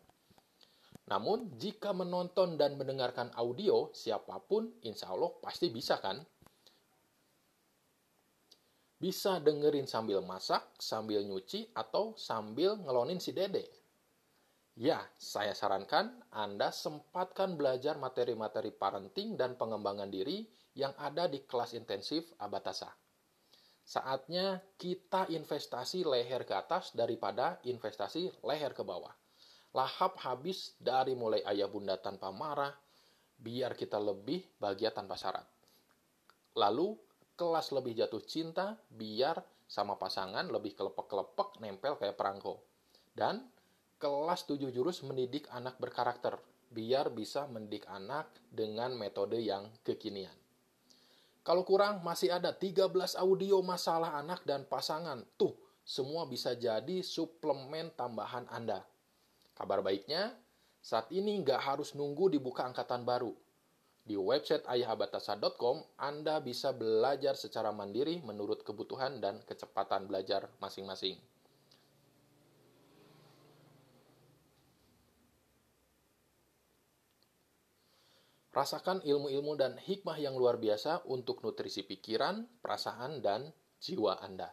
Namun, 1.09 1.57
jika 1.57 1.95
menonton 1.97 2.61
dan 2.61 2.77
mendengarkan 2.77 3.33
audio, 3.39 3.89
siapa 3.95 4.43
pun 4.45 4.69
insya 4.85 5.11
Allah 5.15 5.33
pasti 5.41 5.73
bisa 5.73 5.97
kan? 6.03 6.21
Bisa 9.03 9.43
dengerin 9.43 9.91
sambil 9.91 10.23
masak, 10.23 10.79
sambil 10.79 11.27
nyuci, 11.27 11.75
atau 11.75 12.15
sambil 12.15 12.79
ngelonin 12.79 13.19
si 13.19 13.35
dede. 13.35 13.82
Ya, 14.73 15.05
saya 15.21 15.53
sarankan 15.53 16.25
Anda 16.33 16.73
sempatkan 16.73 17.61
belajar 17.61 18.01
materi-materi 18.01 18.73
parenting 18.73 19.37
dan 19.37 19.61
pengembangan 19.61 20.09
diri 20.09 20.49
yang 20.73 20.97
ada 20.97 21.29
di 21.29 21.45
kelas 21.45 21.77
intensif 21.77 22.33
Abatasa. 22.41 22.89
Saatnya 23.85 24.65
kita 24.81 25.29
investasi 25.29 26.09
leher 26.09 26.49
ke 26.49 26.57
atas 26.57 26.97
daripada 26.97 27.61
investasi 27.69 28.33
leher 28.49 28.73
ke 28.73 28.81
bawah. 28.81 29.13
Lahap 29.77 30.17
habis 30.25 30.73
dari 30.81 31.13
mulai 31.13 31.45
ayah 31.53 31.69
bunda 31.69 32.01
tanpa 32.01 32.33
marah, 32.33 32.73
biar 33.37 33.77
kita 33.77 34.01
lebih 34.01 34.57
bahagia 34.57 34.89
tanpa 34.97 35.21
syarat. 35.21 35.45
Lalu, 36.57 36.97
kelas 37.37 37.77
lebih 37.77 37.93
jatuh 37.93 38.25
cinta, 38.25 38.81
biar 38.89 39.37
sama 39.69 40.01
pasangan 40.01 40.49
lebih 40.49 40.73
kelepek-kelepek 40.73 41.61
nempel 41.61 42.01
kayak 42.01 42.17
perangko. 42.17 42.65
Dan 43.13 43.52
kelas 44.03 44.51
7 44.51 44.75
jurus 44.75 45.07
mendidik 45.07 45.47
anak 45.55 45.79
berkarakter, 45.79 46.35
biar 46.75 47.15
bisa 47.15 47.47
mendidik 47.47 47.87
anak 47.87 48.27
dengan 48.51 48.91
metode 48.99 49.39
yang 49.39 49.71
kekinian. 49.87 50.35
Kalau 51.47 51.63
kurang, 51.63 52.03
masih 52.03 52.35
ada 52.35 52.51
13 52.51 52.91
audio 53.15 53.63
masalah 53.63 54.19
anak 54.19 54.43
dan 54.43 54.67
pasangan. 54.67 55.23
Tuh, 55.39 55.55
semua 55.87 56.27
bisa 56.27 56.51
jadi 56.59 56.99
suplemen 57.07 57.95
tambahan 57.95 58.51
Anda. 58.51 58.83
Kabar 59.55 59.87
baiknya, 59.87 60.35
saat 60.83 61.07
ini 61.15 61.39
nggak 61.39 61.63
harus 61.63 61.95
nunggu 61.95 62.27
dibuka 62.27 62.67
angkatan 62.67 63.07
baru. 63.07 63.31
Di 64.03 64.19
website 64.19 64.67
ayahabatasa.com, 64.67 65.79
Anda 65.95 66.43
bisa 66.43 66.75
belajar 66.75 67.39
secara 67.39 67.71
mandiri 67.71 68.19
menurut 68.27 68.67
kebutuhan 68.67 69.23
dan 69.23 69.39
kecepatan 69.47 70.11
belajar 70.11 70.51
masing-masing. 70.59 71.15
Rasakan 78.53 79.01
ilmu-ilmu 79.01 79.57
dan 79.57 79.81
hikmah 79.81 80.21
yang 80.21 80.37
luar 80.37 80.61
biasa 80.61 81.09
untuk 81.09 81.41
nutrisi 81.41 81.89
pikiran, 81.89 82.45
perasaan, 82.61 83.25
dan 83.25 83.49
jiwa 83.81 84.21
Anda. 84.21 84.53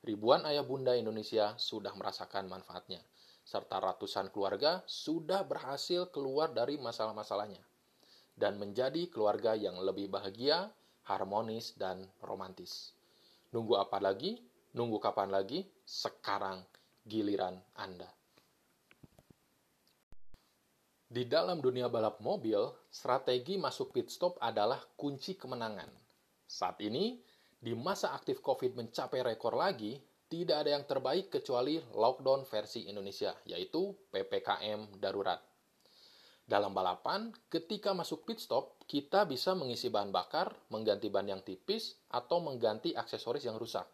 Ribuan 0.00 0.48
ayah 0.48 0.64
bunda 0.64 0.96
Indonesia 0.96 1.52
sudah 1.60 1.92
merasakan 1.92 2.48
manfaatnya, 2.48 3.04
serta 3.44 3.76
ratusan 3.76 4.32
keluarga 4.32 4.80
sudah 4.88 5.44
berhasil 5.44 6.08
keluar 6.08 6.56
dari 6.56 6.80
masalah-masalahnya 6.80 7.60
dan 8.36 8.56
menjadi 8.56 9.08
keluarga 9.12 9.52
yang 9.52 9.80
lebih 9.84 10.12
bahagia, 10.12 10.72
harmonis, 11.04 11.76
dan 11.76 12.08
romantis. 12.24 12.96
Nunggu 13.52 13.76
apa 13.80 14.00
lagi? 14.00 14.40
Nunggu 14.76 15.00
kapan 15.00 15.32
lagi? 15.32 15.64
Sekarang 15.84 16.64
giliran 17.04 17.56
Anda. 17.76 18.08
Di 21.06 21.22
dalam 21.22 21.62
dunia 21.62 21.86
balap 21.86 22.18
mobil, 22.18 22.58
strategi 22.90 23.54
masuk 23.54 23.94
pit 23.94 24.10
stop 24.10 24.42
adalah 24.42 24.82
kunci 24.98 25.38
kemenangan. 25.38 25.86
Saat 26.42 26.82
ini, 26.82 27.22
di 27.62 27.78
masa 27.78 28.10
aktif 28.10 28.42
COVID 28.42 28.74
mencapai 28.74 29.22
rekor 29.22 29.54
lagi, 29.54 30.02
tidak 30.26 30.66
ada 30.66 30.74
yang 30.74 30.82
terbaik 30.82 31.30
kecuali 31.30 31.78
lockdown 31.94 32.42
versi 32.42 32.90
Indonesia, 32.90 33.38
yaitu 33.46 33.94
PPKM 34.10 34.98
darurat. 34.98 35.38
Dalam 36.42 36.74
balapan, 36.74 37.30
ketika 37.54 37.94
masuk 37.94 38.26
pit 38.26 38.42
stop, 38.42 38.74
kita 38.90 39.30
bisa 39.30 39.54
mengisi 39.54 39.86
bahan 39.86 40.10
bakar, 40.10 40.50
mengganti 40.74 41.06
ban 41.06 41.30
yang 41.30 41.42
tipis, 41.46 42.02
atau 42.10 42.42
mengganti 42.42 42.98
aksesoris 42.98 43.46
yang 43.46 43.62
rusak. 43.62 43.86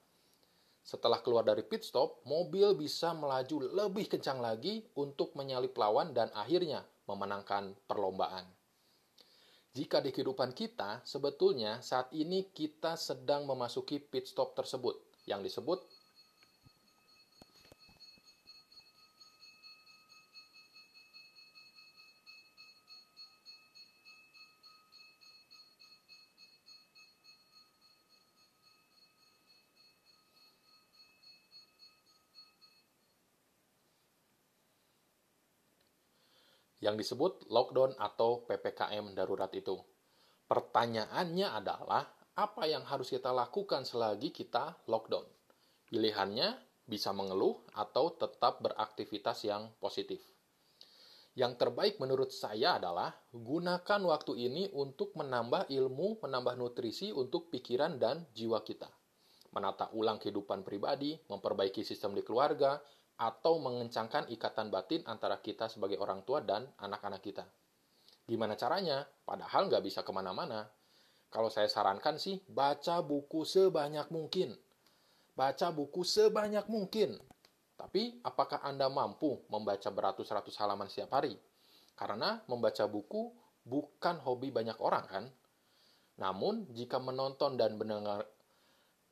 Setelah 0.82 1.22
keluar 1.22 1.46
dari 1.46 1.62
pit 1.62 1.86
stop, 1.86 2.26
mobil 2.26 2.74
bisa 2.74 3.14
melaju 3.14 3.70
lebih 3.70 4.10
kencang 4.10 4.42
lagi 4.42 4.82
untuk 4.98 5.32
menyalip 5.38 5.72
lawan 5.78 6.10
dan 6.10 6.28
akhirnya 6.34 6.82
memenangkan 7.06 7.74
perlombaan. 7.86 8.44
Jika 9.72 10.04
di 10.04 10.12
kehidupan 10.12 10.52
kita, 10.52 11.00
sebetulnya 11.06 11.80
saat 11.80 12.12
ini 12.12 12.52
kita 12.52 12.98
sedang 12.98 13.48
memasuki 13.48 13.96
pit 14.02 14.28
stop 14.28 14.52
tersebut, 14.52 15.00
yang 15.24 15.40
disebut 15.40 15.80
yang 36.82 36.98
disebut 36.98 37.46
lockdown 37.46 37.94
atau 37.94 38.42
PPKM 38.44 39.14
darurat 39.14 39.48
itu. 39.54 39.78
Pertanyaannya 40.50 41.48
adalah, 41.54 42.04
apa 42.34 42.66
yang 42.66 42.82
harus 42.84 43.08
kita 43.14 43.30
lakukan 43.30 43.86
selagi 43.86 44.34
kita 44.34 44.82
lockdown? 44.90 45.24
Pilihannya 45.88 46.58
bisa 46.82 47.14
mengeluh 47.14 47.62
atau 47.78 48.10
tetap 48.18 48.58
beraktivitas 48.60 49.46
yang 49.46 49.70
positif. 49.78 50.20
Yang 51.32 51.64
terbaik 51.64 51.96
menurut 51.96 52.28
saya 52.28 52.76
adalah 52.76 53.14
gunakan 53.32 54.00
waktu 54.04 54.36
ini 54.36 54.68
untuk 54.76 55.16
menambah 55.16 55.72
ilmu, 55.72 56.20
menambah 56.20 56.60
nutrisi 56.60 57.08
untuk 57.08 57.48
pikiran 57.48 57.96
dan 57.96 58.28
jiwa 58.36 58.60
kita. 58.60 58.90
Menata 59.56 59.88
ulang 59.96 60.20
kehidupan 60.20 60.60
pribadi, 60.60 61.16
memperbaiki 61.16 61.80
sistem 61.80 62.12
di 62.12 62.20
keluarga, 62.20 62.76
atau 63.22 63.62
mengencangkan 63.62 64.26
ikatan 64.34 64.66
batin 64.74 65.06
antara 65.06 65.38
kita 65.38 65.70
sebagai 65.70 66.02
orang 66.02 66.26
tua 66.26 66.42
dan 66.42 66.66
anak-anak 66.82 67.22
kita. 67.22 67.46
Gimana 68.26 68.58
caranya? 68.58 69.06
Padahal 69.22 69.70
nggak 69.70 69.84
bisa 69.86 70.02
ke 70.02 70.10
mana-mana. 70.10 70.66
kalau 71.32 71.48
saya 71.48 71.64
sarankan 71.64 72.20
sih, 72.20 72.44
baca 72.44 73.00
buku 73.00 73.48
sebanyak 73.48 74.04
mungkin. 74.12 74.52
Baca 75.32 75.72
buku 75.72 76.04
sebanyak 76.04 76.68
mungkin. 76.68 77.16
Tapi, 77.72 78.20
apakah 78.20 78.60
Anda 78.60 78.92
mampu 78.92 79.40
membaca 79.48 79.88
beratus-ratus 79.88 80.52
halaman 80.60 80.92
setiap 80.92 81.16
hari? 81.16 81.32
Karena 81.96 82.36
membaca 82.52 82.84
buku 82.84 83.32
bukan 83.64 84.20
hobi 84.28 84.52
banyak 84.52 84.76
orang, 84.84 85.08
kan? 85.08 85.24
Namun, 86.20 86.68
jika 86.76 87.00
menonton 87.00 87.56
dan 87.56 87.80
mendengar 87.80 88.28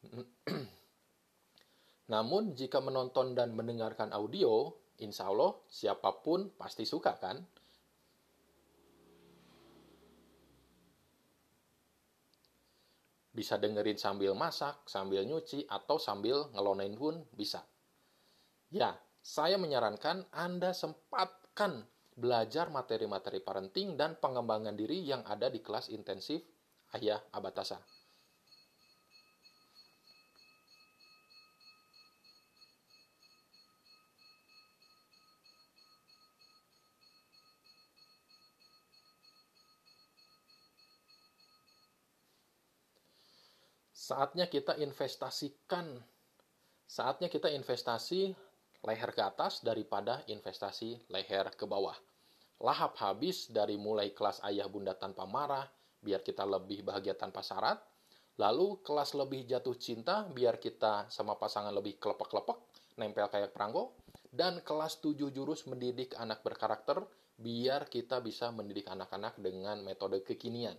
Namun, 2.10 2.58
jika 2.58 2.82
menonton 2.82 3.38
dan 3.38 3.54
mendengarkan 3.54 4.10
audio, 4.10 4.74
insya 4.98 5.30
Allah 5.30 5.54
siapa 5.70 6.10
pun 6.26 6.50
pasti 6.58 6.82
suka 6.82 7.14
kan? 7.14 7.38
Bisa 13.30 13.62
dengerin 13.62 13.94
sambil 13.94 14.34
masak, 14.34 14.82
sambil 14.90 15.22
nyuci, 15.22 15.70
atau 15.70 16.02
sambil 16.02 16.50
ngelonain 16.50 16.98
pun 16.98 17.22
bisa. 17.30 17.62
Ya, 18.74 18.98
saya 19.22 19.54
menyarankan 19.54 20.26
Anda 20.34 20.74
sempatkan 20.74 21.86
belajar 22.18 22.74
materi-materi 22.74 23.38
parenting 23.38 23.94
dan 23.94 24.18
pengembangan 24.18 24.74
diri 24.74 25.06
yang 25.06 25.22
ada 25.30 25.46
di 25.46 25.62
kelas 25.62 25.94
intensif 25.94 26.42
Ayah 26.90 27.22
Abatasa. 27.30 27.99
Saatnya 44.10 44.50
kita 44.50 44.74
investasikan 44.82 45.86
saatnya 46.90 47.30
kita 47.30 47.46
investasi 47.46 48.34
leher 48.82 49.10
ke 49.14 49.22
atas 49.22 49.62
daripada 49.62 50.26
investasi 50.26 50.98
leher 51.14 51.54
ke 51.54 51.62
bawah. 51.62 51.94
Lahap 52.58 52.98
habis 52.98 53.46
dari 53.54 53.78
mulai 53.78 54.10
kelas 54.10 54.42
ayah 54.50 54.66
bunda 54.66 54.98
tanpa 54.98 55.30
marah, 55.30 55.62
biar 56.02 56.26
kita 56.26 56.42
lebih 56.42 56.82
bahagia 56.82 57.14
tanpa 57.14 57.46
syarat. 57.46 57.78
Lalu 58.42 58.82
kelas 58.82 59.14
lebih 59.14 59.46
jatuh 59.46 59.78
cinta, 59.78 60.26
biar 60.26 60.58
kita 60.58 61.06
sama 61.06 61.38
pasangan 61.38 61.70
lebih 61.70 62.02
kelepek-kelepek, 62.02 62.58
nempel 62.98 63.30
kayak 63.30 63.54
perangko. 63.54 63.94
Dan 64.26 64.58
kelas 64.66 64.98
7 64.98 65.30
jurus 65.30 65.70
mendidik 65.70 66.18
anak 66.18 66.42
berkarakter, 66.42 67.04
biar 67.38 67.86
kita 67.86 68.18
bisa 68.24 68.50
mendidik 68.50 68.90
anak-anak 68.90 69.38
dengan 69.38 69.80
metode 69.86 70.24
kekinian. 70.26 70.74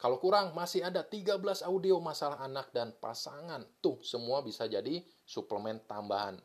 Kalau 0.00 0.16
kurang, 0.16 0.56
masih 0.56 0.80
ada 0.80 1.04
13 1.04 1.60
audio 1.68 2.00
masalah 2.00 2.40
anak 2.40 2.72
dan 2.72 2.96
pasangan. 3.04 3.68
Tuh, 3.84 4.00
semua 4.00 4.40
bisa 4.40 4.64
jadi 4.64 5.04
suplemen 5.28 5.76
tambahan. 5.84 6.40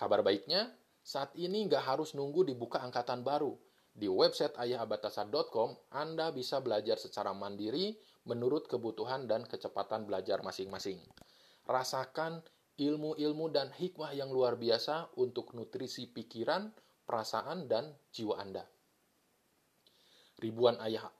Kabar 0.00 0.24
baiknya, 0.24 0.72
saat 1.04 1.36
ini 1.36 1.68
nggak 1.68 1.84
harus 1.84 2.16
nunggu 2.16 2.40
dibuka 2.48 2.80
angkatan 2.80 3.20
baru. 3.20 3.52
Di 3.92 4.08
website 4.08 4.56
ayahabatasar.com, 4.56 5.92
Anda 5.92 6.32
bisa 6.32 6.64
belajar 6.64 6.96
secara 6.96 7.36
mandiri 7.36 8.00
menurut 8.24 8.64
kebutuhan 8.64 9.28
dan 9.28 9.44
kecepatan 9.44 10.08
belajar 10.08 10.40
masing-masing. 10.40 11.04
Rasakan 11.68 12.40
ilmu-ilmu 12.80 13.52
dan 13.52 13.68
hikmah 13.76 14.16
yang 14.16 14.32
luar 14.32 14.56
biasa 14.56 15.12
untuk 15.20 15.52
nutrisi 15.52 16.08
pikiran, 16.08 16.72
perasaan, 17.04 17.68
dan 17.68 17.92
jiwa 18.08 18.40
Anda. 18.40 18.64
Ribuan 20.40 20.80
ayah 20.80 21.19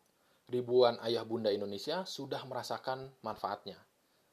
ribuan 0.51 0.99
ayah 1.07 1.23
bunda 1.23 1.49
Indonesia 1.55 2.03
sudah 2.03 2.43
merasakan 2.45 3.09
manfaatnya. 3.23 3.79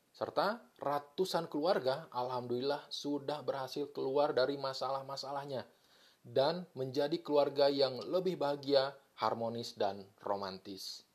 Serta 0.09 0.57
ratusan 0.81 1.45
keluarga 1.45 2.09
alhamdulillah 2.09 2.89
sudah 2.89 3.45
berhasil 3.45 3.93
keluar 3.93 4.33
dari 4.33 4.57
masalah-masalahnya 4.57 5.61
dan 6.25 6.65
menjadi 6.73 7.21
keluarga 7.21 7.69
yang 7.69 8.01
lebih 8.01 8.35
bahagia, 8.35 8.97
harmonis, 9.21 9.77
dan 9.77 10.01
romantis. 10.25 11.05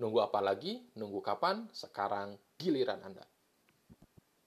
Nunggu 0.00 0.24
apa 0.24 0.40
lagi? 0.40 0.80
Nunggu 0.96 1.20
kapan? 1.20 1.68
Sekarang 1.70 2.40
giliran 2.56 3.04
Anda. 3.04 3.28